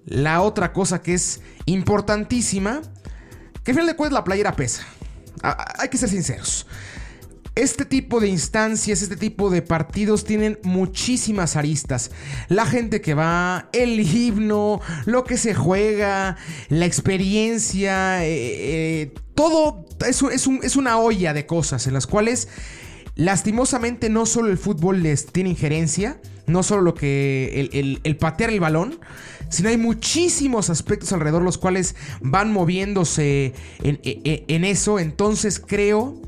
la 0.07 0.41
otra 0.41 0.73
cosa 0.73 1.03
que 1.03 1.15
es 1.15 1.41
importantísima, 1.67 2.81
que 3.63 3.71
al 3.71 3.75
final 3.75 3.87
de 3.87 3.97
cuentas 3.97 4.15
la 4.15 4.25
playera 4.25 4.57
pesa. 4.57 4.85
Hay 5.79 5.89
que 5.89 5.99
ser 5.99 6.09
sinceros. 6.09 6.67
Este 7.57 7.85
tipo 7.85 8.19
de 8.19 8.27
instancias, 8.27 9.01
este 9.01 9.17
tipo 9.17 9.49
de 9.49 9.63
partidos 9.63 10.25
tienen 10.25 10.59
muchísimas 10.65 11.55
aristas. 11.55 12.11
La 12.49 12.67
gente 12.67 13.01
que 13.01 13.15
va, 13.15 13.69
el 13.73 14.01
himno, 14.01 14.81
lo 15.05 15.23
que 15.23 15.37
se 15.37 15.55
juega, 15.55 16.37
la 16.69 16.85
experiencia, 16.85 18.25
eh, 18.25 19.03
eh, 19.03 19.15
todo 19.37 19.87
es, 20.05 20.77
una 20.77 20.99
olla 20.99 21.33
de 21.33 21.47
cosas 21.47 21.87
en 21.87 21.95
las 21.95 22.09
cuales 22.09 22.49
lastimosamente 23.15 24.09
no 24.09 24.27
solo 24.27 24.49
el 24.49 24.59
fútbol 24.59 25.05
les 25.05 25.27
tiene 25.27 25.51
injerencia, 25.51 26.21
no 26.49 26.65
solo 26.65 26.83
lo 26.83 26.95
que 26.95 27.71
el, 28.03 28.17
patear 28.17 28.51
el 28.51 28.59
balón, 28.59 28.99
sino 29.49 29.69
hay 29.69 29.77
muchísimos 29.77 30.71
aspectos 30.71 31.13
alrededor 31.13 31.43
los 31.43 31.59
cuales 31.59 31.95
van 32.21 32.53
moviéndose 32.53 33.55
en, 33.85 34.01
en 34.03 34.65
eso. 34.65 34.99
Entonces 34.99 35.63
creo 35.65 36.21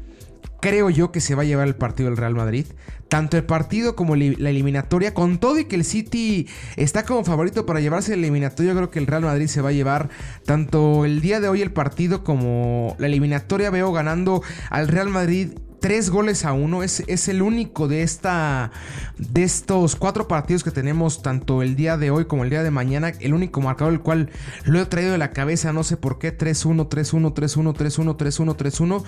creo 0.60 0.90
yo 0.90 1.12
que 1.12 1.20
se 1.20 1.34
va 1.34 1.42
a 1.42 1.44
llevar 1.44 1.66
el 1.66 1.74
partido 1.74 2.08
del 2.08 2.16
Real 2.16 2.34
Madrid. 2.34 2.66
tanto 3.08 3.36
el 3.36 3.44
partido 3.44 3.94
como 3.94 4.16
la 4.16 4.50
eliminatoria, 4.50 5.14
con 5.14 5.38
todo 5.38 5.60
y 5.60 5.66
que 5.66 5.76
el 5.76 5.84
City 5.84 6.48
está 6.74 7.04
como 7.04 7.24
favorito 7.24 7.64
para 7.64 7.78
llevarse 7.78 8.14
el 8.14 8.18
eliminatorio, 8.18 8.72
yo 8.72 8.76
creo 8.76 8.90
que 8.90 8.98
el 8.98 9.06
Real 9.06 9.22
Madrid 9.22 9.46
se 9.46 9.60
va 9.60 9.68
a 9.68 9.72
llevar 9.72 10.08
tanto 10.44 11.04
el 11.04 11.20
día 11.20 11.38
de 11.38 11.48
hoy 11.48 11.62
el 11.62 11.72
partido 11.72 12.24
como 12.24 12.96
la 12.98 13.06
eliminatoria, 13.06 13.70
veo 13.70 13.92
ganando 13.92 14.42
al 14.70 14.88
Real 14.88 15.08
Madrid 15.08 15.50
tres 15.80 16.10
goles 16.10 16.44
a 16.44 16.52
uno. 16.52 16.82
Es, 16.82 17.02
es, 17.06 17.28
el 17.28 17.42
único 17.42 17.88
de, 17.88 18.02
esta, 18.02 18.70
de 19.18 19.42
estos 19.42 19.96
cuatro 19.96 20.28
partidos 20.28 20.64
que 20.64 20.70
tenemos, 20.70 21.22
tanto 21.22 21.62
el 21.62 21.76
día 21.76 21.96
de 21.96 22.10
hoy 22.10 22.26
como 22.26 22.44
el 22.44 22.50
día 22.50 22.62
de 22.62 22.70
mañana. 22.70 23.12
El 23.20 23.34
único 23.34 23.60
marcador 23.60 23.92
el 23.92 24.00
cual 24.00 24.30
lo 24.64 24.80
he 24.80 24.86
traído 24.86 25.12
de 25.12 25.18
la 25.18 25.32
cabeza, 25.32 25.72
no 25.72 25.84
sé 25.84 25.96
por 25.96 26.18
qué. 26.18 26.36
3-1, 26.36 26.88
3-1, 26.88 27.34
3-1, 27.34 27.74
3-1, 27.74 28.16
3-1, 28.16 28.56
3-1. 28.56 29.04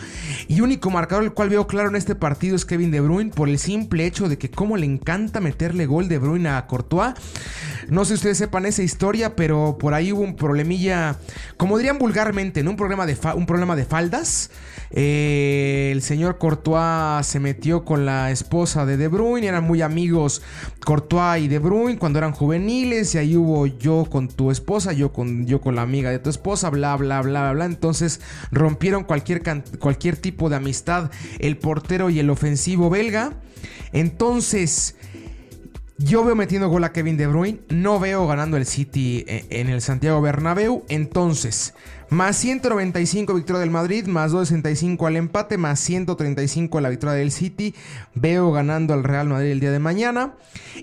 Y 0.48 0.60
único 0.60 0.90
marcador 0.90 1.24
el 1.24 1.32
cual 1.32 1.48
veo 1.48 1.66
claro 1.66 1.88
en 1.88 1.96
este 1.96 2.14
partido 2.14 2.56
es 2.56 2.64
Kevin 2.64 2.90
De 2.90 3.00
Bruyne, 3.00 3.30
por 3.30 3.48
el 3.48 3.58
simple 3.58 4.06
hecho 4.06 4.28
de 4.28 4.38
que 4.38 4.50
como 4.50 4.76
le 4.76 4.86
encanta 4.86 5.40
meterle 5.40 5.86
gol 5.86 6.08
De 6.08 6.18
Bruyne 6.18 6.48
a 6.48 6.66
Courtois. 6.66 7.14
No 7.88 8.04
sé 8.04 8.08
si 8.08 8.14
ustedes 8.14 8.38
sepan 8.38 8.66
esa 8.66 8.82
historia, 8.82 9.34
pero 9.34 9.78
por 9.78 9.94
ahí 9.94 10.12
hubo 10.12 10.22
un 10.22 10.36
problemilla, 10.36 11.16
como 11.56 11.78
dirían 11.78 11.98
vulgarmente, 11.98 12.62
¿no? 12.62 12.72
un, 12.72 12.76
problema 12.76 13.06
de 13.06 13.16
un 13.34 13.46
problema 13.46 13.76
de 13.76 13.84
faldas. 13.84 14.50
Eh, 14.90 15.90
el 15.92 16.02
señor 16.02 16.38
Courtois 16.38 16.57
se 17.22 17.40
metió 17.40 17.84
con 17.84 18.04
la 18.06 18.30
esposa 18.30 18.86
de 18.86 18.96
De 18.96 19.08
Bruyne, 19.08 19.46
eran 19.46 19.64
muy 19.64 19.82
amigos 19.82 20.42
Courtois 20.84 21.42
y 21.42 21.48
De 21.48 21.58
Bruyne 21.58 21.98
cuando 21.98 22.18
eran 22.18 22.32
juveniles 22.32 23.14
y 23.14 23.18
ahí 23.18 23.36
hubo 23.36 23.66
yo 23.66 24.06
con 24.10 24.28
tu 24.28 24.50
esposa, 24.50 24.92
yo 24.92 25.12
con, 25.12 25.46
yo 25.46 25.60
con 25.60 25.74
la 25.74 25.82
amiga 25.82 26.10
de 26.10 26.18
tu 26.18 26.30
esposa, 26.30 26.70
bla, 26.70 26.96
bla, 26.96 27.22
bla, 27.22 27.42
bla, 27.42 27.52
bla. 27.52 27.64
Entonces 27.64 28.20
rompieron 28.50 29.04
cualquier, 29.04 29.42
cualquier 29.78 30.16
tipo 30.16 30.48
de 30.48 30.56
amistad 30.56 31.10
el 31.38 31.56
portero 31.56 32.10
y 32.10 32.18
el 32.18 32.30
ofensivo 32.30 32.90
belga. 32.90 33.32
Entonces... 33.92 34.96
Yo 36.00 36.22
veo 36.22 36.36
metiendo 36.36 36.68
gol 36.68 36.84
a 36.84 36.92
Kevin 36.92 37.16
De 37.16 37.26
Bruyne, 37.26 37.58
no 37.70 37.98
veo 37.98 38.24
ganando 38.28 38.56
el 38.56 38.66
City 38.66 39.24
eh, 39.26 39.46
en 39.50 39.68
el 39.68 39.82
Santiago 39.82 40.20
Bernabéu, 40.20 40.84
entonces 40.88 41.74
más 42.08 42.36
195 42.36 43.34
victoria 43.34 43.58
del 43.58 43.72
Madrid, 43.72 44.06
más 44.06 44.30
265 44.30 45.08
al 45.08 45.16
empate, 45.16 45.58
más 45.58 45.80
135 45.80 46.80
la 46.80 46.88
victoria 46.88 47.16
del 47.16 47.32
City. 47.32 47.74
Veo 48.14 48.52
ganando 48.52 48.94
al 48.94 49.02
Real 49.02 49.28
Madrid 49.28 49.50
el 49.50 49.58
día 49.60 49.72
de 49.72 49.80
mañana. 49.80 50.34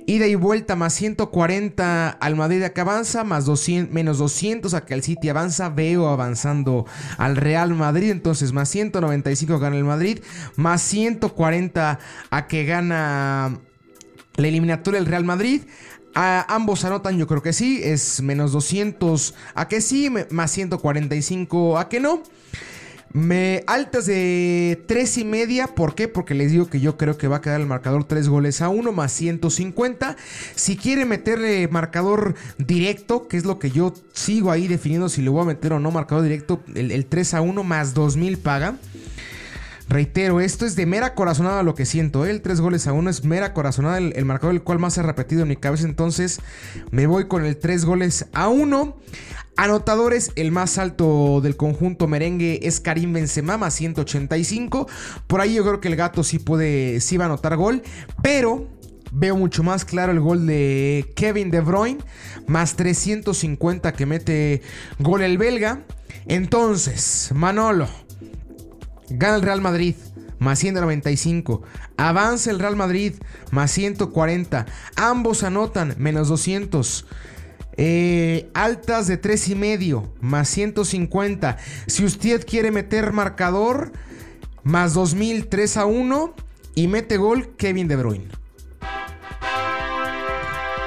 Ida 0.06 0.28
y 0.28 0.36
vuelta 0.36 0.76
más 0.76 0.94
140 0.94 2.10
al 2.10 2.36
Madrid 2.36 2.62
a 2.64 2.74
que 2.74 2.82
avanza, 2.82 3.24
más 3.24 3.46
200, 3.46 3.94
menos 3.94 4.18
200 4.18 4.74
a 4.74 4.86
que 4.86 4.94
el 4.94 5.02
City 5.02 5.30
avanza. 5.30 5.70
Veo 5.70 6.10
avanzando 6.10 6.86
al 7.18 7.38
Real 7.38 7.74
Madrid, 7.74 8.12
entonces 8.12 8.52
más 8.52 8.68
195 8.68 9.60
gana 9.60 9.78
el 9.78 9.86
Madrid, 9.86 10.20
más 10.58 10.82
140 10.82 12.00
a 12.30 12.48
que 12.48 12.66
gana 12.66 13.62
la 14.38 14.48
eliminatoria 14.48 15.00
del 15.00 15.10
Real 15.10 15.24
Madrid 15.24 15.62
ambos 16.16 16.86
anotan, 16.86 17.18
yo 17.18 17.28
creo 17.28 17.42
que 17.42 17.54
sí. 17.54 17.82
Es 17.84 18.22
menos 18.22 18.52
200 18.52 19.36
a 19.54 19.68
que 19.68 19.82
sí, 19.82 20.12
más 20.30 20.52
145 20.52 21.78
a 21.78 21.90
que 21.90 22.00
no. 22.00 22.24
Me, 23.12 23.64
altas 23.68 24.08
de 24.08 24.84
3 24.88 25.20
y 25.20 25.24
media, 25.24 25.68
¿por 25.68 25.96
qué? 25.96 26.10
Porque 26.10 26.34
les 26.34 26.52
digo 26.52 26.68
que 26.68 26.82
yo 26.82 26.98
creo 26.98 27.18
que 27.18 27.30
va 27.30 27.38
a 27.38 27.42
quedar 27.42 27.62
el 27.62 27.68
marcador 27.68 28.04
3 28.04 28.28
goles 28.28 28.62
a 28.62 28.68
1 28.68 28.92
más 28.92 29.14
150. 29.14 30.18
Si 30.56 30.76
quiere 30.76 31.06
meterle 31.06 31.70
marcador 31.70 32.36
directo, 32.58 33.30
que 33.30 33.38
es 33.38 33.46
lo 33.46 33.58
que 33.58 33.72
yo 33.72 33.94
sigo 34.12 34.52
ahí 34.52 34.68
definiendo 34.68 35.08
si 35.08 35.22
le 35.22 35.30
voy 35.30 35.44
a 35.44 35.46
meter 35.46 35.72
o 35.72 35.80
no 35.80 35.92
marcador 35.92 36.26
directo, 36.26 36.62
el, 36.74 36.92
el 36.92 37.06
3 37.06 37.36
a 37.36 37.42
1 37.42 37.64
más 37.64 37.94
2000 37.94 38.38
paga. 38.40 38.76
Reitero, 39.88 40.40
esto 40.40 40.66
es 40.66 40.76
de 40.76 40.86
mera 40.88 41.14
corazonada 41.14 41.62
lo 41.62 41.76
que 41.76 41.86
siento. 41.86 42.26
¿eh? 42.26 42.32
El 42.32 42.42
3 42.42 42.60
goles 42.60 42.88
a 42.88 42.94
1 42.94 43.10
es 43.10 43.24
mera 43.24 43.54
corazonada, 43.54 44.00
el, 44.00 44.26
marcador 44.26 44.56
el 44.56 44.64
cual 44.64 44.80
más 44.80 44.98
he 44.98 45.04
repetido 45.04 45.44
en 45.44 45.48
mi 45.48 45.58
cabeza. 45.58 45.86
Entonces 45.86 46.40
me 46.92 47.06
voy 47.06 47.28
con 47.28 47.46
el 47.46 47.58
3 47.58 47.86
goles 47.86 48.26
a 48.34 48.48
1. 48.48 48.98
Anotadores, 49.58 50.32
el 50.36 50.52
más 50.52 50.78
alto 50.78 51.40
del 51.42 51.56
conjunto 51.56 52.08
merengue 52.08 52.60
es 52.64 52.82
Karim 52.82 53.14
Benzema, 53.14 53.58
más 53.58 53.76
185. 53.76 54.88
Por 55.28 55.40
ahí 55.40 55.54
yo 55.54 55.64
creo 55.64 55.80
que 55.80 55.88
el 55.88 55.96
gato 55.96 56.24
sí 56.24 56.40
puede, 56.40 57.00
sí 57.00 57.18
va 57.18 57.26
a 57.26 57.28
anotar 57.28 57.56
gol. 57.56 57.82
Pero 58.22 58.68
veo 59.12 59.38
mucho 59.38 59.64
más 59.64 59.86
claro 59.86 60.12
el 60.12 60.20
gol 60.20 60.46
de 60.46 61.14
Kevin 61.16 61.52
De 61.52 61.62
Bruyne, 61.62 62.00
más 62.48 62.76
350 62.76 63.94
que 63.94 64.06
mete 64.06 64.62
gol 65.00 65.22
el 65.22 65.38
belga. 65.38 65.84
Entonces, 66.26 67.30
Manolo. 67.34 68.05
Gana 69.10 69.36
el 69.36 69.42
Real 69.42 69.62
Madrid. 69.62 69.96
Más 70.40 70.60
195. 70.60 71.62
Avanza 71.98 72.52
el 72.52 72.60
Real 72.60 72.76
Madrid. 72.76 73.14
Más 73.52 73.72
140. 73.72 74.66
Ambos 74.96 75.44
anotan. 75.44 75.96
Menos 75.98 76.28
200. 76.28 77.06
Eh, 77.78 78.50
altas 78.54 79.08
de 79.08 79.18
3 79.18 79.50
y 79.50 79.56
medio. 79.56 80.14
Más 80.22 80.50
150. 80.50 81.58
Si 81.88 82.06
usted 82.06 82.46
quiere 82.46 82.72
meter 82.72 83.14
marcador. 83.14 83.92
Más 84.64 84.94
2000. 84.94 85.48
3 85.48 85.78
a 85.78 85.86
1. 85.86 86.34
Y 86.76 86.88
mete 86.88 87.18
gol 87.18 87.56
Kevin 87.56 87.88
De 87.88 87.96
Bruyne. 87.96 88.28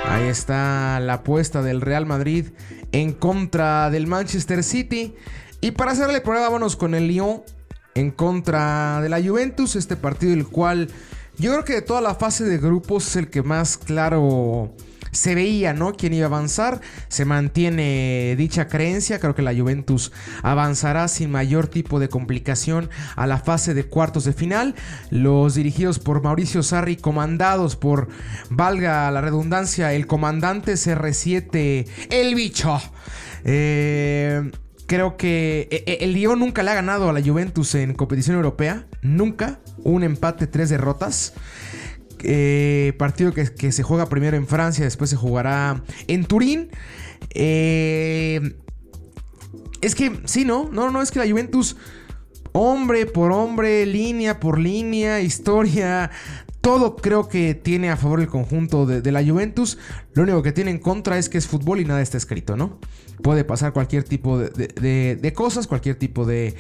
Ahí 0.07 0.29
está 0.29 1.01
la 1.01 1.15
apuesta 1.15 1.63
del 1.63 1.83
Real 1.83 2.07
Madrid 2.07 2.47
en 2.93 3.13
contra 3.13 3.91
del 3.91 4.07
Manchester 4.07 4.65
City. 4.65 5.15
Y 5.61 5.73
para 5.73 5.93
hacerle 5.93 6.21
prueba, 6.21 6.45
vámonos 6.45 6.77
con 6.77 6.95
el 6.95 7.09
Lyon 7.09 7.43
en 7.99 8.11
contra 8.11 9.01
de 9.01 9.09
la 9.09 9.23
Juventus. 9.23 9.77
Este 9.77 9.97
partido, 9.97 10.33
el 10.33 10.47
cual 10.47 10.89
yo 11.37 11.53
creo 11.53 11.65
que 11.65 11.75
de 11.75 11.83
toda 11.83 12.01
la 12.01 12.15
fase 12.15 12.45
de 12.45 12.59
grupos 12.59 13.09
es 13.09 13.17
el 13.17 13.29
que 13.29 13.43
más 13.43 13.77
claro 13.77 14.75
se 15.11 15.35
veía, 15.35 15.73
¿no? 15.73 15.95
Quién 15.95 16.13
iba 16.13 16.27
a 16.27 16.29
avanzar. 16.29 16.81
Se 17.09 17.25
mantiene 17.25 18.35
dicha 18.37 18.69
creencia. 18.69 19.19
Creo 19.19 19.35
que 19.35 19.43
la 19.43 19.55
Juventus 19.55 20.13
avanzará 20.43 21.09
sin 21.09 21.31
mayor 21.31 21.67
tipo 21.67 21.99
de 21.99 22.09
complicación 22.09 22.91
a 23.17 23.27
la 23.27 23.39
fase 23.39 23.75
de 23.75 23.85
cuartos 23.85 24.25
de 24.25 24.33
final. 24.33 24.75
Los 25.11 25.55
dirigidos 25.55 25.99
por 25.99 26.23
Mauricio 26.23 26.63
Sarri, 26.63 26.97
comandados 26.97 27.77
por, 27.77 28.09
valga 28.51 29.11
la 29.11 29.21
redundancia, 29.21 29.93
el 29.93 30.07
comandante 30.07 30.75
CR7, 30.75 31.87
el 32.11 32.35
bicho. 32.35 32.81
Eh 33.45 34.51
Creo 34.89 35.17
que 35.19 35.69
eh, 35.71 35.85
eh, 35.87 35.99
el 36.01 36.15
Lyon 36.15 36.39
nunca 36.39 36.63
le 36.63 36.71
ha 36.71 36.75
ganado 36.75 37.11
a 37.11 37.13
la 37.13 37.21
Juventus 37.23 37.75
en 37.75 37.93
competición 37.93 38.37
europea. 38.37 38.87
Nunca. 39.03 39.61
Un 39.85 40.03
empate, 40.03 40.47
tres 40.47 40.71
derrotas. 40.71 41.35
Eh, 42.21 42.95
partido 42.99 43.35
que, 43.35 43.45
se 43.71 43.83
juega 43.83 44.09
primero 44.09 44.39
en 44.39 44.47
Francia, 44.47 44.87
después 44.87 45.11
se 45.11 45.17
jugará 45.17 45.83
en 46.07 46.25
Turín. 46.25 46.71
es 47.35 48.41
que, 49.95 50.21
sí, 50.25 50.47
¿no? 50.47 50.71
No, 50.73 50.91
no, 50.91 51.03
es 51.03 51.11
que 51.11 51.19
la 51.19 51.31
Juventus, 51.31 51.77
hombre 52.53 53.05
por 53.05 53.31
hombre, 53.31 53.85
línea 53.85 54.41
por 54.41 54.59
línea, 54.59 55.21
historia, 55.21 56.11
todo 56.63 56.97
creo 56.97 57.29
que 57.29 57.55
tiene 57.55 57.91
a 57.91 57.99
favor 57.99 58.21
el 58.21 58.29
conjunto 58.29 58.87
de, 58.87 59.13
la 59.13 59.23
Juventus. 59.23 59.77
Lo 60.15 60.23
único 60.23 60.43
que 60.43 60.53
tiene 60.53 60.71
en 60.71 60.79
contra 60.79 61.19
es 61.19 61.29
que 61.29 61.37
es 61.37 61.47
fútbol 61.47 61.79
y 61.79 61.85
nada 61.85 62.01
está 62.01 62.17
escrito, 62.17 62.57
¿no? 62.57 62.79
Puede 63.23 63.45
pasar 63.45 63.73
cualquier 63.73 64.05
tipo 64.05 64.39
de, 64.39 65.33
cosas, 65.35 65.67
cualquier 65.67 65.97
tipo 65.97 66.25
de... 66.25 66.55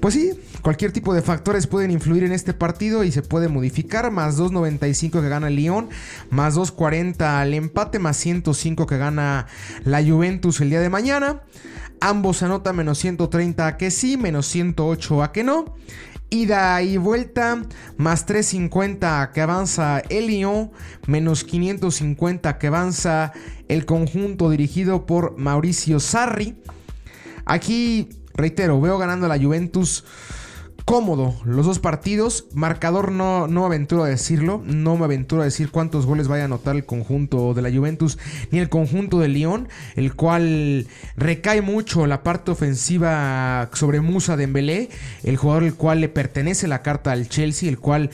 Pues 0.00 0.14
sí, 0.14 0.32
cualquier 0.62 0.90
tipo 0.90 1.12
de 1.14 1.20
factores 1.20 1.66
pueden 1.66 1.90
influir 1.90 2.24
en 2.24 2.32
este 2.32 2.54
partido 2.54 3.04
y 3.04 3.12
se 3.12 3.22
puede 3.22 3.48
modificar. 3.48 4.10
Más 4.10 4.38
2.95 4.38 5.20
que 5.20 5.28
gana 5.28 5.48
el 5.48 5.56
Lyon, 5.56 5.90
más 6.30 6.56
2.40 6.56 7.20
al 7.20 7.54
empate, 7.54 7.98
más 7.98 8.16
105 8.16 8.86
que 8.86 8.96
gana 8.96 9.46
la 9.84 10.02
Juventus 10.02 10.60
el 10.60 10.70
día 10.70 10.80
de 10.80 10.88
mañana. 10.88 11.42
Ambos 12.00 12.42
anotan 12.42 12.74
menos 12.74 12.98
130 12.98 13.66
a 13.66 13.76
que 13.76 13.90
sí, 13.90 14.16
menos 14.16 14.46
108 14.46 15.22
a 15.22 15.30
que 15.30 15.44
no. 15.44 15.76
Ida 16.32 16.80
y 16.80 16.96
vuelta, 16.96 17.62
más 17.98 18.24
350 18.24 19.32
que 19.34 19.42
avanza 19.42 20.02
el 20.08 20.28
Lyon, 20.28 20.70
menos 21.06 21.44
550 21.44 22.56
que 22.56 22.68
avanza 22.68 23.34
el 23.68 23.84
conjunto 23.84 24.48
dirigido 24.48 25.04
por 25.04 25.36
Mauricio 25.36 26.00
Sarri. 26.00 26.56
Aquí, 27.44 28.08
reitero, 28.32 28.80
veo 28.80 28.96
ganando 28.96 29.28
la 29.28 29.38
Juventus 29.38 30.06
cómodo 30.84 31.34
los 31.44 31.66
dos 31.66 31.78
partidos. 31.78 32.46
Marcador 32.54 33.12
no, 33.12 33.46
no 33.48 33.60
me 33.60 33.66
aventuro 33.66 34.04
a 34.04 34.08
decirlo. 34.08 34.62
No 34.64 34.96
me 34.96 35.04
aventuro 35.04 35.42
a 35.42 35.44
decir 35.44 35.70
cuántos 35.70 36.06
goles 36.06 36.28
vaya 36.28 36.42
a 36.42 36.46
anotar 36.46 36.76
el 36.76 36.84
conjunto 36.84 37.54
de 37.54 37.62
la 37.62 37.70
Juventus 37.70 38.18
ni 38.50 38.58
el 38.58 38.68
conjunto 38.68 39.18
de 39.18 39.28
Lyon, 39.28 39.68
el 39.96 40.14
cual 40.14 40.86
recae 41.16 41.62
mucho 41.62 42.06
la 42.06 42.22
parte 42.22 42.50
ofensiva 42.50 43.70
sobre 43.72 44.00
Musa 44.00 44.36
Dembélé, 44.36 44.90
el 45.22 45.36
jugador 45.36 45.64
el 45.64 45.74
cual 45.74 46.00
le 46.00 46.08
pertenece 46.08 46.68
la 46.68 46.82
carta 46.82 47.12
al 47.12 47.28
Chelsea, 47.28 47.68
el 47.68 47.78
cual 47.78 48.10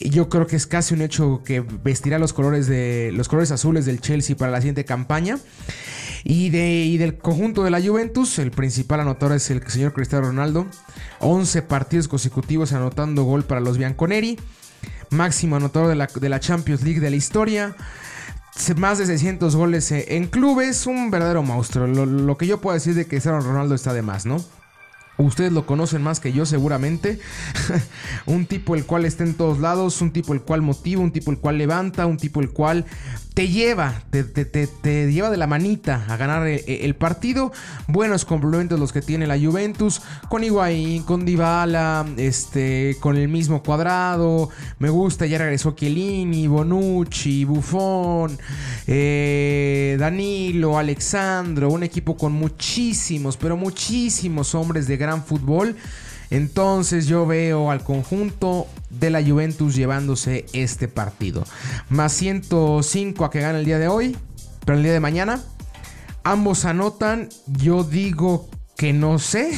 yo 0.00 0.28
creo 0.28 0.46
que 0.46 0.56
es 0.56 0.66
casi 0.66 0.94
un 0.94 1.02
hecho 1.02 1.42
que 1.44 1.60
vestirá 1.60 2.18
los 2.18 2.32
colores 2.32 2.66
de 2.66 3.10
los 3.12 3.28
colores 3.28 3.50
azules 3.50 3.84
del 3.84 4.00
Chelsea 4.00 4.36
para 4.36 4.50
la 4.50 4.58
siguiente 4.58 4.84
campaña. 4.84 5.38
Y, 6.24 6.50
de, 6.50 6.96
del 6.98 7.16
conjunto 7.16 7.64
de 7.64 7.70
la 7.70 7.80
Juventus, 7.80 8.38
el 8.38 8.50
principal 8.50 9.00
anotador 9.00 9.36
es 9.36 9.50
el 9.50 9.66
señor 9.68 9.92
Cristiano 9.92 10.26
Ronaldo. 10.26 10.66
11 11.20 11.62
partidos 11.62 12.08
consecutivos 12.08 12.72
anotando 12.72 13.24
gol 13.24 13.44
para 13.44 13.60
los 13.60 13.78
Bianconeri. 13.78 14.38
máximo 15.10 15.56
anotador 15.56 15.88
de 15.88 15.96
la, 15.96 16.06
de 16.06 16.28
la 16.28 16.40
Champions 16.40 16.82
League 16.82 17.00
de 17.00 17.10
la 17.10 17.16
historia 17.16 17.76
más 18.76 18.98
de 18.98 19.06
600 19.06 19.56
goles 19.56 19.90
en 19.90 20.26
clubes, 20.26 20.86
un 20.86 21.10
verdadero 21.10 21.42
monstruo. 21.42 21.86
Lo, 21.86 22.04
lo, 22.04 22.36
que 22.36 22.46
yo 22.46 22.60
puedo 22.60 22.74
decir 22.74 22.94
de 22.94 23.04
que 23.04 23.10
Cristiano 23.10 23.40
Ronaldo 23.40 23.74
está 23.74 23.94
de 23.94 24.02
más, 24.02 24.26
¿no? 24.26 24.44
Ustedes 25.20 25.52
lo 25.52 25.66
conocen 25.66 26.02
más 26.02 26.20
que 26.20 26.32
yo 26.32 26.46
seguramente. 26.46 27.18
un 28.26 28.46
tipo 28.46 28.74
el 28.74 28.84
cual 28.84 29.04
está 29.04 29.24
en 29.24 29.34
todos 29.34 29.58
lados, 29.58 30.00
un 30.00 30.12
tipo 30.12 30.32
el 30.32 30.40
cual 30.40 30.62
motiva, 30.62 31.02
un 31.02 31.12
tipo 31.12 31.30
el 31.30 31.38
cual 31.38 31.58
levanta, 31.58 32.06
un 32.06 32.16
tipo 32.16 32.40
el 32.40 32.50
cual 32.50 32.86
te 33.34 33.48
lleva, 33.48 34.02
te, 34.10 35.12
lleva 35.12 35.30
de 35.30 35.36
la 35.36 35.46
manita 35.46 36.04
a 36.08 36.16
ganar 36.16 36.46
el, 36.46 36.94
partido. 36.96 37.52
Buenos 37.86 38.24
complementos 38.24 38.78
los 38.78 38.92
que 38.92 39.02
tiene 39.02 39.26
la 39.26 39.38
Juventus, 39.38 40.02
con 40.28 40.42
Higuaín, 40.42 41.04
con 41.04 41.24
Dybala, 41.24 42.06
este, 42.16 42.96
con 43.00 43.16
el 43.16 43.28
mismo 43.28 43.62
cuadrado. 43.62 44.50
Me 44.78 44.90
gusta, 44.90 45.26
ya 45.26 45.38
regresó 45.38 45.72
Chiellini, 45.72 46.48
Bonucci, 46.48 47.44
Buffon, 47.44 48.36
eh, 48.86 49.96
Danilo, 49.98 50.76
Alexandro. 50.76 51.70
Un 51.70 51.84
equipo 51.84 52.16
con 52.16 52.32
muchísimos, 52.32 53.36
pero 53.36 53.56
muchísimos 53.56 54.54
hombres 54.54 54.88
de 54.88 54.96
gran 54.96 55.24
fútbol. 55.24 55.76
Entonces 56.30 57.06
yo 57.06 57.26
veo 57.26 57.70
al 57.70 57.82
conjunto 57.82 58.66
de 58.90 59.10
la 59.10 59.22
Juventus 59.22 59.74
llevándose 59.74 60.46
este 60.52 60.88
partido. 60.88 61.44
Más 61.88 62.12
105 62.12 63.24
a 63.24 63.30
que 63.30 63.40
gane 63.40 63.60
el 63.60 63.64
día 63.64 63.78
de 63.78 63.88
hoy, 63.88 64.16
pero 64.64 64.78
el 64.78 64.84
día 64.84 64.92
de 64.92 65.00
mañana. 65.00 65.40
Ambos 66.22 66.66
anotan, 66.66 67.28
yo 67.46 67.82
digo 67.82 68.50
que 68.80 68.94
no 68.94 69.18
sé. 69.18 69.50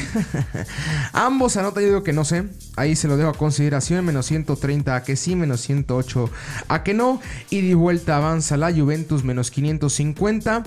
Ambos 1.13 1.57
anotan, 1.57 1.85
yo 1.85 1.89
digo 1.91 2.03
que 2.03 2.13
no 2.13 2.25
sé. 2.25 2.45
Ahí 2.77 2.97
se 2.97 3.07
lo 3.07 3.17
dejo 3.17 3.31
a 3.31 3.35
consideración. 3.35 4.05
Menos 4.05 4.27
130 4.27 4.97
a 4.97 5.05
que 5.05 5.15
sí, 5.15 5.37
menos 5.37 5.61
108 5.61 6.29
a 6.67 6.83
que 6.83 6.93
no. 6.93 7.21
Y 7.49 7.61
de 7.61 7.77
vuelta 7.77 8.17
avanza 8.17 8.57
la 8.57 8.73
Juventus, 8.73 9.23
menos 9.23 9.53
550. 9.53 10.65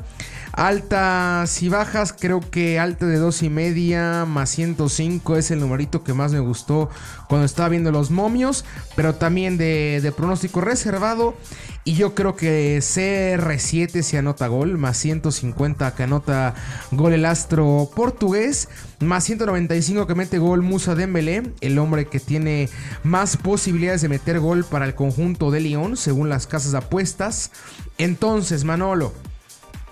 Altas 0.53 1.61
y 1.63 1.67
bajas, 1.67 2.13
creo 2.17 2.39
que 2.39 2.79
alta 2.79 3.05
de 3.05 3.17
2 3.17 3.43
y 3.43 3.49
media 3.49 4.23
más 4.23 4.51
105 4.51 5.35
es 5.35 5.51
el 5.51 5.59
numerito 5.59 6.05
que 6.05 6.13
más 6.13 6.31
me 6.31 6.39
gustó 6.39 6.89
cuando 7.27 7.45
estaba 7.45 7.69
viendo 7.69 7.91
los 7.91 8.11
momios. 8.11 8.65
Pero 8.95 9.15
también 9.15 9.57
de, 9.57 10.13
pronóstico 10.15 10.61
reservado. 10.61 11.35
Y 11.83 11.93
yo 11.93 12.15
creo 12.15 12.35
que 12.35 12.79
CR7 12.79 14.01
se 14.01 14.17
anota 14.17 14.47
gol, 14.47 14.79
más 14.79 14.97
150 14.97 15.93
que 15.93 16.01
anota 16.01 16.55
gol 16.89 17.13
el 17.13 17.25
astro 17.25 17.91
portugués, 17.95 18.69
más 19.01 19.23
195 19.25 20.07
que 20.07 20.15
mete 20.15 20.39
gol 20.39 20.63
Musa 20.63 20.95
Dembélé, 20.95 21.43
el 21.61 21.77
hombre 21.77 22.07
que 22.07 22.19
tiene 22.19 22.69
más 23.03 23.37
posibilidades 23.37 24.01
de 24.01 24.09
meter 24.09 24.39
gol 24.39 24.65
para 24.65 24.85
el 24.85 24.95
conjunto 24.95 25.51
de 25.51 25.59
Lyon, 25.59 25.95
según 25.95 26.27
las 26.27 26.47
casas 26.47 26.71
de 26.71 26.79
apuestas. 26.79 27.51
Entonces, 27.99 28.63
Manolo, 28.63 29.13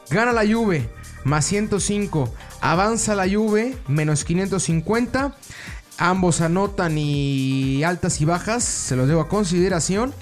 gana 0.09 0.33
la 0.33 0.51
Juve, 0.51 0.89
más 1.23 1.45
105, 1.45 2.33
avanza 2.61 3.15
la 3.15 3.29
Juve, 3.29 3.77
menos 3.87 4.23
550. 4.23 5.35
Ambos 6.05 6.41
anotan 6.41 6.97
y 6.97 7.81
altas 7.85 8.19
y 8.19 8.25
bajas, 8.25 8.65
se 8.65 8.97
los 8.97 9.07
debo 9.07 9.21
a 9.21 9.29
consideración. 9.29 10.13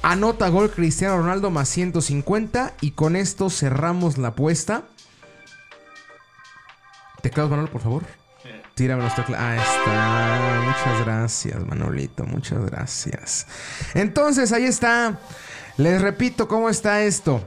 Anota 0.00 0.48
gol 0.48 0.70
Cristiano 0.70 1.16
Ronaldo 1.16 1.50
más 1.50 1.68
150 1.70 2.74
y 2.80 2.92
con 2.92 3.16
esto 3.16 3.50
cerramos 3.50 4.16
la 4.16 4.28
apuesta. 4.28 4.84
¿Te 7.20 7.32
quedas, 7.32 7.50
Manolo, 7.50 7.68
por 7.68 7.80
favor? 7.80 8.04
Tírame 8.76 9.02
los 9.02 9.12
teclados. 9.16 9.44
Ahí 9.44 9.58
está. 9.58 10.62
Muchas 10.66 11.04
gracias, 11.04 11.66
Manolito. 11.66 12.24
Muchas 12.26 12.64
gracias. 12.66 13.48
Entonces, 13.94 14.52
ahí 14.52 14.66
está. 14.66 15.18
Les 15.78 16.00
repito 16.00 16.46
cómo 16.46 16.70
está 16.70 17.02
esto. 17.02 17.42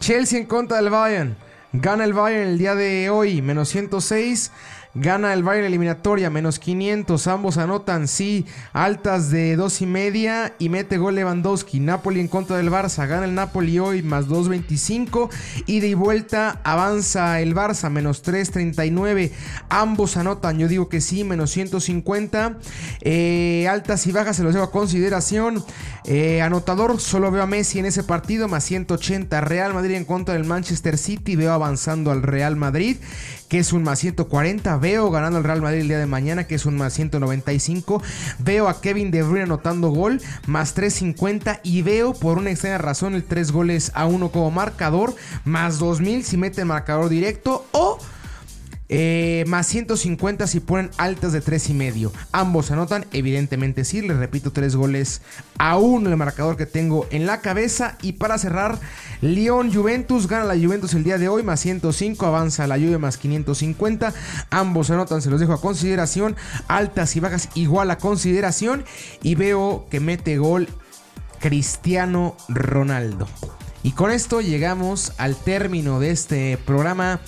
Chelsea 0.00 0.40
en 0.40 0.46
contra 0.46 0.78
del 0.78 0.90
Bayern. 0.90 1.36
Gana 1.72 2.02
el 2.02 2.14
Bayern 2.14 2.48
el 2.48 2.58
día 2.58 2.74
de 2.74 3.10
hoy, 3.10 3.42
menos 3.42 3.68
106. 3.68 4.50
Gana 4.94 5.34
el 5.34 5.42
Bayern 5.42 5.66
eliminatoria, 5.66 6.30
menos 6.30 6.58
500. 6.58 7.26
Ambos 7.26 7.58
anotan, 7.58 8.08
sí, 8.08 8.46
altas 8.72 9.30
de 9.30 9.54
2 9.54 9.82
y 9.82 9.86
media. 9.86 10.54
Y 10.58 10.70
mete 10.70 10.96
gol 10.96 11.14
Lewandowski. 11.14 11.78
Napoli 11.78 12.20
en 12.20 12.28
contra 12.28 12.56
del 12.56 12.70
Barça. 12.70 13.06
Gana 13.06 13.26
el 13.26 13.34
Napoli 13.34 13.78
hoy, 13.78 14.02
más 14.02 14.26
2.25. 14.26 15.28
Y 15.66 15.80
de 15.80 15.94
vuelta 15.94 16.60
avanza 16.64 17.40
el 17.40 17.54
Barça, 17.54 17.90
menos 17.90 18.24
3.39. 18.24 19.30
Ambos 19.68 20.16
anotan, 20.16 20.58
yo 20.58 20.68
digo 20.68 20.88
que 20.88 21.00
sí, 21.00 21.22
menos 21.22 21.50
150. 21.50 22.58
Eh, 23.02 23.66
altas 23.68 24.06
y 24.06 24.12
bajas 24.12 24.36
se 24.36 24.42
los 24.42 24.54
dejo 24.54 24.64
a 24.64 24.70
consideración. 24.70 25.62
Eh, 26.06 26.40
anotador, 26.40 26.98
solo 26.98 27.30
veo 27.30 27.42
a 27.42 27.46
Messi 27.46 27.78
en 27.78 27.86
ese 27.86 28.02
partido, 28.02 28.48
más 28.48 28.64
180. 28.64 29.40
Real 29.42 29.74
Madrid 29.74 29.96
en 29.96 30.06
contra 30.06 30.34
del 30.34 30.44
Manchester 30.44 30.96
City. 30.96 31.36
Veo 31.36 31.52
avanzando 31.52 32.10
al 32.10 32.22
Real 32.22 32.56
Madrid 32.56 32.96
que 33.48 33.58
es 33.58 33.72
un 33.72 33.82
más 33.82 33.98
140. 34.00 34.76
Veo 34.78 35.10
ganando 35.10 35.38
al 35.38 35.44
Real 35.44 35.62
Madrid 35.62 35.80
el 35.80 35.88
día 35.88 35.98
de 35.98 36.06
mañana, 36.06 36.46
que 36.46 36.54
es 36.54 36.66
un 36.66 36.76
más 36.76 36.92
195. 36.94 38.02
Veo 38.38 38.68
a 38.68 38.80
Kevin 38.80 39.10
De 39.10 39.22
Bruyne 39.22 39.42
anotando 39.42 39.88
gol, 39.88 40.20
más 40.46 40.74
350. 40.74 41.60
Y 41.62 41.82
veo 41.82 42.12
por 42.14 42.38
una 42.38 42.50
extraña 42.50 42.78
razón 42.78 43.14
el 43.14 43.24
3 43.24 43.52
goles 43.52 43.92
a 43.94 44.06
1 44.06 44.30
como 44.30 44.50
marcador, 44.50 45.14
más 45.44 45.78
2000 45.78 46.24
si 46.24 46.36
mete 46.36 46.64
marcador 46.64 47.08
directo. 47.08 47.64
O 47.72 47.98
eh, 48.90 49.44
más 49.46 49.66
150 49.66 50.46
si 50.46 50.60
ponen 50.60 50.90
altas 50.96 51.32
de 51.32 51.40
3 51.40 51.70
y 51.70 51.74
medio. 51.74 52.12
Ambos 52.32 52.70
anotan, 52.70 53.04
evidentemente 53.12 53.84
sí. 53.84 54.00
Les 54.00 54.16
repito, 54.16 54.50
3 54.50 54.76
goles 54.76 55.20
a 55.58 55.76
1 55.76 56.08
el 56.08 56.16
marcador 56.16 56.56
que 56.56 56.66
tengo 56.66 57.06
en 57.10 57.26
la 57.26 57.40
cabeza. 57.40 57.98
Y 58.00 58.12
para 58.12 58.38
cerrar, 58.38 58.78
León 59.20 59.72
Juventus 59.72 60.26
gana 60.26 60.44
la 60.44 60.56
Juventus 60.56 60.94
el 60.94 61.04
día 61.04 61.18
de 61.18 61.28
hoy, 61.28 61.42
más 61.42 61.60
105. 61.60 62.24
Avanza 62.24 62.66
la 62.66 62.76
Juve 62.76 62.98
más 62.98 63.18
550. 63.18 64.14
Ambos 64.50 64.90
anotan, 64.90 65.20
se 65.20 65.30
los 65.30 65.40
dejo 65.40 65.52
a 65.52 65.60
consideración. 65.60 66.36
Altas 66.66 67.14
y 67.16 67.20
bajas 67.20 67.50
igual 67.54 67.90
a 67.90 67.98
consideración. 67.98 68.84
Y 69.22 69.34
veo 69.34 69.86
que 69.90 70.00
mete 70.00 70.38
gol 70.38 70.68
Cristiano 71.40 72.36
Ronaldo. 72.48 73.28
Y 73.82 73.92
con 73.92 74.10
esto 74.10 74.40
llegamos 74.40 75.12
al 75.18 75.36
término 75.36 76.00
de 76.00 76.10
este 76.10 76.58
programa 76.58 77.20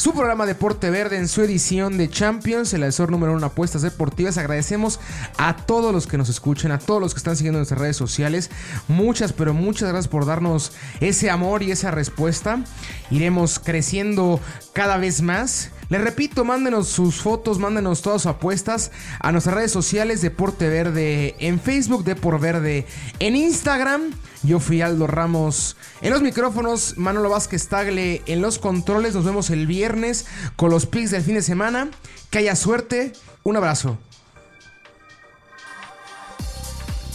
su 0.00 0.14
programa 0.14 0.46
Deporte 0.46 0.88
Verde 0.88 1.18
en 1.18 1.28
su 1.28 1.42
edición 1.42 1.98
de 1.98 2.08
Champions, 2.08 2.72
el 2.72 2.84
asesor 2.84 3.10
número 3.10 3.34
uno 3.34 3.44
apuestas 3.44 3.82
deportivas. 3.82 4.38
Agradecemos 4.38 4.98
a 5.36 5.54
todos 5.54 5.92
los 5.92 6.06
que 6.06 6.16
nos 6.16 6.30
escuchan, 6.30 6.72
a 6.72 6.78
todos 6.78 7.02
los 7.02 7.12
que 7.12 7.18
están 7.18 7.36
siguiendo 7.36 7.58
nuestras 7.58 7.82
redes 7.82 7.98
sociales. 7.98 8.50
Muchas, 8.88 9.34
pero 9.34 9.52
muchas 9.52 9.90
gracias 9.90 10.08
por 10.08 10.24
darnos 10.24 10.72
ese 11.00 11.28
amor 11.28 11.62
y 11.62 11.70
esa 11.70 11.90
respuesta. 11.90 12.64
Iremos 13.10 13.58
creciendo 13.58 14.40
cada 14.72 14.96
vez 14.96 15.20
más. 15.20 15.70
Les 15.90 16.00
repito, 16.00 16.44
mándenos 16.44 16.86
sus 16.86 17.20
fotos, 17.20 17.58
mándenos 17.58 18.00
todas 18.00 18.22
sus 18.22 18.30
apuestas 18.30 18.92
a 19.18 19.32
nuestras 19.32 19.56
redes 19.56 19.72
sociales 19.72 20.22
Deporte 20.22 20.68
Verde 20.68 21.34
en 21.40 21.58
Facebook, 21.60 22.04
Deporte 22.04 22.40
Verde 22.40 22.86
en 23.18 23.34
Instagram. 23.34 24.12
Yo 24.44 24.60
fui 24.60 24.82
Aldo 24.82 25.08
Ramos 25.08 25.76
en 26.00 26.12
los 26.12 26.22
micrófonos, 26.22 26.96
Manolo 26.96 27.28
Vázquez 27.28 27.66
Tagle 27.66 28.22
en 28.26 28.40
los 28.40 28.60
controles. 28.60 29.16
Nos 29.16 29.24
vemos 29.24 29.50
el 29.50 29.66
viernes 29.66 30.26
con 30.54 30.70
los 30.70 30.86
picks 30.86 31.10
del 31.10 31.22
fin 31.22 31.34
de 31.34 31.42
semana. 31.42 31.90
Que 32.30 32.38
haya 32.38 32.54
suerte. 32.54 33.12
Un 33.42 33.56
abrazo. 33.56 33.98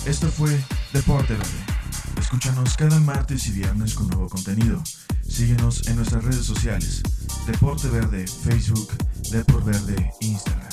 Esto 0.05 0.27
fue 0.27 0.49
Deporte 0.91 1.33
Verde. 1.33 1.74
Escúchanos 2.17 2.75
cada 2.77 2.99
martes 2.99 3.47
y 3.47 3.51
viernes 3.51 3.93
con 3.93 4.07
nuevo 4.07 4.27
contenido. 4.27 4.81
Síguenos 5.27 5.87
en 5.87 5.97
nuestras 5.97 6.23
redes 6.23 6.45
sociales. 6.45 7.03
Deporte 7.45 7.87
Verde, 7.89 8.25
Facebook, 8.27 8.91
Deporte 9.31 9.71
Verde, 9.71 10.11
Instagram. 10.21 10.69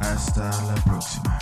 Hasta 0.00 0.50
la 0.64 0.74
próxima. 0.84 1.38